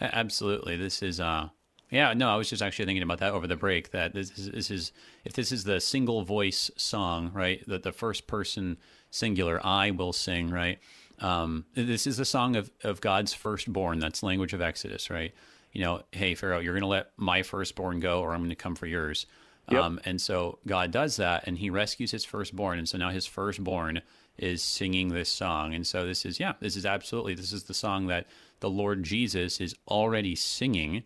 Absolutely. 0.00 0.76
This 0.76 1.02
is 1.02 1.20
uh 1.20 1.48
yeah, 1.90 2.12
no, 2.12 2.28
I 2.28 2.36
was 2.36 2.50
just 2.50 2.60
actually 2.60 2.84
thinking 2.84 3.02
about 3.02 3.18
that 3.20 3.32
over 3.32 3.46
the 3.46 3.56
break 3.56 3.92
that 3.92 4.12
this 4.12 4.30
is, 4.38 4.50
this 4.50 4.70
is 4.70 4.92
if 5.24 5.32
this 5.32 5.50
is 5.52 5.64
the 5.64 5.80
single 5.80 6.22
voice 6.22 6.70
song, 6.76 7.30
right? 7.32 7.64
That 7.66 7.82
the 7.82 7.92
first 7.92 8.26
person 8.26 8.76
singular 9.10 9.64
I 9.64 9.90
will 9.90 10.12
sing, 10.12 10.50
right? 10.50 10.78
Um 11.18 11.64
this 11.74 12.06
is 12.06 12.16
the 12.16 12.24
song 12.24 12.56
of 12.56 12.70
of 12.84 13.00
God's 13.00 13.34
firstborn. 13.34 13.98
That's 13.98 14.22
language 14.22 14.52
of 14.52 14.60
Exodus, 14.60 15.10
right? 15.10 15.34
You 15.72 15.82
know, 15.82 16.02
hey 16.12 16.34
Pharaoh, 16.34 16.60
you're 16.60 16.74
going 16.74 16.82
to 16.82 16.88
let 16.88 17.10
my 17.16 17.42
firstborn 17.42 18.00
go 18.00 18.20
or 18.20 18.32
I'm 18.32 18.40
going 18.40 18.50
to 18.50 18.56
come 18.56 18.74
for 18.74 18.86
yours. 18.86 19.26
Yep. 19.70 19.82
Um 19.82 20.00
and 20.04 20.20
so 20.20 20.58
God 20.66 20.90
does 20.90 21.16
that 21.16 21.46
and 21.46 21.58
he 21.58 21.68
rescues 21.68 22.10
his 22.10 22.24
firstborn 22.24 22.78
and 22.78 22.88
so 22.88 22.96
now 22.96 23.10
his 23.10 23.26
firstborn 23.26 24.00
is 24.38 24.62
singing 24.62 25.08
this 25.08 25.28
song. 25.28 25.74
And 25.74 25.86
so 25.86 26.06
this 26.06 26.24
is 26.24 26.40
yeah, 26.40 26.54
this 26.60 26.76
is 26.76 26.86
absolutely 26.86 27.34
this 27.34 27.52
is 27.52 27.64
the 27.64 27.74
song 27.74 28.06
that 28.06 28.26
the 28.60 28.70
Lord 28.70 29.02
Jesus 29.02 29.60
is 29.60 29.74
already 29.86 30.34
singing 30.34 31.04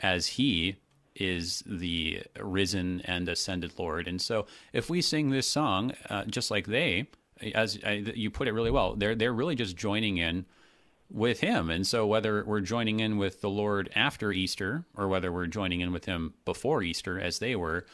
as 0.00 0.26
he 0.26 0.76
is 1.14 1.62
the 1.66 2.22
risen 2.38 3.02
and 3.04 3.28
ascended 3.28 3.72
Lord. 3.78 4.06
And 4.06 4.22
so 4.22 4.46
if 4.72 4.88
we 4.88 5.02
sing 5.02 5.30
this 5.30 5.48
song 5.48 5.92
uh, 6.08 6.24
just 6.24 6.50
like 6.50 6.66
they 6.66 7.08
as 7.54 7.78
uh, 7.84 7.90
you 7.90 8.30
put 8.30 8.48
it 8.48 8.52
really 8.52 8.70
well, 8.70 8.94
they're 8.94 9.14
they're 9.14 9.32
really 9.32 9.54
just 9.54 9.76
joining 9.76 10.16
in 10.18 10.46
with 11.10 11.40
him. 11.40 11.70
And 11.70 11.86
so 11.86 12.06
whether 12.06 12.44
we're 12.44 12.60
joining 12.60 13.00
in 13.00 13.16
with 13.16 13.40
the 13.40 13.50
Lord 13.50 13.90
after 13.94 14.32
Easter 14.32 14.84
or 14.96 15.08
whether 15.08 15.32
we're 15.32 15.46
joining 15.46 15.80
in 15.80 15.92
with 15.92 16.04
him 16.04 16.34
before 16.44 16.82
Easter 16.82 17.18
as 17.18 17.38
they 17.38 17.56
were, 17.56 17.86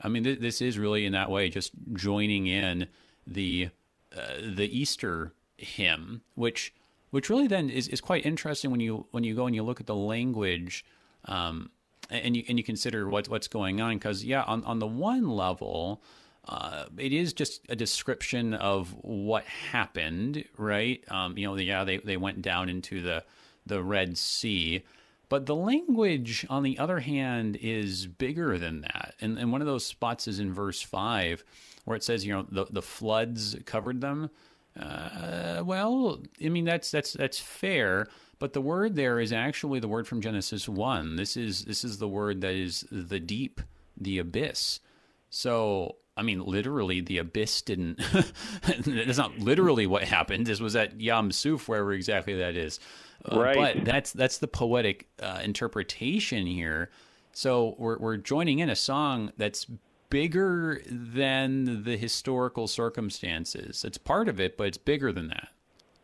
I 0.00 0.08
mean, 0.08 0.24
th- 0.24 0.40
this 0.40 0.60
is 0.60 0.78
really 0.78 1.06
in 1.06 1.12
that 1.12 1.30
way 1.30 1.48
just 1.48 1.72
joining 1.92 2.46
in 2.46 2.88
the 3.26 3.70
uh, 4.16 4.34
the 4.40 4.66
Easter 4.66 5.32
hymn, 5.56 6.22
which 6.34 6.72
which 7.10 7.30
really 7.30 7.46
then 7.46 7.70
is, 7.70 7.88
is 7.88 8.00
quite 8.00 8.24
interesting 8.24 8.70
when 8.70 8.80
you 8.80 9.06
when 9.10 9.24
you 9.24 9.34
go 9.34 9.46
and 9.46 9.54
you 9.54 9.62
look 9.62 9.80
at 9.80 9.86
the 9.86 9.94
language, 9.94 10.84
um, 11.24 11.70
and 12.10 12.36
you 12.36 12.44
and 12.48 12.58
you 12.58 12.64
consider 12.64 13.08
what 13.08 13.28
what's 13.28 13.48
going 13.48 13.80
on. 13.80 13.94
Because 13.94 14.24
yeah, 14.24 14.42
on 14.42 14.64
on 14.64 14.78
the 14.78 14.86
one 14.86 15.28
level, 15.28 16.02
uh, 16.48 16.86
it 16.96 17.12
is 17.12 17.32
just 17.32 17.60
a 17.68 17.76
description 17.76 18.54
of 18.54 18.94
what 19.02 19.44
happened, 19.44 20.44
right? 20.56 21.04
Um, 21.08 21.36
you 21.36 21.46
know, 21.46 21.56
yeah, 21.56 21.84
they 21.84 21.98
they 21.98 22.16
went 22.16 22.42
down 22.42 22.68
into 22.68 23.02
the 23.02 23.24
the 23.66 23.82
Red 23.82 24.16
Sea. 24.16 24.82
But 25.28 25.44
the 25.44 25.54
language, 25.54 26.46
on 26.48 26.62
the 26.62 26.78
other 26.78 27.00
hand, 27.00 27.58
is 27.60 28.06
bigger 28.06 28.58
than 28.58 28.80
that. 28.80 29.14
And, 29.20 29.38
and 29.38 29.52
one 29.52 29.60
of 29.60 29.66
those 29.66 29.84
spots 29.84 30.26
is 30.26 30.40
in 30.40 30.54
verse 30.54 30.80
5, 30.80 31.44
where 31.84 31.96
it 31.96 32.02
says, 32.02 32.24
you 32.24 32.32
know, 32.32 32.46
the, 32.50 32.64
the 32.70 32.80
floods 32.80 33.54
covered 33.66 34.00
them. 34.00 34.30
Uh, 34.78 35.62
well, 35.64 36.22
I 36.42 36.48
mean, 36.48 36.64
that's, 36.64 36.90
that's, 36.90 37.12
that's 37.12 37.38
fair. 37.38 38.06
But 38.38 38.54
the 38.54 38.60
word 38.62 38.94
there 38.96 39.20
is 39.20 39.32
actually 39.32 39.80
the 39.80 39.88
word 39.88 40.06
from 40.06 40.22
Genesis 40.22 40.66
1. 40.66 41.16
This 41.16 41.36
is, 41.36 41.64
this 41.64 41.84
is 41.84 41.98
the 41.98 42.08
word 42.08 42.40
that 42.40 42.54
is 42.54 42.86
the 42.90 43.20
deep, 43.20 43.60
the 43.98 44.18
abyss. 44.18 44.80
So, 45.28 45.96
I 46.18 46.22
mean, 46.22 46.44
literally, 46.44 47.00
the 47.00 47.18
abyss 47.18 47.62
didn't. 47.62 48.00
that's 48.62 49.18
not 49.18 49.38
literally 49.38 49.86
what 49.86 50.02
happened. 50.02 50.46
This 50.46 50.60
was 50.60 50.74
at 50.74 51.00
Yam 51.00 51.30
Suf, 51.30 51.68
wherever 51.68 51.92
exactly 51.92 52.34
that 52.34 52.56
is. 52.56 52.80
Uh, 53.24 53.40
right. 53.40 53.54
But 53.54 53.84
that's 53.84 54.12
that's 54.12 54.38
the 54.38 54.48
poetic 54.48 55.08
uh, 55.22 55.40
interpretation 55.42 56.46
here. 56.46 56.90
So 57.32 57.76
we're 57.78 57.98
we're 57.98 58.16
joining 58.16 58.58
in 58.58 58.68
a 58.68 58.76
song 58.76 59.32
that's 59.36 59.66
bigger 60.10 60.82
than 60.90 61.84
the 61.84 61.96
historical 61.96 62.66
circumstances. 62.66 63.84
It's 63.84 63.98
part 63.98 64.28
of 64.28 64.40
it, 64.40 64.56
but 64.56 64.66
it's 64.66 64.78
bigger 64.78 65.12
than 65.12 65.28
that. 65.28 65.48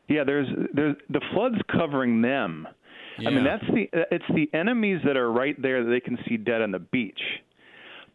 Yeah, 0.09 0.23
there's 0.25 0.49
there's 0.73 0.97
the 1.09 1.21
floods 1.33 1.57
covering 1.73 2.23
them. 2.23 2.69
Yeah. 3.19 3.31
I 3.31 3.33
mean, 3.33 3.45
that's 3.45 3.65
the 3.67 3.89
it's 4.13 4.25
the 4.35 4.49
enemies 4.57 5.01
that 5.05 5.17
are 5.17 5.33
right 5.33 5.61
there 5.61 5.83
that 5.83 5.91
they 5.91 6.01
can 6.01 6.19
see 6.29 6.37
dead 6.37 6.63
on 6.63 6.71
the 6.71 6.79
beach. 6.79 7.21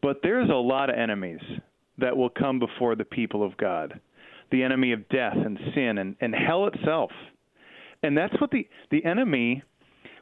But 0.02 0.22
there's 0.24 0.50
a 0.50 0.54
lot 0.54 0.90
of 0.90 0.96
enemies 0.96 1.42
that 2.00 2.16
will 2.16 2.30
come 2.30 2.60
before 2.60 2.96
the 2.96 3.06
people 3.06 3.44
of 3.44 3.58
God. 3.58 4.00
The 4.52 4.64
enemy 4.64 4.94
of 4.94 5.08
death 5.10 5.36
and 5.36 5.60
sin 5.76 5.98
and, 6.00 6.16
and 6.22 6.34
hell 6.34 6.68
itself. 6.68 7.12
And 8.02 8.18
that's 8.18 8.34
what 8.40 8.52
the 8.52 8.68
the 8.92 9.04
enemy 9.06 9.64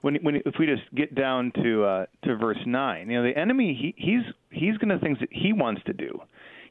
when 0.01 0.15
when 0.21 0.35
if 0.37 0.55
we 0.59 0.65
just 0.65 0.83
get 0.95 1.15
down 1.15 1.51
to 1.63 1.83
uh, 1.83 2.05
to 2.23 2.35
verse 2.35 2.57
nine, 2.65 3.09
you 3.09 3.17
know, 3.17 3.23
the 3.23 3.37
enemy 3.37 3.77
he, 3.79 3.93
he's 3.97 4.23
he's 4.49 4.77
going 4.77 4.89
to 4.89 4.99
things 5.03 5.19
that 5.19 5.29
he 5.31 5.53
wants 5.53 5.81
to 5.85 5.93
do. 5.93 6.19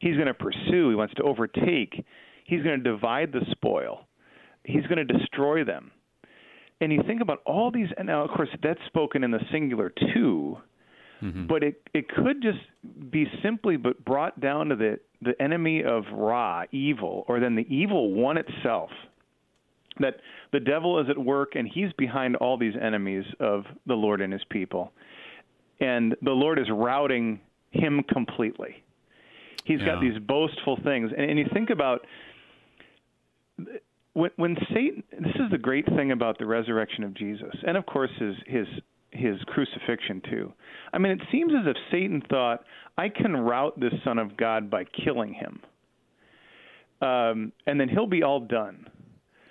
He's 0.00 0.14
going 0.14 0.26
to 0.26 0.34
pursue. 0.34 0.90
He 0.90 0.94
wants 0.94 1.14
to 1.14 1.22
overtake. 1.22 2.04
He's 2.44 2.62
going 2.62 2.82
to 2.82 2.90
divide 2.90 3.32
the 3.32 3.40
spoil. 3.50 4.06
He's 4.64 4.86
going 4.86 5.06
to 5.06 5.18
destroy 5.18 5.64
them. 5.64 5.90
And 6.80 6.92
you 6.92 7.02
think 7.06 7.22
about 7.22 7.40
all 7.46 7.70
these. 7.70 7.88
And 7.96 8.06
now, 8.06 8.24
of 8.24 8.30
course, 8.30 8.50
that's 8.62 8.80
spoken 8.86 9.24
in 9.24 9.30
the 9.30 9.40
singular 9.50 9.92
too. 10.14 10.58
Mm-hmm. 11.22 11.46
But 11.46 11.62
it 11.62 11.82
it 11.94 12.08
could 12.08 12.42
just 12.42 12.58
be 13.10 13.26
simply 13.42 13.76
but 13.76 14.04
brought 14.04 14.38
down 14.40 14.68
to 14.68 14.76
the 14.76 14.98
the 15.22 15.40
enemy 15.40 15.82
of 15.82 16.04
Ra, 16.12 16.64
evil, 16.72 17.24
or 17.28 17.40
then 17.40 17.56
the 17.56 17.66
evil 17.74 18.12
one 18.12 18.36
itself. 18.36 18.90
That 19.98 20.16
the 20.52 20.60
devil 20.60 21.00
is 21.00 21.06
at 21.08 21.16
work 21.16 21.54
and 21.54 21.66
he's 21.66 21.90
behind 21.96 22.36
all 22.36 22.58
these 22.58 22.74
enemies 22.80 23.24
of 23.40 23.64
the 23.86 23.94
Lord 23.94 24.20
and 24.20 24.30
his 24.30 24.42
people. 24.50 24.92
And 25.80 26.14
the 26.20 26.32
Lord 26.32 26.58
is 26.58 26.66
routing 26.70 27.40
him 27.70 28.02
completely. 28.12 28.82
He's 29.64 29.80
yeah. 29.80 29.86
got 29.94 30.00
these 30.02 30.18
boastful 30.18 30.78
things. 30.84 31.10
And, 31.16 31.30
and 31.30 31.38
you 31.38 31.46
think 31.52 31.70
about 31.70 32.02
when, 34.12 34.30
when 34.36 34.56
Satan, 34.72 35.02
this 35.12 35.34
is 35.34 35.50
the 35.50 35.58
great 35.58 35.86
thing 35.86 36.12
about 36.12 36.38
the 36.38 36.46
resurrection 36.46 37.04
of 37.04 37.14
Jesus, 37.14 37.54
and 37.66 37.76
of 37.76 37.84
course 37.86 38.10
his, 38.18 38.34
his 38.46 38.66
his 39.16 39.36
crucifixion 39.46 40.22
too. 40.30 40.52
I 40.92 40.98
mean, 40.98 41.12
it 41.12 41.22
seems 41.32 41.52
as 41.52 41.66
if 41.66 41.76
Satan 41.90 42.22
thought, 42.28 42.64
I 42.96 43.08
can 43.08 43.36
rout 43.36 43.78
this 43.78 43.92
Son 44.04 44.18
of 44.18 44.36
God 44.36 44.70
by 44.70 44.84
killing 44.84 45.34
him, 45.34 45.60
um, 47.00 47.52
and 47.66 47.80
then 47.80 47.88
he'll 47.88 48.06
be 48.06 48.22
all 48.22 48.40
done. 48.40 48.88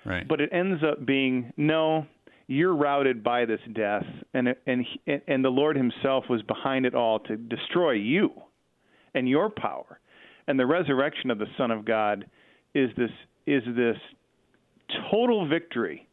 Right. 0.06 0.28
But 0.28 0.42
it 0.42 0.50
ends 0.52 0.84
up 0.84 1.06
being 1.06 1.52
no. 1.58 2.06
You're 2.48 2.76
routed 2.76 3.24
by 3.24 3.46
this 3.46 3.60
death, 3.74 4.06
and 4.34 4.56
and 4.68 4.86
and 5.28 5.44
the 5.44 5.50
Lord 5.50 5.76
Himself 5.76 6.26
was 6.30 6.44
behind 6.44 6.86
it 6.86 6.94
all 6.94 7.20
to 7.22 7.36
destroy 7.36 7.94
you 7.94 8.32
and 9.16 9.28
your 9.28 9.50
power. 9.50 10.00
And 10.48 10.60
the 10.60 10.66
resurrection 10.66 11.32
of 11.32 11.40
the 11.40 11.48
Son 11.58 11.72
of 11.72 11.86
God 11.86 12.26
is 12.76 12.92
this 12.98 13.10
is 13.48 13.64
this 13.76 13.98
total 15.10 15.48
victory 15.48 16.08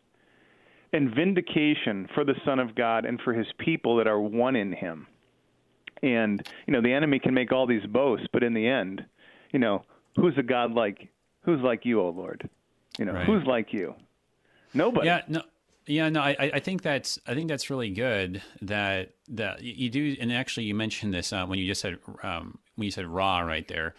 and 0.92 1.14
vindication 1.14 2.08
for 2.14 2.24
the 2.24 2.34
Son 2.44 2.58
of 2.58 2.74
God 2.74 3.04
and 3.04 3.20
for 3.20 3.32
his 3.32 3.46
people 3.58 3.96
that 3.96 4.06
are 4.06 4.20
one 4.20 4.56
in 4.56 4.72
him. 4.72 5.06
And, 6.02 6.46
you 6.66 6.72
know, 6.72 6.82
the 6.82 6.92
enemy 6.92 7.18
can 7.18 7.32
make 7.32 7.52
all 7.52 7.66
these 7.66 7.86
boasts, 7.86 8.26
but 8.32 8.42
in 8.42 8.54
the 8.54 8.66
end, 8.66 9.04
you 9.52 9.58
know, 9.58 9.84
who's 10.16 10.36
a 10.36 10.42
God 10.42 10.72
like 10.72 11.08
who's 11.42 11.60
like 11.60 11.84
you, 11.84 12.00
O 12.00 12.10
Lord? 12.10 12.48
You 12.98 13.04
know, 13.04 13.12
right. 13.12 13.26
who's 13.26 13.44
like 13.46 13.72
you? 13.72 13.94
Nobody. 14.74 15.06
Yeah, 15.06 15.22
no 15.28 15.42
yeah, 15.86 16.08
no, 16.10 16.20
I, 16.20 16.36
I 16.38 16.60
think 16.60 16.82
that's 16.82 17.18
I 17.26 17.34
think 17.34 17.48
that's 17.48 17.68
really 17.68 17.90
good 17.90 18.40
that 18.62 19.14
that 19.28 19.62
you 19.62 19.90
do, 19.90 20.16
and 20.20 20.32
actually 20.32 20.64
you 20.64 20.74
mentioned 20.74 21.12
this 21.12 21.32
uh, 21.32 21.44
when 21.44 21.58
you 21.58 21.66
just 21.66 21.80
said 21.80 21.98
um, 22.22 22.58
when 22.76 22.84
you 22.84 22.90
said 22.90 23.06
Ra 23.06 23.40
right 23.40 23.66
there. 23.66 23.94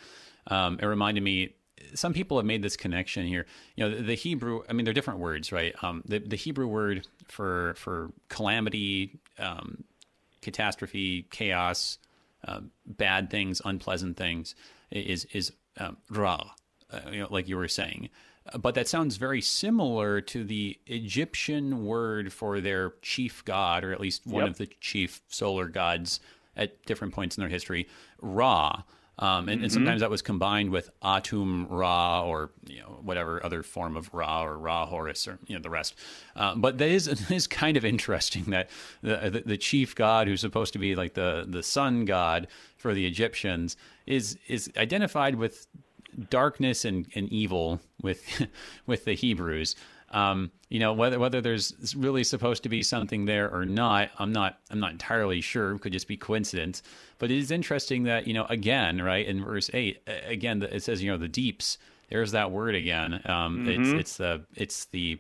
Um, 0.47 0.79
it 0.81 0.85
reminded 0.85 1.23
me 1.23 1.55
some 1.93 2.13
people 2.13 2.37
have 2.37 2.45
made 2.45 2.61
this 2.61 2.75
connection 2.77 3.25
here. 3.25 3.45
You 3.75 3.83
know, 3.83 3.95
the, 3.95 4.03
the 4.03 4.15
Hebrew. 4.15 4.63
I 4.69 4.73
mean, 4.73 4.85
they're 4.85 4.93
different 4.93 5.19
words, 5.19 5.51
right? 5.51 5.73
Um, 5.83 6.03
the 6.05 6.19
the 6.19 6.35
Hebrew 6.35 6.67
word 6.67 7.07
for 7.27 7.73
for 7.75 8.11
calamity, 8.29 9.19
um, 9.39 9.83
catastrophe, 10.41 11.27
chaos, 11.31 11.97
uh, 12.47 12.61
bad 12.85 13.29
things, 13.29 13.61
unpleasant 13.63 14.17
things 14.17 14.55
is 14.91 15.25
is 15.33 15.51
um, 15.77 15.97
ra. 16.09 16.51
Uh, 16.91 16.99
you 17.11 17.19
know, 17.21 17.27
like 17.29 17.47
you 17.47 17.57
were 17.57 17.67
saying. 17.67 18.09
But 18.59 18.75
that 18.75 18.87
sounds 18.89 19.15
very 19.15 19.41
similar 19.41 20.19
to 20.21 20.43
the 20.43 20.77
Egyptian 20.85 21.85
word 21.85 22.33
for 22.33 22.59
their 22.59 22.93
chief 23.01 23.43
god, 23.45 23.85
or 23.85 23.93
at 23.93 24.01
least 24.01 24.27
one 24.27 24.43
yep. 24.43 24.51
of 24.51 24.57
the 24.57 24.67
chief 24.81 25.21
solar 25.29 25.67
gods 25.67 26.19
at 26.55 26.85
different 26.85 27.13
points 27.13 27.37
in 27.37 27.41
their 27.41 27.49
history, 27.49 27.87
Ra. 28.21 28.83
Um, 29.19 29.47
and, 29.47 29.57
mm-hmm. 29.57 29.63
and, 29.65 29.71
sometimes 29.71 30.01
that 30.01 30.09
was 30.09 30.23
combined 30.23 30.71
with 30.71 30.89
Atum 31.03 31.67
Ra 31.69 32.23
or 32.23 32.49
you 32.65 32.79
know 32.79 32.99
whatever 33.03 33.45
other 33.45 33.61
form 33.61 33.95
of 33.95 34.11
Ra 34.11 34.43
or 34.43 34.57
Ra 34.57 34.87
Horus 34.87 35.27
or 35.27 35.37
you 35.45 35.55
know 35.55 35.61
the 35.61 35.69
rest. 35.69 35.95
Uh, 36.35 36.55
but 36.55 36.79
that 36.79 36.89
is 36.89 37.07
it 37.07 37.29
is 37.29 37.45
kind 37.45 37.77
of 37.77 37.85
interesting 37.85 38.45
that 38.45 38.69
the, 39.03 39.29
the, 39.29 39.43
the 39.45 39.57
chief 39.57 39.93
god 39.93 40.27
who's 40.27 40.41
supposed 40.41 40.73
to 40.73 40.79
be 40.79 40.95
like 40.95 41.13
the 41.13 41.45
the 41.47 41.61
sun 41.61 42.05
god 42.05 42.47
for 42.75 42.95
the 42.95 43.05
Egyptians 43.05 43.77
is 44.07 44.37
is 44.47 44.71
identified 44.77 45.35
with 45.35 45.67
darkness 46.29 46.85
and, 46.85 47.07
and 47.15 47.29
evil 47.29 47.81
with 48.01 48.47
with 48.85 49.05
the 49.05 49.13
Hebrews. 49.13 49.75
Um, 50.13 50.51
you 50.69 50.79
know 50.79 50.93
whether 50.93 51.19
whether 51.19 51.41
there's 51.41 51.95
really 51.95 52.23
supposed 52.23 52.63
to 52.63 52.69
be 52.69 52.83
something 52.83 53.25
there 53.25 53.51
or 53.51 53.65
not, 53.65 54.09
I'm 54.19 54.31
not 54.31 54.59
I'm 54.69 54.79
not 54.79 54.91
entirely 54.91 55.41
sure. 55.41 55.75
It 55.75 55.79
could 55.79 55.91
just 55.91 56.07
be 56.07 56.17
coincidence. 56.17 56.81
But 57.17 57.31
it 57.31 57.37
is 57.37 57.51
interesting 57.51 58.03
that 58.03 58.27
you 58.27 58.33
know 58.33 58.45
again, 58.45 59.01
right 59.01 59.25
in 59.25 59.43
verse 59.43 59.69
eight, 59.73 60.07
again 60.25 60.61
it 60.61 60.83
says 60.83 61.01
you 61.03 61.11
know 61.11 61.17
the 61.17 61.27
deeps. 61.27 61.77
There's 62.09 62.31
that 62.31 62.51
word 62.51 62.75
again. 62.75 63.21
Um, 63.25 63.65
mm-hmm. 63.65 63.69
It's 63.69 63.89
it's 63.91 64.17
the 64.17 64.45
it's 64.55 64.85
the 64.85 65.19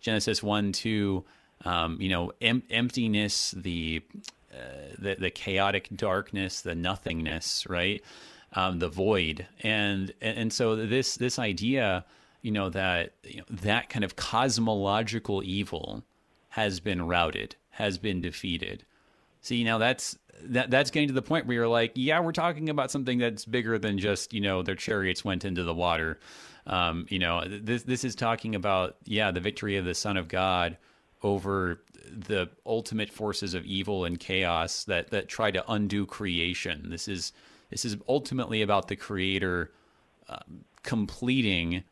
Genesis 0.00 0.42
one 0.42 0.72
two. 0.72 1.24
Um, 1.64 1.96
you 2.00 2.08
know 2.08 2.32
em- 2.42 2.64
emptiness, 2.70 3.52
the, 3.52 4.02
uh, 4.52 4.94
the 4.98 5.14
the 5.14 5.30
chaotic 5.30 5.88
darkness, 5.94 6.60
the 6.60 6.74
nothingness, 6.74 7.66
right? 7.68 8.02
Um, 8.52 8.80
the 8.80 8.88
void, 8.88 9.46
and 9.60 10.12
and 10.20 10.52
so 10.52 10.76
this 10.76 11.14
this 11.14 11.38
idea 11.38 12.04
you 12.44 12.52
know 12.52 12.68
that 12.68 13.14
you 13.24 13.38
know, 13.38 13.44
that 13.48 13.88
kind 13.88 14.04
of 14.04 14.16
cosmological 14.16 15.42
evil 15.42 16.04
has 16.50 16.78
been 16.78 17.06
routed, 17.06 17.56
has 17.70 17.96
been 17.98 18.20
defeated. 18.20 18.84
See, 19.40 19.64
now 19.64 19.78
that's 19.78 20.18
that 20.42 20.70
that's 20.70 20.90
getting 20.90 21.08
to 21.08 21.14
the 21.14 21.22
point 21.22 21.46
where 21.46 21.54
you're 21.54 21.68
like, 21.68 21.92
yeah, 21.94 22.20
we're 22.20 22.32
talking 22.32 22.68
about 22.68 22.90
something 22.90 23.18
that's 23.18 23.46
bigger 23.46 23.78
than 23.78 23.98
just 23.98 24.34
you 24.34 24.42
know 24.42 24.62
their 24.62 24.74
chariots 24.74 25.24
went 25.24 25.44
into 25.44 25.64
the 25.64 25.74
water. 25.74 26.18
Um, 26.66 27.06
you 27.08 27.18
know, 27.18 27.42
this 27.46 27.84
this 27.84 28.04
is 28.04 28.14
talking 28.14 28.54
about 28.54 28.96
yeah 29.04 29.30
the 29.30 29.40
victory 29.40 29.78
of 29.78 29.86
the 29.86 29.94
Son 29.94 30.18
of 30.18 30.28
God 30.28 30.76
over 31.22 31.80
the 32.10 32.50
ultimate 32.66 33.10
forces 33.10 33.54
of 33.54 33.64
evil 33.64 34.04
and 34.04 34.20
chaos 34.20 34.84
that 34.84 35.10
that 35.10 35.28
try 35.28 35.50
to 35.50 35.64
undo 35.72 36.04
creation. 36.04 36.90
This 36.90 37.08
is 37.08 37.32
this 37.70 37.86
is 37.86 37.96
ultimately 38.06 38.60
about 38.60 38.88
the 38.88 38.96
Creator 38.96 39.72
um, 40.28 40.64
completing 40.82 41.84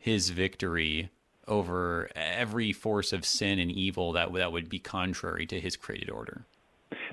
his 0.00 0.30
victory 0.30 1.10
over 1.46 2.08
every 2.16 2.72
force 2.72 3.12
of 3.12 3.24
sin 3.24 3.58
and 3.58 3.70
evil 3.70 4.12
that 4.12 4.32
that 4.32 4.50
would 4.50 4.68
be 4.68 4.78
contrary 4.78 5.46
to 5.46 5.60
his 5.60 5.76
created 5.76 6.10
order. 6.10 6.46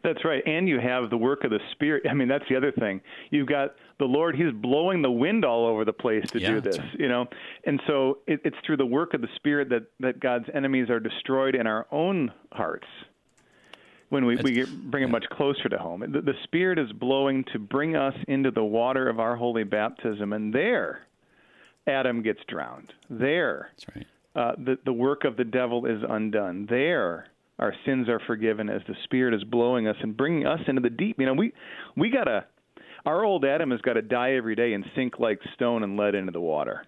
That's 0.04 0.24
right. 0.24 0.42
And 0.46 0.68
you 0.70 0.80
have 0.80 1.10
the 1.10 1.18
work 1.18 1.44
of 1.44 1.52
the 1.52 1.60
Spirit. 1.72 2.04
I 2.10 2.14
mean, 2.14 2.28
that's 2.28 2.46
the 2.50 2.56
other 2.56 2.72
thing. 2.72 3.02
You've 3.30 3.48
got 3.48 3.76
the 4.00 4.06
Lord, 4.06 4.36
He's 4.36 4.54
blowing 4.54 5.02
the 5.02 5.12
wind 5.12 5.44
all 5.44 5.68
over 5.68 5.86
the 5.86 5.94
place 5.94 6.24
to 6.32 6.40
yeah, 6.40 6.52
do 6.52 6.62
this, 6.62 6.78
right. 6.78 7.00
you 7.00 7.08
know? 7.10 7.26
And 7.66 7.82
so 7.88 8.20
it, 8.28 8.40
it's 8.44 8.56
through 8.66 8.78
the 8.78 8.86
work 8.86 9.14
of 9.14 9.22
the 9.22 9.28
Spirit 9.36 9.70
that, 9.70 9.84
that 10.00 10.20
God's 10.20 10.46
enemies 10.54 10.90
are 10.90 11.00
destroyed 11.00 11.56
in 11.56 11.68
our 11.68 11.88
own 11.92 12.32
hearts 12.52 12.88
when 14.10 14.26
we, 14.26 14.38
we 14.38 14.52
get, 14.52 14.70
bring 14.90 15.04
it 15.04 15.10
much 15.10 15.26
closer 15.32 15.68
to 15.68 15.78
home. 15.78 16.00
The, 16.00 16.22
the 16.22 16.36
Spirit 16.44 16.80
is 16.80 16.92
blowing 16.94 17.44
to 17.52 17.60
bring 17.60 17.96
us 17.96 18.16
into 18.28 18.52
the 18.52 18.64
water 18.64 19.10
of 19.10 19.20
our 19.20 19.36
holy 19.36 19.64
baptism, 19.64 20.32
and 20.32 20.54
there 20.54 21.07
Adam 21.88 22.22
gets 22.22 22.40
drowned. 22.48 22.94
There, 23.10 23.70
That's 23.72 23.96
right. 23.96 24.08
Uh, 24.36 24.52
the 24.58 24.78
the 24.86 24.94
work 24.94 25.24
of 25.24 25.36
the 25.36 25.44
devil 25.44 25.86
is 25.86 26.02
undone. 26.08 26.68
There, 26.70 27.28
our 27.58 27.74
sins 27.86 28.08
are 28.08 28.22
forgiven 28.28 28.70
as 28.70 28.82
the 28.88 28.96
Spirit 29.04 29.34
is 29.34 29.44
blowing 29.44 29.88
us 29.88 29.96
and 30.02 30.16
bringing 30.16 30.46
us 30.46 30.60
into 30.68 30.82
the 30.82 30.92
deep. 30.92 31.20
You 31.20 31.26
know, 31.26 31.34
we 31.34 31.54
we 31.96 32.12
gotta 32.12 32.46
our 33.08 33.24
old 33.24 33.46
Adam 33.46 33.72
has 33.72 33.82
got 33.82 33.94
to 33.94 34.02
die 34.02 34.34
every 34.34 34.56
day 34.56 34.74
and 34.74 34.86
sink 34.94 35.18
like 35.18 35.40
stone 35.56 35.84
and 35.84 35.98
lead 35.98 36.14
into 36.14 36.32
the 36.32 36.42
water. 36.42 36.86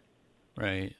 Right. 0.57 0.93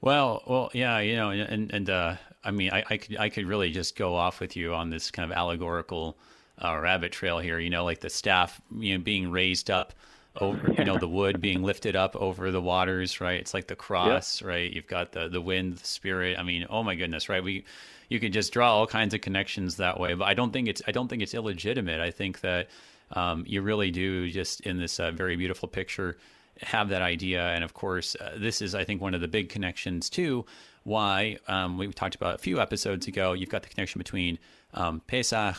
Well, 0.00 0.42
well, 0.46 0.70
yeah, 0.72 0.98
you 1.00 1.16
know, 1.16 1.30
and 1.30 1.70
and 1.72 1.90
uh, 1.90 2.16
I 2.42 2.50
mean, 2.50 2.70
I, 2.72 2.82
I 2.88 2.96
could 2.96 3.16
I 3.18 3.28
could 3.28 3.46
really 3.46 3.70
just 3.70 3.96
go 3.96 4.14
off 4.14 4.40
with 4.40 4.56
you 4.56 4.74
on 4.74 4.90
this 4.90 5.10
kind 5.10 5.30
of 5.30 5.36
allegorical 5.36 6.16
uh, 6.62 6.78
rabbit 6.78 7.12
trail 7.12 7.38
here. 7.38 7.58
You 7.58 7.70
know, 7.70 7.84
like 7.84 8.00
the 8.00 8.10
staff, 8.10 8.60
you 8.76 8.96
know, 8.96 9.04
being 9.04 9.30
raised 9.30 9.70
up 9.70 9.92
over, 10.40 10.72
you 10.72 10.84
know, 10.84 10.98
the 10.98 11.08
wood 11.08 11.40
being 11.40 11.62
lifted 11.62 11.96
up 11.96 12.16
over 12.16 12.50
the 12.50 12.60
waters, 12.60 13.20
right? 13.20 13.40
It's 13.40 13.54
like 13.54 13.66
the 13.66 13.76
cross, 13.76 14.40
yep. 14.40 14.48
right? 14.48 14.72
You've 14.72 14.86
got 14.86 15.12
the 15.12 15.28
the 15.28 15.40
wind, 15.40 15.78
the 15.78 15.86
spirit. 15.86 16.38
I 16.38 16.42
mean, 16.42 16.66
oh 16.70 16.82
my 16.82 16.94
goodness, 16.94 17.28
right? 17.28 17.42
We 17.42 17.64
you 18.08 18.20
can 18.20 18.32
just 18.32 18.52
draw 18.52 18.74
all 18.74 18.86
kinds 18.86 19.14
of 19.14 19.20
connections 19.20 19.76
that 19.76 20.00
way, 20.00 20.14
but 20.14 20.24
I 20.24 20.34
don't 20.34 20.52
think 20.52 20.68
it's 20.68 20.82
I 20.86 20.92
don't 20.92 21.08
think 21.08 21.22
it's 21.22 21.34
illegitimate. 21.34 22.00
I 22.00 22.10
think 22.10 22.40
that 22.40 22.68
um, 23.12 23.44
you 23.46 23.62
really 23.62 23.90
do 23.90 24.30
just 24.30 24.60
in 24.62 24.78
this 24.78 25.00
uh, 25.00 25.10
very 25.10 25.36
beautiful 25.36 25.68
picture 25.68 26.16
have 26.62 26.88
that 26.88 27.02
idea, 27.02 27.42
and 27.48 27.62
of 27.62 27.74
course, 27.74 28.16
uh, 28.16 28.32
this 28.36 28.62
is 28.62 28.74
I 28.74 28.84
think 28.84 29.00
one 29.00 29.14
of 29.14 29.20
the 29.20 29.28
big 29.28 29.48
connections 29.48 30.10
too. 30.10 30.44
Why 30.84 31.38
um, 31.48 31.78
we 31.78 31.88
talked 31.92 32.14
about 32.14 32.36
a 32.36 32.38
few 32.38 32.60
episodes 32.60 33.06
ago. 33.06 33.32
You've 33.32 33.50
got 33.50 33.62
the 33.62 33.68
connection 33.68 33.98
between 33.98 34.38
um, 34.74 35.02
Pesach, 35.06 35.56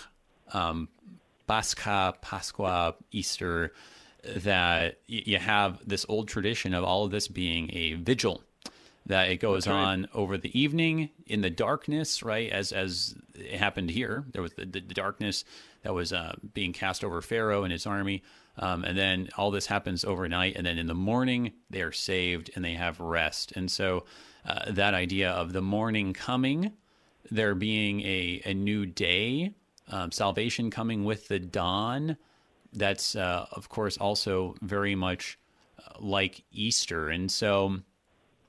um, 0.53 0.89
Pascha, 1.47 2.15
Pasqua, 2.23 2.95
Easter 3.11 3.73
that 4.23 4.99
you 5.07 5.37
have 5.37 5.79
this 5.87 6.05
old 6.09 6.27
tradition 6.27 6.73
of 6.73 6.83
all 6.83 7.05
of 7.05 7.11
this 7.11 7.27
being 7.27 7.69
a 7.73 7.93
vigil 7.93 8.43
that 9.05 9.29
it 9.29 9.37
goes 9.37 9.67
right. 9.67 9.73
on 9.73 10.07
over 10.13 10.37
the 10.37 10.57
evening 10.59 11.09
in 11.25 11.41
the 11.41 11.49
darkness 11.49 12.21
right 12.21 12.51
as 12.51 12.71
as 12.71 13.15
it 13.33 13.57
happened 13.57 13.89
here. 13.89 14.25
There 14.33 14.41
was 14.41 14.53
the, 14.53 14.65
the 14.65 14.81
darkness 14.81 15.45
that 15.83 15.93
was 15.93 16.13
uh, 16.13 16.35
being 16.53 16.73
cast 16.73 17.03
over 17.03 17.21
pharaoh 17.21 17.63
and 17.63 17.71
his 17.71 17.85
army. 17.85 18.23
Um, 18.57 18.83
and 18.83 18.97
then 18.97 19.29
all 19.37 19.51
this 19.51 19.67
happens 19.67 20.03
overnight 20.03 20.57
and 20.57 20.65
then 20.65 20.77
in 20.77 20.87
the 20.87 20.93
morning 20.93 21.53
they 21.69 21.81
are 21.81 21.93
saved 21.93 22.51
and 22.55 22.63
they 22.63 22.73
have 22.73 22.99
rest. 22.99 23.53
And 23.55 23.71
so 23.71 24.05
uh, 24.45 24.71
that 24.71 24.93
idea 24.93 25.31
of 25.31 25.53
the 25.53 25.61
morning 25.61 26.13
coming 26.13 26.73
there 27.31 27.55
being 27.55 28.01
a, 28.01 28.41
a 28.45 28.53
new 28.53 28.85
day 28.85 29.53
um, 29.91 30.11
salvation 30.11 30.69
coming 30.69 31.05
with 31.05 31.27
the 31.29 31.39
dawn 31.39 32.17
that's 32.73 33.15
uh, 33.15 33.45
of 33.51 33.69
course 33.69 33.97
also 33.97 34.55
very 34.61 34.95
much 34.95 35.39
uh, 35.79 35.93
like 35.99 36.43
Easter, 36.51 37.09
and 37.09 37.31
so 37.31 37.79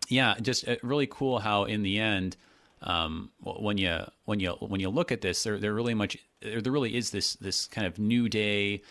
yeah, 0.08 0.34
just 0.40 0.68
uh, 0.68 0.76
really 0.82 1.06
cool 1.06 1.38
how 1.38 1.64
in 1.64 1.82
the 1.82 1.98
end. 1.98 2.36
Um, 2.82 3.30
when 3.40 3.76
you 3.76 4.06
when 4.24 4.40
you 4.40 4.52
when 4.60 4.80
you 4.80 4.88
look 4.88 5.12
at 5.12 5.20
this, 5.20 5.42
there 5.42 5.58
there 5.58 5.74
really 5.74 5.94
much 5.94 6.16
there, 6.40 6.62
there 6.62 6.72
really 6.72 6.96
is 6.96 7.10
this 7.10 7.34
this 7.34 7.66
kind 7.66 7.86
of 7.86 7.98
new 7.98 8.28
day, 8.28 8.82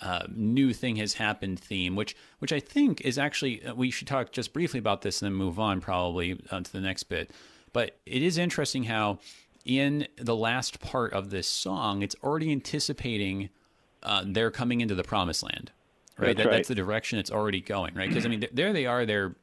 uh, 0.00 0.26
new 0.28 0.72
thing 0.72 0.96
has 0.96 1.14
happened 1.14 1.58
theme, 1.58 1.96
which 1.96 2.14
which 2.40 2.52
I 2.52 2.60
think 2.60 3.00
is 3.00 3.18
actually 3.18 3.64
uh, 3.64 3.74
we 3.74 3.90
should 3.90 4.06
talk 4.06 4.32
just 4.32 4.52
briefly 4.52 4.78
about 4.78 5.02
this 5.02 5.22
and 5.22 5.30
then 5.30 5.38
move 5.38 5.58
on 5.58 5.80
probably 5.80 6.38
uh, 6.50 6.60
to 6.60 6.72
the 6.72 6.80
next 6.80 7.04
bit. 7.04 7.30
But 7.72 7.98
it 8.06 8.22
is 8.22 8.38
interesting 8.38 8.84
how 8.84 9.18
in 9.64 10.06
the 10.16 10.36
last 10.36 10.80
part 10.80 11.12
of 11.12 11.30
this 11.30 11.48
song, 11.48 12.02
it's 12.02 12.16
already 12.22 12.52
anticipating 12.52 13.50
uh, 14.02 14.24
they're 14.26 14.50
coming 14.50 14.80
into 14.80 14.94
the 14.94 15.04
promised 15.04 15.42
land, 15.42 15.72
right? 16.18 16.28
That's, 16.28 16.38
that, 16.38 16.46
right. 16.46 16.56
that's 16.56 16.68
the 16.68 16.74
direction 16.74 17.18
it's 17.18 17.30
already 17.30 17.60
going, 17.60 17.94
right? 17.94 18.08
Because 18.08 18.26
I 18.26 18.28
mean, 18.28 18.46
there 18.52 18.72
they 18.72 18.86
are. 18.86 19.06
They're, 19.06 19.34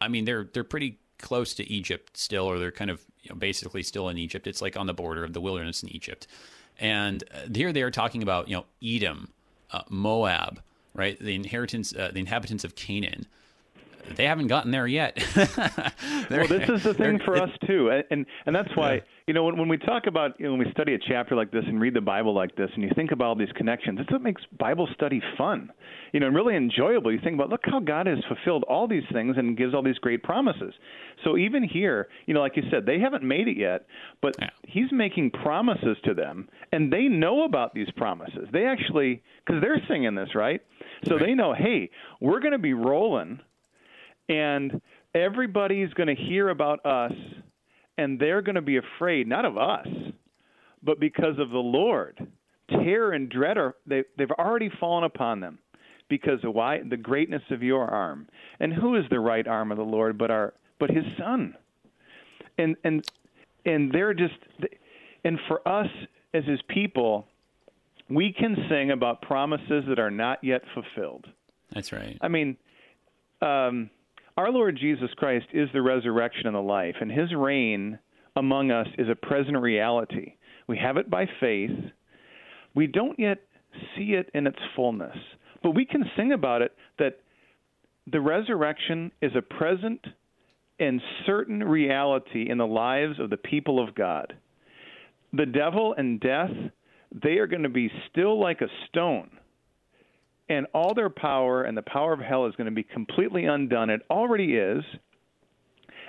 I 0.00 0.08
mean, 0.08 0.24
they're 0.24 0.48
they're 0.52 0.64
pretty 0.64 0.98
close 1.18 1.54
to 1.54 1.70
Egypt 1.70 2.16
still, 2.16 2.46
or 2.46 2.58
they're 2.58 2.72
kind 2.72 2.90
of 2.90 3.04
you 3.22 3.30
know, 3.30 3.36
basically 3.36 3.82
still 3.82 4.08
in 4.08 4.18
Egypt. 4.18 4.46
It's 4.46 4.62
like 4.62 4.76
on 4.76 4.86
the 4.86 4.94
border 4.94 5.24
of 5.24 5.32
the 5.32 5.40
wilderness 5.40 5.82
in 5.82 5.90
Egypt, 5.90 6.26
and 6.78 7.22
uh, 7.34 7.48
here 7.54 7.72
they 7.72 7.82
are 7.82 7.90
talking 7.90 8.22
about 8.22 8.48
you 8.48 8.56
know 8.56 8.64
Edom, 8.82 9.28
uh, 9.72 9.82
Moab, 9.88 10.60
right? 10.94 11.18
The 11.18 11.34
inheritance, 11.34 11.94
uh, 11.94 12.10
the 12.12 12.20
inhabitants 12.20 12.64
of 12.64 12.74
Canaan 12.74 13.26
they 14.16 14.24
haven't 14.24 14.48
gotten 14.48 14.70
there 14.70 14.86
yet. 14.86 15.16
well, 15.36 16.46
this 16.46 16.68
is 16.68 16.82
the 16.82 16.94
thing 16.94 17.18
for 17.24 17.36
us 17.36 17.50
too, 17.66 17.90
and 17.90 18.04
and, 18.10 18.26
and 18.46 18.54
that's 18.54 18.74
why 18.76 18.94
yeah. 18.94 19.00
you 19.26 19.34
know 19.34 19.44
when, 19.44 19.58
when 19.58 19.68
we 19.68 19.78
talk 19.78 20.06
about 20.06 20.38
you 20.38 20.46
know, 20.46 20.52
when 20.52 20.66
we 20.66 20.72
study 20.72 20.94
a 20.94 20.98
chapter 20.98 21.34
like 21.34 21.50
this 21.50 21.64
and 21.66 21.80
read 21.80 21.94
the 21.94 22.00
Bible 22.00 22.34
like 22.34 22.54
this, 22.56 22.70
and 22.74 22.82
you 22.82 22.90
think 22.94 23.12
about 23.12 23.28
all 23.28 23.34
these 23.34 23.52
connections, 23.56 23.98
it's 24.00 24.10
what 24.10 24.22
makes 24.22 24.42
Bible 24.58 24.88
study 24.94 25.22
fun, 25.36 25.72
you 26.12 26.20
know, 26.20 26.26
and 26.26 26.36
really 26.36 26.56
enjoyable. 26.56 27.12
You 27.12 27.20
think 27.22 27.34
about 27.34 27.50
look 27.50 27.62
how 27.64 27.80
God 27.80 28.06
has 28.06 28.18
fulfilled 28.28 28.64
all 28.68 28.88
these 28.88 29.04
things 29.12 29.36
and 29.36 29.56
gives 29.56 29.74
all 29.74 29.82
these 29.82 29.98
great 29.98 30.22
promises. 30.22 30.74
So 31.24 31.36
even 31.36 31.62
here, 31.62 32.08
you 32.26 32.34
know, 32.34 32.40
like 32.40 32.56
you 32.56 32.62
said, 32.70 32.86
they 32.86 32.98
haven't 32.98 33.22
made 33.22 33.48
it 33.48 33.56
yet, 33.56 33.86
but 34.22 34.34
yeah. 34.40 34.48
He's 34.66 34.92
making 34.92 35.32
promises 35.32 35.96
to 36.04 36.14
them, 36.14 36.48
and 36.72 36.92
they 36.92 37.08
know 37.08 37.44
about 37.44 37.74
these 37.74 37.90
promises. 37.96 38.48
They 38.52 38.66
actually 38.66 39.22
because 39.44 39.60
they're 39.60 39.82
singing 39.88 40.14
this 40.14 40.34
right. 40.34 40.60
So 41.06 41.16
right. 41.16 41.26
they 41.26 41.34
know, 41.34 41.54
hey, 41.54 41.90
we're 42.20 42.40
going 42.40 42.52
to 42.52 42.58
be 42.58 42.74
rolling 42.74 43.40
and 44.30 44.80
everybody's 45.14 45.92
going 45.94 46.14
to 46.14 46.14
hear 46.14 46.48
about 46.48 46.84
us 46.86 47.12
and 47.98 48.18
they're 48.18 48.40
going 48.40 48.54
to 48.54 48.62
be 48.62 48.78
afraid 48.78 49.26
not 49.28 49.44
of 49.44 49.58
us 49.58 49.86
but 50.82 50.98
because 51.00 51.38
of 51.38 51.50
the 51.50 51.58
lord. 51.58 52.26
Terror 52.68 53.12
and 53.12 53.28
dread 53.28 53.58
are 53.58 53.74
they, 53.86 54.04
they've 54.16 54.30
already 54.30 54.70
fallen 54.78 55.04
upon 55.04 55.40
them 55.40 55.58
because 56.08 56.42
of 56.44 56.54
why? 56.54 56.80
The 56.88 56.96
greatness 56.96 57.42
of 57.50 57.62
your 57.62 57.86
arm. 57.86 58.28
And 58.60 58.72
who 58.72 58.96
is 58.96 59.04
the 59.10 59.20
right 59.20 59.46
arm 59.46 59.70
of 59.72 59.78
the 59.78 59.84
lord 59.84 60.16
but 60.16 60.30
our 60.30 60.54
but 60.78 60.90
his 60.90 61.04
son? 61.18 61.54
And 62.58 62.76
and 62.84 63.04
and 63.66 63.92
they're 63.92 64.14
just 64.14 64.34
and 65.24 65.38
for 65.48 65.66
us 65.66 65.88
as 66.32 66.44
his 66.44 66.60
people 66.68 67.26
we 68.08 68.32
can 68.32 68.56
sing 68.68 68.90
about 68.90 69.22
promises 69.22 69.84
that 69.88 70.00
are 70.00 70.10
not 70.10 70.42
yet 70.42 70.62
fulfilled. 70.74 71.26
That's 71.72 71.92
right. 71.92 72.16
I 72.20 72.28
mean 72.28 72.56
um 73.42 73.90
our 74.40 74.50
Lord 74.50 74.78
Jesus 74.80 75.10
Christ 75.18 75.48
is 75.52 75.68
the 75.74 75.82
resurrection 75.82 76.46
and 76.46 76.56
the 76.56 76.60
life, 76.60 76.94
and 77.02 77.12
his 77.12 77.28
reign 77.36 77.98
among 78.36 78.70
us 78.70 78.86
is 78.96 79.06
a 79.10 79.14
present 79.14 79.58
reality. 79.58 80.32
We 80.66 80.78
have 80.78 80.96
it 80.96 81.10
by 81.10 81.26
faith. 81.40 81.76
We 82.74 82.86
don't 82.86 83.18
yet 83.18 83.42
see 83.94 84.14
it 84.14 84.30
in 84.32 84.46
its 84.46 84.56
fullness, 84.74 85.16
but 85.62 85.74
we 85.74 85.84
can 85.84 86.04
sing 86.16 86.32
about 86.32 86.62
it 86.62 86.74
that 86.98 87.18
the 88.10 88.22
resurrection 88.22 89.12
is 89.20 89.32
a 89.36 89.42
present 89.42 90.00
and 90.78 91.02
certain 91.26 91.62
reality 91.62 92.48
in 92.48 92.56
the 92.56 92.66
lives 92.66 93.20
of 93.20 93.28
the 93.28 93.36
people 93.36 93.78
of 93.78 93.94
God. 93.94 94.32
The 95.34 95.44
devil 95.44 95.94
and 95.98 96.18
death, 96.18 96.48
they 97.22 97.36
are 97.36 97.46
going 97.46 97.64
to 97.64 97.68
be 97.68 97.92
still 98.10 98.40
like 98.40 98.62
a 98.62 98.68
stone 98.88 99.32
and 100.50 100.66
all 100.74 100.92
their 100.92 101.08
power 101.08 101.62
and 101.62 101.78
the 101.78 101.82
power 101.82 102.12
of 102.12 102.20
hell 102.20 102.44
is 102.46 102.54
going 102.56 102.66
to 102.66 102.74
be 102.74 102.82
completely 102.82 103.46
undone. 103.46 103.88
It 103.88 104.02
already 104.10 104.56
is. 104.56 104.84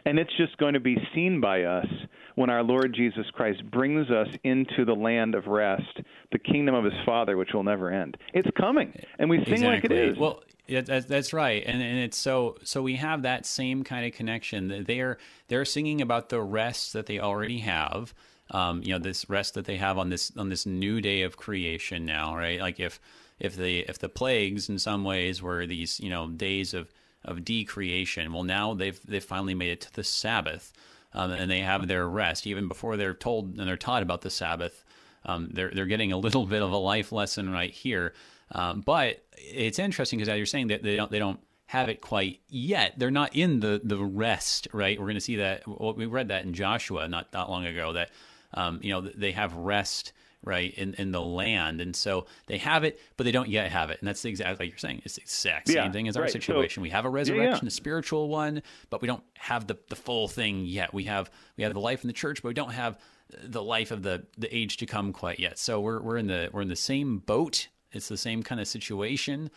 And 0.03 0.17
it's 0.17 0.35
just 0.35 0.57
going 0.57 0.73
to 0.73 0.79
be 0.79 0.97
seen 1.13 1.39
by 1.39 1.61
us 1.61 1.85
when 2.33 2.49
our 2.49 2.63
Lord 2.63 2.91
Jesus 2.95 3.27
Christ 3.33 3.61
brings 3.69 4.09
us 4.09 4.27
into 4.43 4.83
the 4.83 4.95
land 4.95 5.35
of 5.35 5.45
rest, 5.45 6.01
the 6.31 6.39
kingdom 6.39 6.73
of 6.73 6.83
his 6.83 6.95
Father, 7.05 7.37
which 7.37 7.49
will 7.53 7.63
never 7.63 7.91
end. 7.91 8.17
It's 8.33 8.49
coming, 8.57 8.99
and 9.19 9.29
we 9.29 9.37
sing 9.45 9.53
exactly. 9.53 9.69
like 9.69 9.85
it 9.85 9.91
is. 9.91 10.17
Well, 10.17 10.41
that's, 10.67 11.05
that's 11.05 11.33
right, 11.33 11.61
and 11.63 11.83
and 11.83 11.99
it's 11.99 12.17
so 12.17 12.55
so 12.63 12.81
we 12.81 12.95
have 12.95 13.21
that 13.23 13.45
same 13.45 13.83
kind 13.83 14.07
of 14.07 14.13
connection. 14.13 14.85
They're 14.87 15.19
they're 15.49 15.65
singing 15.65 16.01
about 16.01 16.29
the 16.29 16.41
rest 16.41 16.93
that 16.93 17.05
they 17.05 17.19
already 17.19 17.59
have. 17.59 18.15
Um, 18.51 18.83
you 18.83 18.91
know, 18.91 18.99
this 18.99 19.29
rest 19.29 19.53
that 19.53 19.65
they 19.65 19.77
have 19.77 19.97
on 19.97 20.09
this 20.09 20.31
on 20.37 20.49
this 20.49 20.65
new 20.65 20.99
day 21.01 21.21
of 21.21 21.37
creation 21.37 22.05
now, 22.05 22.35
right? 22.35 22.59
Like 22.59 22.79
if 22.79 22.99
if 23.39 23.55
the 23.55 23.79
if 23.79 23.99
the 23.99 24.09
plagues 24.09 24.69
in 24.69 24.77
some 24.77 25.03
ways 25.03 25.41
were 25.41 25.65
these 25.65 25.99
you 25.99 26.09
know 26.09 26.29
days 26.29 26.73
of 26.73 26.91
of 27.23 27.45
decreation, 27.45 28.33
well 28.33 28.43
now 28.43 28.73
they've 28.73 28.99
they've 29.05 29.23
finally 29.23 29.55
made 29.55 29.71
it 29.71 29.81
to 29.81 29.93
the 29.93 30.03
Sabbath, 30.03 30.73
um, 31.13 31.31
and 31.31 31.49
they 31.49 31.59
have 31.59 31.87
their 31.87 32.07
rest 32.07 32.45
even 32.45 32.67
before 32.67 32.97
they're 32.97 33.13
told 33.13 33.57
and 33.57 33.67
they're 33.67 33.77
taught 33.77 34.03
about 34.03 34.21
the 34.21 34.29
Sabbath. 34.29 34.83
Um, 35.25 35.49
they're 35.53 35.71
they're 35.73 35.85
getting 35.85 36.11
a 36.11 36.17
little 36.17 36.45
bit 36.55 36.61
of 36.61 36.71
a 36.71 36.77
life 36.77 37.11
lesson 37.11 37.51
right 37.51 37.71
here, 37.71 38.13
um, 38.51 38.81
but 38.81 39.23
it's 39.37 39.79
interesting 39.79 40.19
because 40.19 40.29
as 40.29 40.37
you're 40.37 40.45
saying 40.45 40.67
that 40.67 40.83
they 40.83 40.95
don't 40.95 41.11
they 41.11 41.19
don't 41.19 41.39
have 41.71 41.87
it 41.87 42.01
quite 42.01 42.41
yet. 42.49 42.93
They're 42.97 43.09
not 43.09 43.33
in 43.33 43.61
the 43.61 43.79
the 43.81 43.97
rest, 43.97 44.67
right? 44.73 44.99
We're 44.99 45.05
going 45.05 45.15
to 45.15 45.21
see 45.21 45.37
that. 45.37 45.65
Well, 45.65 45.93
we 45.93 46.05
read 46.05 46.27
that 46.27 46.43
in 46.43 46.53
Joshua 46.53 47.07
not 47.07 47.31
not 47.31 47.49
long 47.49 47.65
ago 47.65 47.93
that 47.93 48.09
um, 48.53 48.79
you 48.81 48.91
know 48.91 49.01
they 49.01 49.31
have 49.31 49.53
rest 49.55 50.13
right 50.43 50.73
in, 50.73 50.93
in 50.95 51.11
the 51.11 51.21
land. 51.21 51.81
And 51.81 51.95
so 51.95 52.25
they 52.47 52.57
have 52.57 52.83
it 52.83 52.99
but 53.17 53.23
they 53.25 53.31
don't 53.31 53.49
yet 53.49 53.71
have 53.71 53.89
it. 53.89 53.99
And 53.99 54.07
that's 54.07 54.25
exactly 54.25 54.65
like 54.65 54.71
you're 54.71 54.79
saying 54.79 55.01
it's 55.05 55.15
the 55.15 55.21
exact 55.21 55.67
same 55.67 55.77
yeah, 55.77 55.91
thing 55.91 56.07
as 56.07 56.17
our 56.17 56.23
right. 56.23 56.31
situation. 56.31 56.81
So, 56.81 56.83
we 56.83 56.89
have 56.89 57.05
a 57.05 57.09
resurrection 57.09 57.65
yeah. 57.65 57.67
a 57.67 57.71
spiritual 57.71 58.29
one 58.29 58.61
but 58.89 59.01
we 59.01 59.07
don't 59.07 59.23
have 59.37 59.67
the, 59.67 59.77
the 59.89 59.95
full 59.95 60.27
thing 60.27 60.65
yet. 60.65 60.93
We 60.93 61.03
have 61.05 61.29
we 61.57 61.63
have 61.63 61.73
the 61.73 61.79
life 61.79 62.03
in 62.03 62.07
the 62.07 62.13
church 62.13 62.41
but 62.41 62.49
we 62.49 62.53
don't 62.53 62.73
have 62.73 62.99
the 63.43 63.63
life 63.63 63.91
of 63.91 64.03
the 64.03 64.25
the 64.37 64.53
age 64.55 64.77
to 64.77 64.85
come 64.85 65.13
quite 65.13 65.39
yet. 65.39 65.59
So 65.59 65.79
we're, 65.79 66.01
we're 66.01 66.17
in 66.17 66.27
the 66.27 66.49
we're 66.51 66.61
in 66.61 66.69
the 66.69 66.75
same 66.75 67.19
boat. 67.19 67.67
It's 67.91 68.07
the 68.07 68.17
same 68.17 68.41
kind 68.41 68.59
of 68.59 68.67
situation. 68.67 69.51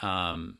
Um, 0.00 0.58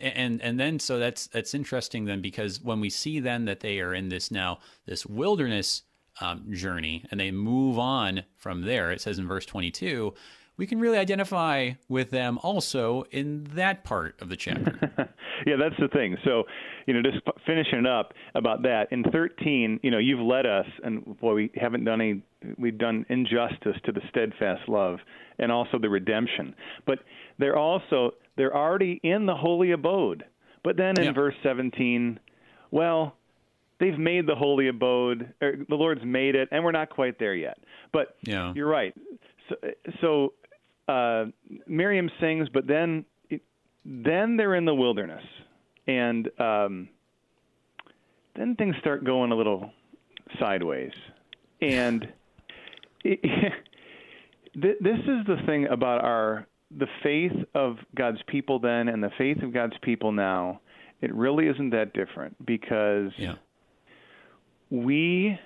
and 0.00 0.42
and 0.42 0.58
then 0.58 0.80
so 0.80 0.98
that's 0.98 1.28
that's 1.28 1.54
interesting 1.54 2.06
then 2.06 2.20
because 2.20 2.60
when 2.60 2.80
we 2.80 2.90
see 2.90 3.20
then 3.20 3.44
that 3.44 3.60
they 3.60 3.78
are 3.78 3.94
in 3.94 4.08
this 4.08 4.32
now 4.32 4.58
this 4.86 5.06
wilderness 5.06 5.82
um, 6.20 6.46
journey 6.52 7.04
and 7.10 7.18
they 7.18 7.30
move 7.30 7.78
on 7.78 8.24
from 8.36 8.62
there. 8.62 8.90
It 8.90 9.00
says 9.00 9.18
in 9.18 9.26
verse 9.26 9.46
22, 9.46 10.14
we 10.56 10.66
can 10.66 10.78
really 10.78 10.98
identify 10.98 11.72
with 11.88 12.10
them 12.10 12.38
also 12.42 13.04
in 13.10 13.44
that 13.54 13.84
part 13.84 14.20
of 14.20 14.28
the 14.28 14.36
chapter. 14.36 14.78
yeah, 15.46 15.56
that's 15.56 15.74
the 15.78 15.88
thing. 15.88 16.16
So, 16.24 16.44
you 16.86 16.94
know, 16.94 17.02
just 17.02 17.22
finishing 17.46 17.86
up 17.86 18.12
about 18.34 18.62
that. 18.62 18.88
In 18.90 19.02
13, 19.04 19.80
you 19.82 19.90
know, 19.90 19.98
you've 19.98 20.20
led 20.20 20.44
us, 20.46 20.66
and 20.84 21.18
boy, 21.18 21.34
we 21.34 21.50
haven't 21.54 21.84
done 21.84 22.00
any, 22.00 22.22
we've 22.58 22.78
done 22.78 23.06
injustice 23.08 23.76
to 23.84 23.92
the 23.92 24.02
steadfast 24.10 24.68
love 24.68 24.98
and 25.38 25.50
also 25.50 25.78
the 25.78 25.88
redemption. 25.88 26.54
But 26.86 26.98
they're 27.38 27.56
also, 27.56 28.12
they're 28.36 28.54
already 28.54 29.00
in 29.02 29.26
the 29.26 29.34
holy 29.34 29.72
abode. 29.72 30.24
But 30.62 30.76
then 30.76 30.98
in 30.98 31.06
yeah. 31.06 31.12
verse 31.12 31.34
17, 31.42 32.20
well, 32.70 33.16
they've 33.82 33.98
made 33.98 34.28
the 34.28 34.34
holy 34.36 34.68
abode, 34.68 35.34
or 35.42 35.54
the 35.68 35.74
Lord's 35.74 36.04
made 36.04 36.36
it, 36.36 36.48
and 36.52 36.62
we're 36.62 36.70
not 36.70 36.88
quite 36.88 37.18
there 37.18 37.34
yet. 37.34 37.58
But 37.92 38.16
yeah. 38.22 38.52
you're 38.54 38.68
right. 38.68 38.94
So, 39.48 39.56
so 40.00 40.92
uh, 40.92 41.24
Miriam 41.66 42.08
sings, 42.20 42.48
but 42.48 42.66
then 42.66 43.04
then 43.84 44.36
they're 44.36 44.54
in 44.54 44.64
the 44.64 44.74
wilderness, 44.74 45.24
and 45.88 46.28
um, 46.40 46.88
then 48.36 48.54
things 48.54 48.76
start 48.80 49.04
going 49.04 49.32
a 49.32 49.34
little 49.34 49.72
sideways. 50.38 50.92
And 51.60 52.06
it, 53.04 53.20
this 54.54 54.98
is 55.00 55.26
the 55.26 55.38
thing 55.44 55.66
about 55.66 56.04
our 56.04 56.46
the 56.78 56.86
faith 57.02 57.32
of 57.54 57.76
God's 57.96 58.20
people 58.28 58.60
then 58.60 58.88
and 58.88 59.02
the 59.02 59.10
faith 59.18 59.42
of 59.42 59.52
God's 59.52 59.74
people 59.82 60.12
now. 60.12 60.60
It 61.00 61.12
really 61.12 61.48
isn't 61.48 61.70
that 61.70 61.92
different 61.94 62.46
because 62.46 63.10
yeah. 63.18 63.34
We 64.72 65.38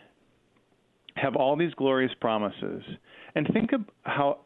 have 1.16 1.34
all 1.34 1.56
these 1.56 1.74
glorious 1.74 2.12
promises, 2.20 2.82
and 3.34 3.48
think 3.52 3.72
of 3.72 3.80
how 4.04 4.38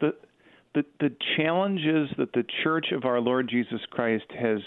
the 0.00 0.14
the, 0.74 0.84
the 1.00 1.10
challenges 1.36 2.10
that 2.18 2.34
the 2.34 2.44
Church 2.62 2.88
of 2.92 3.06
our 3.06 3.18
Lord 3.18 3.48
Jesus 3.48 3.80
Christ 3.90 4.26
has 4.38 4.58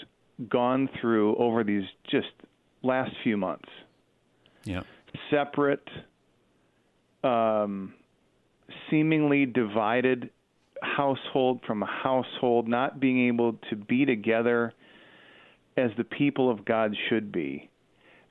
gone 0.48 0.88
through 1.00 1.36
over 1.36 1.62
these 1.62 1.84
just 2.10 2.26
last 2.82 3.12
few 3.22 3.36
months. 3.36 3.68
Yeah. 4.64 4.80
Separate, 5.30 5.88
um, 7.22 7.94
seemingly 8.90 9.46
divided 9.46 10.30
household 10.82 11.60
from 11.64 11.84
a 11.84 11.86
household, 11.86 12.66
not 12.66 12.98
being 12.98 13.28
able 13.28 13.52
to 13.70 13.76
be 13.76 14.04
together 14.04 14.72
as 15.76 15.90
the 15.96 16.04
people 16.04 16.50
of 16.50 16.64
God 16.64 16.96
should 17.08 17.30
be. 17.30 17.70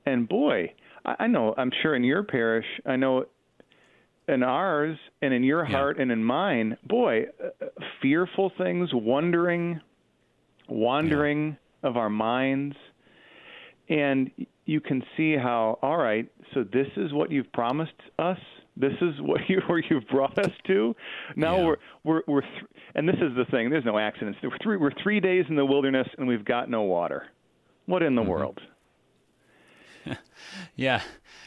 And 0.05 0.27
boy, 0.27 0.73
I 1.05 1.27
know, 1.27 1.53
I'm 1.57 1.71
sure 1.81 1.95
in 1.95 2.03
your 2.03 2.23
parish, 2.23 2.65
I 2.85 2.95
know 2.95 3.25
in 4.27 4.43
ours 4.43 4.97
and 5.21 5.33
in 5.33 5.43
your 5.43 5.65
heart 5.65 5.97
yeah. 5.97 6.03
and 6.03 6.11
in 6.11 6.23
mine, 6.23 6.77
boy, 6.83 7.23
uh, 7.43 7.65
fearful 8.01 8.51
things, 8.57 8.89
wondering, 8.93 9.81
wandering 10.67 11.57
yeah. 11.83 11.89
of 11.89 11.97
our 11.97 12.09
minds. 12.09 12.75
And 13.89 14.29
you 14.65 14.81
can 14.81 15.03
see 15.17 15.35
how, 15.35 15.79
all 15.81 15.97
right, 15.97 16.31
so 16.53 16.63
this 16.63 16.87
is 16.95 17.11
what 17.11 17.31
you've 17.31 17.51
promised 17.53 17.91
us. 18.19 18.37
This 18.77 18.93
is 19.01 19.15
what 19.19 19.41
you 19.47 19.61
where 19.67 19.83
you've 19.89 20.07
brought 20.07 20.37
us 20.37 20.51
to. 20.67 20.95
Now 21.35 21.57
yeah. 21.57 21.65
we're 21.65 21.77
we're 22.03 22.21
we're 22.27 22.41
th- 22.41 22.65
and 22.95 23.07
this 23.07 23.15
is 23.15 23.35
the 23.35 23.45
thing. 23.51 23.69
There's 23.69 23.85
no 23.85 23.97
accidents. 23.97 24.39
We're 24.43 24.57
three 24.61 24.77
we're 24.77 24.93
three 25.01 25.19
days 25.19 25.45
in 25.49 25.55
the 25.55 25.65
wilderness 25.65 26.07
and 26.17 26.27
we've 26.27 26.45
got 26.45 26.69
no 26.69 26.83
water. 26.83 27.23
What 27.87 28.03
in 28.03 28.15
the 28.15 28.21
mm-hmm. 28.21 28.29
world? 28.29 28.61
yeah, 30.75 31.01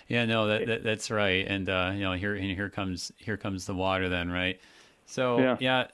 yeah, 0.09 0.25
no, 0.25 0.47
that, 0.47 0.67
that 0.67 0.85
that's 0.85 1.11
right. 1.11 1.47
And 1.47 1.69
uh, 1.69 1.93
you 1.95 2.01
know, 2.01 2.13
here 2.13 2.35
and 2.35 2.45
here 2.45 2.69
comes 2.69 3.13
here 3.17 3.37
comes 3.37 3.67
the 3.67 3.75
water 3.75 4.09
then, 4.09 4.31
right? 4.31 4.61
So 5.07 5.39
yeah, 5.39 5.57
yeah 5.61 5.87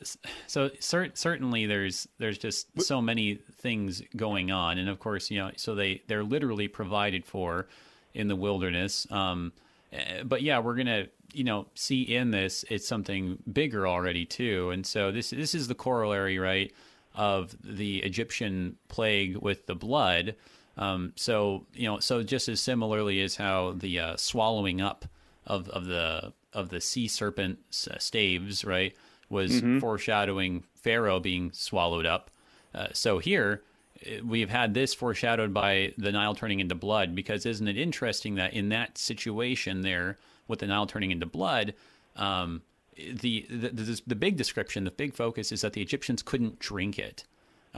so 0.46 0.70
cer- 0.78 1.10
certainly 1.14 1.66
there's 1.66 2.06
there's 2.18 2.38
just 2.38 2.68
so 2.80 3.00
many 3.00 3.34
things 3.34 4.02
going 4.16 4.50
on, 4.50 4.78
and 4.78 4.88
of 4.88 4.98
course, 4.98 5.30
you 5.30 5.38
know, 5.38 5.50
so 5.56 5.74
they 5.74 6.02
they're 6.06 6.24
literally 6.24 6.68
provided 6.68 7.24
for 7.24 7.66
in 8.14 8.28
the 8.28 8.36
wilderness. 8.36 9.10
Um, 9.10 9.52
eh, 9.92 10.22
but 10.24 10.42
yeah, 10.42 10.60
we're 10.60 10.76
gonna 10.76 11.06
you 11.32 11.44
know 11.44 11.66
see 11.74 12.02
in 12.02 12.30
this 12.30 12.64
it's 12.70 12.86
something 12.86 13.42
bigger 13.52 13.88
already 13.88 14.24
too, 14.24 14.70
and 14.70 14.86
so 14.86 15.10
this 15.10 15.30
this 15.30 15.54
is 15.54 15.68
the 15.68 15.74
corollary, 15.74 16.38
right, 16.38 16.72
of 17.14 17.56
the 17.62 17.98
Egyptian 17.98 18.76
plague 18.88 19.36
with 19.36 19.66
the 19.66 19.74
blood. 19.74 20.36
Um, 20.78 21.12
so 21.16 21.66
you 21.74 21.88
know, 21.88 21.98
so 21.98 22.22
just 22.22 22.48
as 22.48 22.60
similarly 22.60 23.20
as 23.20 23.36
how 23.36 23.72
the 23.76 23.98
uh, 23.98 24.16
swallowing 24.16 24.80
up 24.80 25.04
of 25.46 25.68
of 25.70 25.86
the 25.86 26.32
of 26.52 26.68
the 26.70 26.80
sea 26.80 27.08
serpent 27.08 27.58
uh, 27.90 27.98
staves, 27.98 28.64
right, 28.64 28.94
was 29.28 29.52
mm-hmm. 29.52 29.80
foreshadowing 29.80 30.64
Pharaoh 30.74 31.20
being 31.20 31.50
swallowed 31.52 32.06
up. 32.06 32.30
Uh, 32.74 32.86
so 32.92 33.18
here 33.18 33.62
uh, 34.06 34.24
we've 34.24 34.50
had 34.50 34.72
this 34.72 34.94
foreshadowed 34.94 35.52
by 35.52 35.92
the 35.98 36.12
Nile 36.12 36.34
turning 36.34 36.60
into 36.60 36.74
blood. 36.74 37.14
Because 37.14 37.44
isn't 37.44 37.66
it 37.68 37.76
interesting 37.76 38.36
that 38.36 38.54
in 38.54 38.68
that 38.68 38.96
situation 38.96 39.82
there 39.82 40.16
with 40.46 40.60
the 40.60 40.66
Nile 40.66 40.86
turning 40.86 41.10
into 41.10 41.26
blood, 41.26 41.74
um, 42.14 42.62
the, 42.96 43.46
the 43.50 43.68
the 43.70 44.02
the 44.06 44.16
big 44.16 44.36
description, 44.36 44.84
the 44.84 44.90
big 44.90 45.14
focus 45.14 45.50
is 45.50 45.60
that 45.62 45.72
the 45.72 45.82
Egyptians 45.82 46.22
couldn't 46.22 46.60
drink 46.60 46.98
it. 46.98 47.24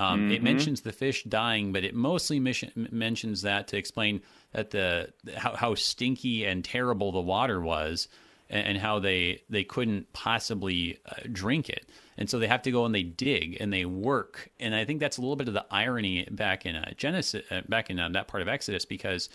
Um, 0.00 0.20
mm-hmm. 0.20 0.32
It 0.32 0.42
mentions 0.42 0.80
the 0.80 0.92
fish 0.92 1.24
dying, 1.24 1.72
but 1.72 1.84
it 1.84 1.94
mostly 1.94 2.40
mission, 2.40 2.88
mentions 2.90 3.42
that 3.42 3.68
to 3.68 3.76
explain 3.76 4.22
that 4.52 4.70
the 4.70 5.12
how, 5.36 5.54
how 5.54 5.74
stinky 5.74 6.46
and 6.46 6.64
terrible 6.64 7.12
the 7.12 7.20
water 7.20 7.60
was, 7.60 8.08
and, 8.48 8.66
and 8.68 8.78
how 8.78 8.98
they 8.98 9.42
they 9.50 9.64
couldn't 9.64 10.10
possibly 10.12 10.98
uh, 11.04 11.28
drink 11.30 11.68
it, 11.68 11.84
and 12.16 12.30
so 12.30 12.38
they 12.38 12.46
have 12.46 12.62
to 12.62 12.70
go 12.70 12.86
and 12.86 12.94
they 12.94 13.02
dig 13.02 13.58
and 13.60 13.70
they 13.72 13.84
work, 13.84 14.50
and 14.58 14.74
I 14.74 14.86
think 14.86 15.00
that's 15.00 15.18
a 15.18 15.20
little 15.20 15.36
bit 15.36 15.48
of 15.48 15.54
the 15.54 15.66
irony 15.70 16.26
back 16.30 16.64
in 16.64 16.76
uh, 16.76 16.92
Genesis, 16.96 17.42
uh, 17.50 17.60
back 17.68 17.90
in 17.90 18.00
uh, 18.00 18.08
that 18.10 18.26
part 18.26 18.42
of 18.42 18.48
Exodus, 18.48 18.86
because 18.86 19.28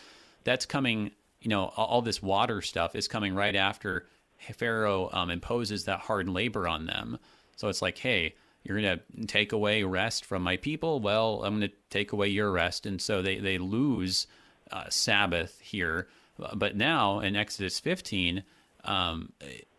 that's 0.43 0.66
coming. 0.66 1.11
You 1.41 1.49
know, 1.49 1.72
all, 1.78 1.86
all 1.86 2.01
this 2.01 2.24
water 2.24 2.61
stuff 2.63 2.95
is 2.95 3.07
coming 3.07 3.36
right 3.36 3.55
after 3.55 4.07
Pharaoh 4.53 5.09
um, 5.13 5.30
imposes 5.30 5.84
that 5.86 5.99
hard 5.99 6.28
labor 6.28 6.68
on 6.68 6.88
them. 6.88 7.20
So 7.55 7.68
it's 7.68 7.84
like, 7.84 7.99
hey, 7.99 8.34
you're 8.66 8.82
going 8.82 8.99
to 8.99 9.26
take 9.28 9.51
away 9.51 9.84
rest 9.84 10.26
from 10.26 10.41
my 10.41 10.57
people. 10.57 10.99
Well, 10.99 11.43
I'm 11.43 11.59
going 11.59 11.70
to 11.70 11.76
take 11.91 12.11
away 12.11 12.28
your 12.28 12.51
rest. 12.51 12.86
And 12.86 12.99
so 12.99 13.22
they, 13.22 13.38
they 13.38 13.59
lose 13.59 14.26
uh, 14.72 14.89
Sabbath 14.89 15.59
here. 15.61 16.07
But 16.55 16.76
now 16.76 17.20
in 17.20 17.36
Exodus 17.36 17.80
15, 17.80 18.43
um, 18.84 19.32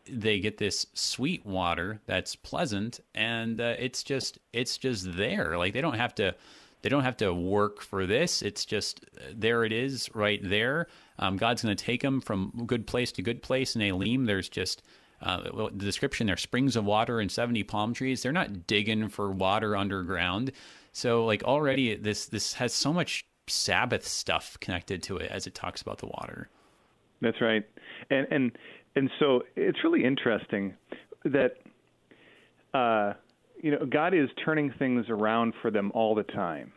they 0.08 0.38
get 0.38 0.58
this 0.58 0.86
sweet 0.94 1.44
water 1.44 2.00
that's 2.06 2.36
pleasant 2.36 3.00
and 3.14 3.60
uh, 3.60 3.74
it's 3.78 4.04
just 4.04 4.38
it's 4.52 4.78
just 4.78 5.16
there 5.16 5.58
like 5.58 5.72
they 5.72 5.80
don't 5.80 5.98
have 5.98 6.14
to 6.14 6.32
they 6.82 6.88
don't 6.88 7.02
have 7.02 7.16
to 7.16 7.34
work 7.34 7.82
for 7.82 8.06
this 8.06 8.40
it's 8.40 8.64
just 8.64 9.04
there 9.34 9.64
it 9.64 9.72
is 9.72 10.08
right 10.14 10.40
there 10.44 10.86
um, 11.18 11.36
god's 11.36 11.62
going 11.62 11.74
to 11.74 11.84
take 11.84 12.02
them 12.02 12.20
from 12.20 12.52
good 12.66 12.86
place 12.86 13.10
to 13.10 13.20
good 13.20 13.42
place 13.42 13.74
in 13.74 13.82
elim 13.82 14.26
there's 14.26 14.48
just 14.48 14.80
uh, 15.22 15.68
the 15.70 15.84
description 15.84 16.26
there 16.26 16.36
springs 16.36 16.76
of 16.76 16.84
water 16.84 17.20
and 17.20 17.30
70 17.30 17.62
palm 17.64 17.94
trees 17.94 18.22
they're 18.22 18.32
not 18.32 18.66
digging 18.66 19.08
for 19.08 19.30
water 19.30 19.76
underground. 19.76 20.52
So 20.92 21.24
like 21.24 21.42
already 21.44 21.94
this 21.94 22.26
this 22.26 22.54
has 22.54 22.72
so 22.72 22.92
much 22.92 23.26
sabbath 23.48 24.06
stuff 24.06 24.58
connected 24.60 25.02
to 25.04 25.16
it 25.16 25.30
as 25.30 25.46
it 25.46 25.54
talks 25.54 25.82
about 25.82 25.98
the 25.98 26.06
water. 26.06 26.48
That's 27.20 27.40
right. 27.40 27.64
And 28.10 28.26
and 28.30 28.58
and 28.94 29.10
so 29.18 29.42
it's 29.56 29.78
really 29.84 30.04
interesting 30.04 30.74
that 31.24 31.56
uh, 32.74 33.14
you 33.62 33.70
know 33.70 33.86
god 33.86 34.14
is 34.14 34.28
turning 34.44 34.72
things 34.78 35.06
around 35.08 35.54
for 35.62 35.70
them 35.70 35.90
all 35.94 36.14
the 36.14 36.24
time. 36.24 36.72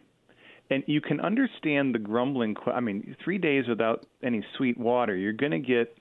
And 0.72 0.84
you 0.86 1.02
can 1.02 1.20
understand 1.20 1.96
the 1.96 2.00
grumbling 2.00 2.56
i 2.68 2.80
mean 2.80 3.16
3 3.24 3.38
days 3.40 3.68
without 3.68 4.06
any 4.24 4.46
sweet 4.56 4.78
water 4.78 5.16
you're 5.16 5.34
going 5.34 5.52
to 5.52 5.60
get 5.60 5.98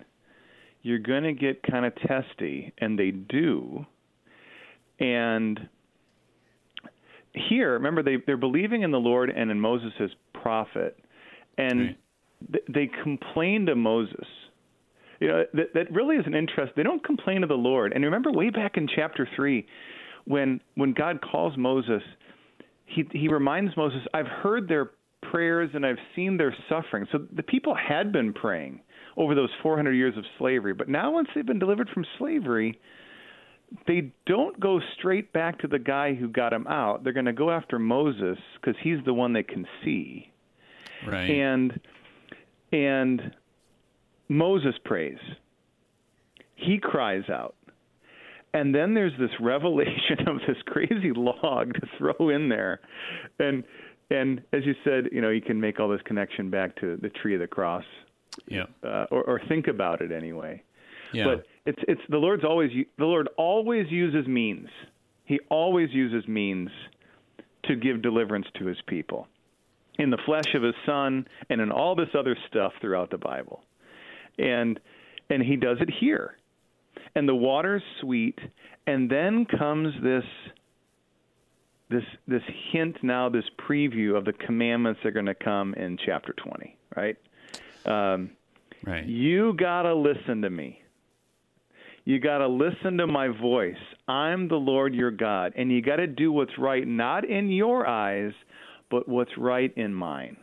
you're 0.82 0.98
going 0.98 1.24
to 1.24 1.32
get 1.32 1.62
kind 1.62 1.84
of 1.84 1.92
testy, 2.06 2.72
and 2.78 2.98
they 2.98 3.10
do. 3.10 3.84
And 5.00 5.68
here, 7.34 7.72
remember, 7.74 8.02
they, 8.02 8.16
they're 8.26 8.36
believing 8.36 8.82
in 8.82 8.90
the 8.90 8.98
Lord 8.98 9.30
and 9.30 9.50
in 9.50 9.60
Moses 9.60 9.92
as 10.00 10.10
prophet, 10.34 10.98
and 11.56 11.80
right. 11.80 11.98
th- 12.52 12.64
they 12.72 12.90
complain 13.02 13.66
to 13.66 13.74
Moses. 13.74 14.26
You 15.20 15.28
know, 15.28 15.44
that, 15.54 15.74
that 15.74 15.92
really 15.92 16.16
is 16.16 16.26
an 16.26 16.34
interest. 16.34 16.72
They 16.76 16.84
don't 16.84 17.04
complain 17.04 17.40
to 17.40 17.46
the 17.46 17.54
Lord. 17.54 17.92
And 17.92 18.04
remember, 18.04 18.30
way 18.30 18.50
back 18.50 18.76
in 18.76 18.88
chapter 18.94 19.28
3, 19.34 19.66
when, 20.26 20.60
when 20.76 20.92
God 20.92 21.20
calls 21.20 21.54
Moses, 21.56 22.02
he, 22.86 23.04
he 23.12 23.28
reminds 23.28 23.76
Moses, 23.76 24.00
I've 24.14 24.26
heard 24.26 24.68
their 24.68 24.92
prayers 25.22 25.70
and 25.74 25.84
I've 25.84 25.98
seen 26.14 26.36
their 26.36 26.54
suffering. 26.68 27.06
So 27.10 27.26
the 27.34 27.42
people 27.42 27.74
had 27.74 28.12
been 28.12 28.32
praying 28.32 28.80
over 29.18 29.34
those 29.34 29.50
400 29.62 29.92
years 29.92 30.16
of 30.16 30.24
slavery. 30.38 30.72
But 30.72 30.88
now, 30.88 31.10
once 31.10 31.28
they've 31.34 31.44
been 31.44 31.58
delivered 31.58 31.90
from 31.92 32.06
slavery, 32.16 32.78
they 33.86 34.12
don't 34.26 34.58
go 34.58 34.80
straight 34.96 35.32
back 35.32 35.58
to 35.58 35.66
the 35.66 35.78
guy 35.78 36.14
who 36.14 36.28
got 36.28 36.50
them 36.50 36.66
out. 36.68 37.04
They're 37.04 37.12
going 37.12 37.26
to 37.26 37.32
go 37.32 37.50
after 37.50 37.78
Moses 37.78 38.38
because 38.54 38.76
he's 38.82 38.98
the 39.04 39.12
one 39.12 39.32
they 39.32 39.42
can 39.42 39.66
see. 39.84 40.30
Right. 41.06 41.28
And 41.30 41.80
and 42.72 43.34
Moses 44.28 44.74
prays, 44.84 45.18
he 46.54 46.78
cries 46.78 47.28
out. 47.28 47.54
And 48.54 48.74
then 48.74 48.94
there's 48.94 49.12
this 49.18 49.30
revelation 49.40 50.20
of 50.26 50.38
this 50.46 50.56
crazy 50.66 51.12
log 51.14 51.74
to 51.74 51.80
throw 51.98 52.30
in 52.30 52.48
there. 52.48 52.80
And 53.38 53.64
and 54.10 54.42
as 54.52 54.64
you 54.64 54.74
said, 54.84 55.08
you 55.12 55.20
know, 55.20 55.30
you 55.30 55.42
can 55.42 55.60
make 55.60 55.80
all 55.80 55.88
this 55.88 56.00
connection 56.04 56.50
back 56.50 56.76
to 56.76 56.96
the 57.02 57.10
tree 57.10 57.34
of 57.34 57.40
the 57.40 57.46
cross. 57.46 57.84
Yeah. 58.46 58.64
Uh, 58.82 59.06
or, 59.10 59.24
or 59.24 59.40
think 59.48 59.66
about 59.66 60.00
it 60.00 60.12
anyway. 60.12 60.62
Yeah. 61.12 61.24
But 61.24 61.46
it's 61.66 61.82
it's 61.88 62.00
the 62.08 62.18
Lord's 62.18 62.44
always 62.44 62.70
the 62.98 63.04
Lord 63.04 63.28
always 63.36 63.90
uses 63.90 64.26
means. 64.26 64.68
He 65.24 65.40
always 65.50 65.90
uses 65.92 66.26
means 66.28 66.70
to 67.64 67.76
give 67.76 68.02
deliverance 68.02 68.46
to 68.58 68.66
his 68.66 68.78
people 68.86 69.28
in 69.98 70.10
the 70.10 70.18
flesh 70.24 70.54
of 70.54 70.62
his 70.62 70.74
son 70.86 71.26
and 71.50 71.60
in 71.60 71.70
all 71.70 71.94
this 71.94 72.08
other 72.18 72.36
stuff 72.48 72.72
throughout 72.80 73.10
the 73.10 73.18
Bible. 73.18 73.62
And 74.38 74.78
and 75.30 75.42
he 75.42 75.56
does 75.56 75.78
it 75.80 75.90
here. 76.00 76.36
And 77.14 77.28
the 77.28 77.34
water's 77.34 77.82
sweet 78.00 78.38
and 78.86 79.10
then 79.10 79.44
comes 79.44 79.94
this 80.02 80.24
this 81.90 82.04
this 82.26 82.42
hint 82.72 82.96
now 83.02 83.28
this 83.28 83.44
preview 83.68 84.16
of 84.16 84.24
the 84.24 84.32
commandments 84.32 85.00
that 85.02 85.08
are 85.08 85.12
going 85.12 85.26
to 85.26 85.34
come 85.34 85.74
in 85.74 85.98
chapter 86.04 86.34
20, 86.34 86.76
right? 86.96 87.16
Um, 87.88 88.30
right. 88.84 89.04
You 89.06 89.54
got 89.54 89.82
to 89.82 89.94
listen 89.94 90.42
to 90.42 90.50
me. 90.50 90.82
You 92.04 92.20
got 92.20 92.38
to 92.38 92.48
listen 92.48 92.96
to 92.98 93.06
my 93.06 93.28
voice. 93.28 93.76
I'm 94.06 94.48
the 94.48 94.56
Lord 94.56 94.94
your 94.94 95.10
God, 95.10 95.52
and 95.56 95.72
you 95.72 95.82
got 95.82 95.96
to 95.96 96.06
do 96.06 96.32
what's 96.32 96.56
right 96.58 96.86
not 96.86 97.28
in 97.28 97.50
your 97.50 97.86
eyes, 97.86 98.32
but 98.90 99.08
what's 99.08 99.36
right 99.36 99.72
in 99.76 99.92
mine. 99.92 100.36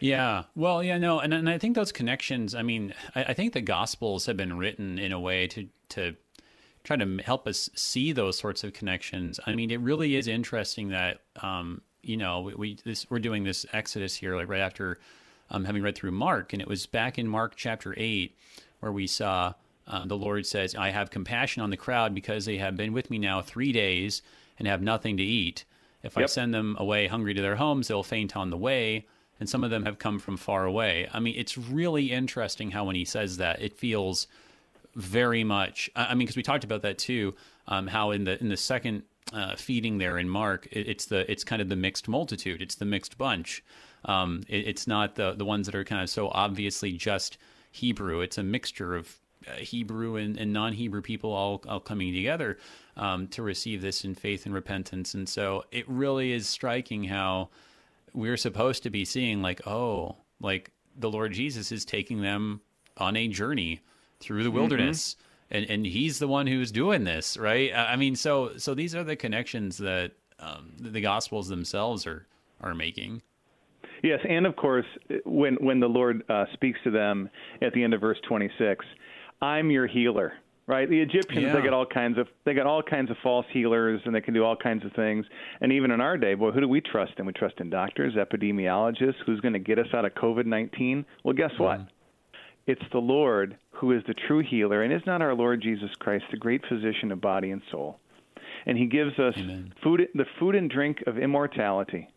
Yeah. 0.00 0.44
Well, 0.54 0.82
yeah, 0.82 0.98
no, 0.98 1.20
and, 1.20 1.32
and 1.32 1.48
I 1.48 1.58
think 1.58 1.74
those 1.74 1.92
connections, 1.92 2.54
I 2.54 2.62
mean, 2.62 2.94
I, 3.14 3.24
I 3.24 3.34
think 3.34 3.52
the 3.52 3.60
Gospels 3.60 4.26
have 4.26 4.36
been 4.36 4.56
written 4.56 4.98
in 4.98 5.12
a 5.12 5.20
way 5.20 5.46
to, 5.48 5.68
to 5.90 6.16
try 6.82 6.96
to 6.96 7.18
help 7.24 7.46
us 7.46 7.70
see 7.74 8.12
those 8.12 8.38
sorts 8.38 8.64
of 8.64 8.72
connections. 8.72 9.40
I 9.46 9.54
mean, 9.54 9.70
it 9.70 9.80
really 9.80 10.16
is 10.16 10.28
interesting 10.28 10.88
that, 10.88 11.20
um, 11.42 11.82
you 12.02 12.16
know, 12.16 12.40
we, 12.40 12.54
we 12.54 12.78
this, 12.84 13.10
we're 13.10 13.18
doing 13.18 13.44
this 13.44 13.64
Exodus 13.72 14.14
here, 14.14 14.36
like 14.36 14.48
right 14.48 14.60
after 14.60 14.98
um, 15.54 15.64
having 15.64 15.82
read 15.82 15.94
through 15.94 16.10
Mark, 16.10 16.52
and 16.52 16.60
it 16.60 16.68
was 16.68 16.86
back 16.86 17.18
in 17.18 17.28
Mark 17.28 17.54
chapter 17.56 17.94
8 17.96 18.36
where 18.80 18.92
we 18.92 19.06
saw 19.06 19.54
uh, 19.86 20.04
the 20.06 20.16
Lord 20.16 20.46
says, 20.46 20.74
I 20.74 20.90
have 20.90 21.10
compassion 21.10 21.62
on 21.62 21.70
the 21.70 21.76
crowd 21.76 22.14
because 22.14 22.44
they 22.44 22.56
have 22.58 22.76
been 22.76 22.92
with 22.92 23.10
me 23.10 23.18
now 23.18 23.42
three 23.42 23.72
days 23.72 24.22
and 24.58 24.66
have 24.66 24.82
nothing 24.82 25.16
to 25.18 25.22
eat. 25.22 25.64
If 26.02 26.16
yep. 26.16 26.24
I 26.24 26.26
send 26.26 26.54
them 26.54 26.76
away 26.78 27.06
hungry 27.06 27.34
to 27.34 27.42
their 27.42 27.56
homes, 27.56 27.88
they'll 27.88 28.02
faint 28.02 28.36
on 28.36 28.50
the 28.50 28.56
way 28.56 29.06
and 29.40 29.48
some 29.48 29.64
of 29.64 29.70
them 29.70 29.84
have 29.84 29.98
come 29.98 30.18
from 30.18 30.36
far 30.36 30.64
away. 30.64 31.08
I 31.12 31.20
mean, 31.20 31.34
it's 31.36 31.58
really 31.58 32.12
interesting 32.12 32.70
how 32.70 32.84
when 32.84 32.96
he 32.96 33.04
says 33.04 33.38
that, 33.38 33.60
it 33.60 33.74
feels 33.74 34.26
very 34.94 35.44
much. 35.44 35.90
I 35.96 36.14
mean, 36.14 36.20
because 36.20 36.36
we 36.36 36.42
talked 36.42 36.64
about 36.64 36.82
that 36.82 36.98
too. 36.98 37.34
Um, 37.66 37.86
how 37.88 38.10
in 38.10 38.24
the 38.24 38.40
in 38.40 38.48
the 38.48 38.56
second 38.56 39.02
uh, 39.32 39.56
feeding 39.56 39.98
there 39.98 40.18
in 40.18 40.28
Mark, 40.28 40.68
it, 40.70 40.88
it's 40.88 41.06
the 41.06 41.30
it's 41.30 41.42
kind 41.42 41.60
of 41.60 41.68
the 41.68 41.76
mixed 41.76 42.06
multitude. 42.08 42.62
It's 42.62 42.76
the 42.76 42.84
mixed 42.84 43.18
bunch. 43.18 43.64
Um, 44.04 44.42
it, 44.48 44.68
it's 44.68 44.86
not 44.86 45.14
the 45.14 45.32
the 45.32 45.44
ones 45.44 45.66
that 45.66 45.74
are 45.74 45.84
kind 45.84 46.02
of 46.02 46.10
so 46.10 46.28
obviously 46.28 46.92
just 46.92 47.38
Hebrew. 47.72 48.20
It's 48.20 48.38
a 48.38 48.42
mixture 48.42 48.94
of 48.94 49.18
uh, 49.46 49.56
Hebrew 49.56 50.16
and, 50.16 50.38
and 50.38 50.52
non-Hebrew 50.52 51.02
people 51.02 51.32
all 51.32 51.62
all 51.68 51.80
coming 51.80 52.14
together 52.14 52.58
um, 52.96 53.26
to 53.28 53.42
receive 53.42 53.82
this 53.82 54.04
in 54.04 54.14
faith 54.14 54.46
and 54.46 54.54
repentance. 54.54 55.14
And 55.14 55.28
so 55.28 55.64
it 55.70 55.88
really 55.88 56.32
is 56.32 56.48
striking 56.48 57.04
how 57.04 57.50
we're 58.12 58.36
supposed 58.36 58.82
to 58.84 58.90
be 58.90 59.04
seeing 59.04 59.42
like, 59.42 59.66
oh, 59.66 60.16
like 60.40 60.70
the 60.96 61.10
Lord 61.10 61.32
Jesus 61.32 61.72
is 61.72 61.84
taking 61.84 62.22
them 62.22 62.60
on 62.96 63.16
a 63.16 63.28
journey 63.28 63.80
through 64.20 64.42
the 64.42 64.48
mm-hmm. 64.48 64.58
wilderness. 64.58 65.14
Mm-hmm. 65.14 65.56
And, 65.56 65.70
and 65.70 65.86
he's 65.86 66.18
the 66.18 66.28
one 66.28 66.46
who's 66.46 66.72
doing 66.72 67.04
this, 67.04 67.36
right? 67.36 67.72
I 67.74 67.96
mean, 67.96 68.16
so 68.16 68.56
so 68.56 68.74
these 68.74 68.94
are 68.94 69.04
the 69.04 69.14
connections 69.14 69.76
that 69.78 70.12
um, 70.38 70.72
the 70.80 71.00
Gospels 71.00 71.48
themselves 71.48 72.06
are 72.06 72.26
are 72.60 72.74
making. 72.74 73.22
Yes, 74.04 74.20
and 74.28 74.46
of 74.46 74.54
course, 74.54 74.86
when 75.24 75.54
when 75.54 75.80
the 75.80 75.88
Lord 75.88 76.22
uh, 76.28 76.44
speaks 76.52 76.78
to 76.84 76.90
them 76.90 77.28
at 77.62 77.72
the 77.72 77.82
end 77.82 77.94
of 77.94 78.00
verse 78.00 78.18
twenty 78.28 78.50
six, 78.58 78.84
I'm 79.40 79.70
your 79.70 79.86
healer 79.86 80.34
right? 80.66 80.88
The 80.88 81.00
Egyptians 81.00 81.42
yeah. 81.42 81.52
they 81.52 81.62
got 81.62 81.72
all 81.72 81.86
kinds 81.86 82.18
of 82.18 82.26
they 82.44 82.54
got 82.54 82.66
all 82.66 82.82
kinds 82.82 83.10
of 83.10 83.16
false 83.22 83.46
healers 83.52 84.00
and 84.04 84.14
they 84.14 84.20
can 84.20 84.34
do 84.34 84.44
all 84.44 84.56
kinds 84.56 84.84
of 84.84 84.92
things. 84.92 85.26
And 85.60 85.72
even 85.72 85.90
in 85.90 86.00
our 86.00 86.16
day, 86.16 86.34
boy, 86.34 86.52
who 86.52 86.60
do 86.60 86.68
we 86.68 86.80
trust 86.80 87.12
And 87.18 87.26
We 87.26 87.32
trust 87.32 87.60
in 87.60 87.70
doctors, 87.70 88.14
epidemiologists, 88.14 89.16
who's 89.26 89.40
going 89.40 89.52
to 89.52 89.58
get 89.58 89.78
us 89.78 89.88
out 89.92 90.04
of 90.04 90.14
COVID-19? 90.14 91.04
Well, 91.22 91.34
guess 91.34 91.52
what? 91.58 91.80
Mm. 91.80 91.88
It's 92.66 92.82
the 92.92 92.98
Lord 92.98 93.58
who 93.72 93.92
is 93.92 94.02
the 94.06 94.14
true 94.14 94.40
healer, 94.40 94.82
and 94.82 94.92
is 94.92 95.02
not 95.06 95.20
our 95.20 95.34
Lord 95.34 95.60
Jesus 95.60 95.90
Christ 95.98 96.24
the 96.30 96.38
great 96.38 96.62
physician 96.66 97.12
of 97.12 97.20
body 97.20 97.50
and 97.50 97.60
soul? 97.70 97.98
And 98.64 98.78
He 98.78 98.86
gives 98.86 99.18
us 99.18 99.34
Amen. 99.36 99.74
food, 99.82 100.08
the 100.14 100.24
food 100.38 100.54
and 100.54 100.70
drink 100.70 101.02
of 101.06 101.18
immortality, 101.18 102.08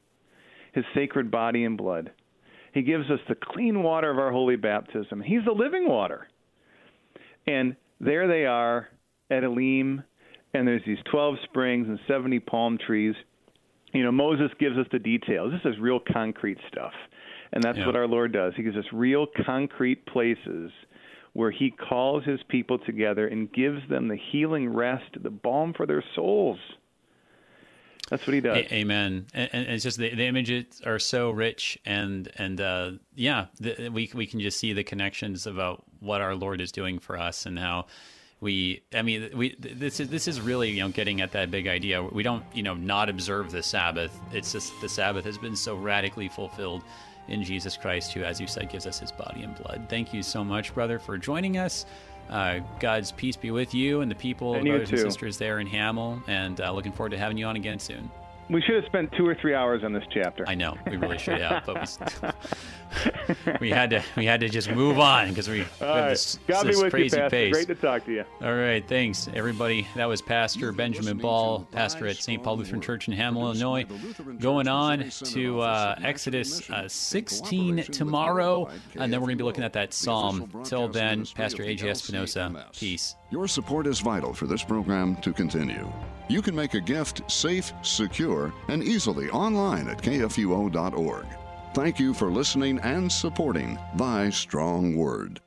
His 0.73 0.85
sacred 0.93 1.31
body 1.31 1.63
and 1.63 1.77
blood. 1.77 2.11
He 2.73 2.81
gives 2.81 3.09
us 3.09 3.19
the 3.27 3.35
clean 3.35 3.81
water 3.81 4.11
of 4.11 4.19
our 4.19 4.31
holy 4.31 4.55
baptism. 4.55 5.21
He's 5.21 5.45
the 5.45 5.51
living 5.51 5.87
water. 5.87 6.27
And 7.47 7.75
there 7.99 8.27
they 8.27 8.45
are 8.45 8.89
at 9.31 9.43
Elim, 9.43 10.03
and 10.53 10.67
there's 10.67 10.83
these 10.85 10.97
12 11.11 11.35
springs 11.45 11.87
and 11.87 11.99
70 12.07 12.39
palm 12.41 12.77
trees. 12.77 13.15
You 13.93 14.03
know, 14.03 14.11
Moses 14.11 14.51
gives 14.59 14.77
us 14.77 14.85
the 14.91 14.99
details. 14.99 15.51
This 15.51 15.73
is 15.73 15.79
real 15.79 15.99
concrete 16.13 16.57
stuff. 16.71 16.93
And 17.53 17.63
that's 17.63 17.77
yeah. 17.77 17.85
what 17.85 17.95
our 17.95 18.07
Lord 18.07 18.33
does. 18.33 18.53
He 18.55 18.63
gives 18.63 18.75
us 18.75 18.85
real 18.91 19.25
concrete 19.45 20.05
places 20.05 20.71
where 21.33 21.51
he 21.51 21.71
calls 21.71 22.23
his 22.25 22.39
people 22.49 22.79
together 22.79 23.27
and 23.27 23.51
gives 23.53 23.79
them 23.89 24.07
the 24.07 24.17
healing 24.31 24.73
rest, 24.73 25.05
the 25.21 25.29
balm 25.29 25.73
for 25.75 25.85
their 25.85 26.03
souls. 26.15 26.57
That's 28.09 28.25
what 28.25 28.33
he 28.33 28.41
does. 28.41 28.57
A- 28.57 28.73
amen. 28.73 29.27
And, 29.33 29.49
and, 29.51 29.67
it's 29.67 29.83
just 29.83 29.97
the, 29.97 30.13
the, 30.13 30.25
images 30.25 30.81
are 30.85 30.99
so 30.99 31.29
rich, 31.29 31.77
and 31.85 32.31
and 32.37 32.59
uh, 32.61 32.91
yeah, 33.15 33.47
the, 33.59 33.89
we 33.89 34.09
we 34.13 34.25
can 34.25 34.39
just 34.39 34.59
see 34.59 34.73
the 34.73 34.83
connections 34.83 35.45
about 35.45 35.83
what 35.99 36.21
our 36.21 36.35
Lord 36.35 36.61
is 36.61 36.71
doing 36.71 36.99
for 36.99 37.19
us 37.19 37.45
and 37.45 37.59
how 37.59 37.87
we. 38.39 38.81
I 38.93 39.01
mean, 39.01 39.29
we 39.35 39.55
this 39.59 39.99
is 39.99 40.09
this 40.09 40.27
is 40.27 40.39
really 40.39 40.71
you 40.71 40.79
know 40.79 40.89
getting 40.89 41.21
at 41.21 41.33
that 41.33 41.51
big 41.51 41.67
idea. 41.67 42.01
We 42.01 42.23
don't 42.23 42.43
you 42.53 42.63
know 42.63 42.75
not 42.75 43.09
observe 43.09 43.51
the 43.51 43.61
Sabbath. 43.61 44.17
It's 44.31 44.53
just 44.53 44.79
the 44.79 44.89
Sabbath 44.89 45.25
has 45.25 45.37
been 45.37 45.55
so 45.55 45.75
radically 45.75 46.29
fulfilled 46.29 46.83
in 47.27 47.43
Jesus 47.43 47.75
Christ, 47.75 48.13
who, 48.13 48.23
as 48.23 48.39
you 48.39 48.47
said, 48.47 48.69
gives 48.69 48.87
us 48.87 48.99
His 48.99 49.11
body 49.11 49.43
and 49.43 49.53
blood. 49.55 49.87
Thank 49.89 50.13
you 50.13 50.23
so 50.23 50.45
much, 50.45 50.73
brother, 50.73 50.97
for 50.97 51.17
joining 51.17 51.57
us. 51.57 51.85
Uh, 52.29 52.59
God's 52.79 53.11
peace 53.11 53.35
be 53.35 53.51
with 53.51 53.73
you 53.73 54.01
and 54.01 54.11
the 54.11 54.15
people, 54.15 54.55
and 54.55 54.65
brothers 54.65 54.89
and 54.89 54.99
sisters 54.99 55.37
there 55.37 55.59
in 55.59 55.67
Hamel, 55.67 56.21
and 56.27 56.59
uh, 56.59 56.71
looking 56.71 56.91
forward 56.91 57.11
to 57.11 57.17
having 57.17 57.37
you 57.37 57.45
on 57.45 57.55
again 57.55 57.79
soon. 57.79 58.09
We 58.49 58.61
should 58.61 58.75
have 58.75 58.85
spent 58.85 59.11
two 59.11 59.27
or 59.27 59.35
three 59.35 59.53
hours 59.53 59.83
on 59.83 59.91
this 59.91 60.05
chapter. 60.09 60.45
I 60.47 60.55
know 60.55 60.77
we 60.89 60.95
really 60.95 61.17
should 61.17 61.41
have, 61.41 61.65
but 61.65 61.97
we, 63.43 63.53
we 63.59 63.69
had 63.69 63.89
to 63.89 64.01
we 64.15 64.25
had 64.25 64.39
to 64.39 64.47
just 64.47 64.71
move 64.71 64.99
on 64.99 65.29
because 65.29 65.49
we 65.49 65.65
All 65.81 65.87
right. 65.87 66.09
this, 66.11 66.39
God 66.47 66.65
this 66.65 66.81
be 66.81 66.89
crazy 66.89 67.19
you, 67.19 67.29
pace. 67.29 67.51
Great 67.51 67.67
to 67.67 67.75
talk 67.75 68.05
to 68.05 68.13
you. 68.13 68.23
All 68.41 68.55
right, 68.55 68.87
thanks 68.87 69.29
everybody. 69.33 69.85
That 69.95 70.05
was 70.05 70.21
Pastor 70.21 70.71
Benjamin 70.71 71.17
Ball, 71.17 71.67
pastor 71.71 72.07
at 72.07 72.17
St. 72.17 72.41
Paul 72.41 72.57
Lutheran 72.57 72.79
Church 72.79 73.09
in 73.09 73.13
Hamel, 73.13 73.43
Illinois. 73.43 73.85
Going 74.39 74.69
on 74.69 75.09
to 75.09 75.59
uh, 75.59 75.95
Exodus 76.01 76.69
uh, 76.69 76.87
16 76.87 77.83
tomorrow, 77.83 78.69
and 78.95 79.11
then 79.11 79.19
we're 79.19 79.27
going 79.27 79.37
to 79.37 79.43
be 79.43 79.45
looking 79.45 79.63
at 79.65 79.73
that 79.73 79.93
Psalm. 79.93 80.49
Till 80.63 80.87
then, 80.87 81.25
Pastor 81.35 81.63
AJ 81.63 81.89
Espinosa. 81.89 82.67
Peace. 82.71 83.15
Your 83.29 83.47
support 83.47 83.87
is 83.87 83.99
vital 83.99 84.33
for 84.33 84.47
this 84.47 84.63
program 84.63 85.17
to 85.17 85.33
continue. 85.33 85.91
You 86.27 86.41
can 86.41 86.55
make 86.55 86.73
a 86.73 86.81
gift 86.81 87.29
safe, 87.31 87.71
secure, 87.81 88.53
and 88.67 88.83
easily 88.83 89.29
online 89.29 89.87
at 89.87 90.01
kfuo.org. 90.01 91.25
Thank 91.73 91.99
you 91.99 92.13
for 92.13 92.31
listening 92.31 92.79
and 92.79 93.11
supporting 93.11 93.77
Thy 93.95 94.29
Strong 94.29 94.95
Word. 94.95 95.39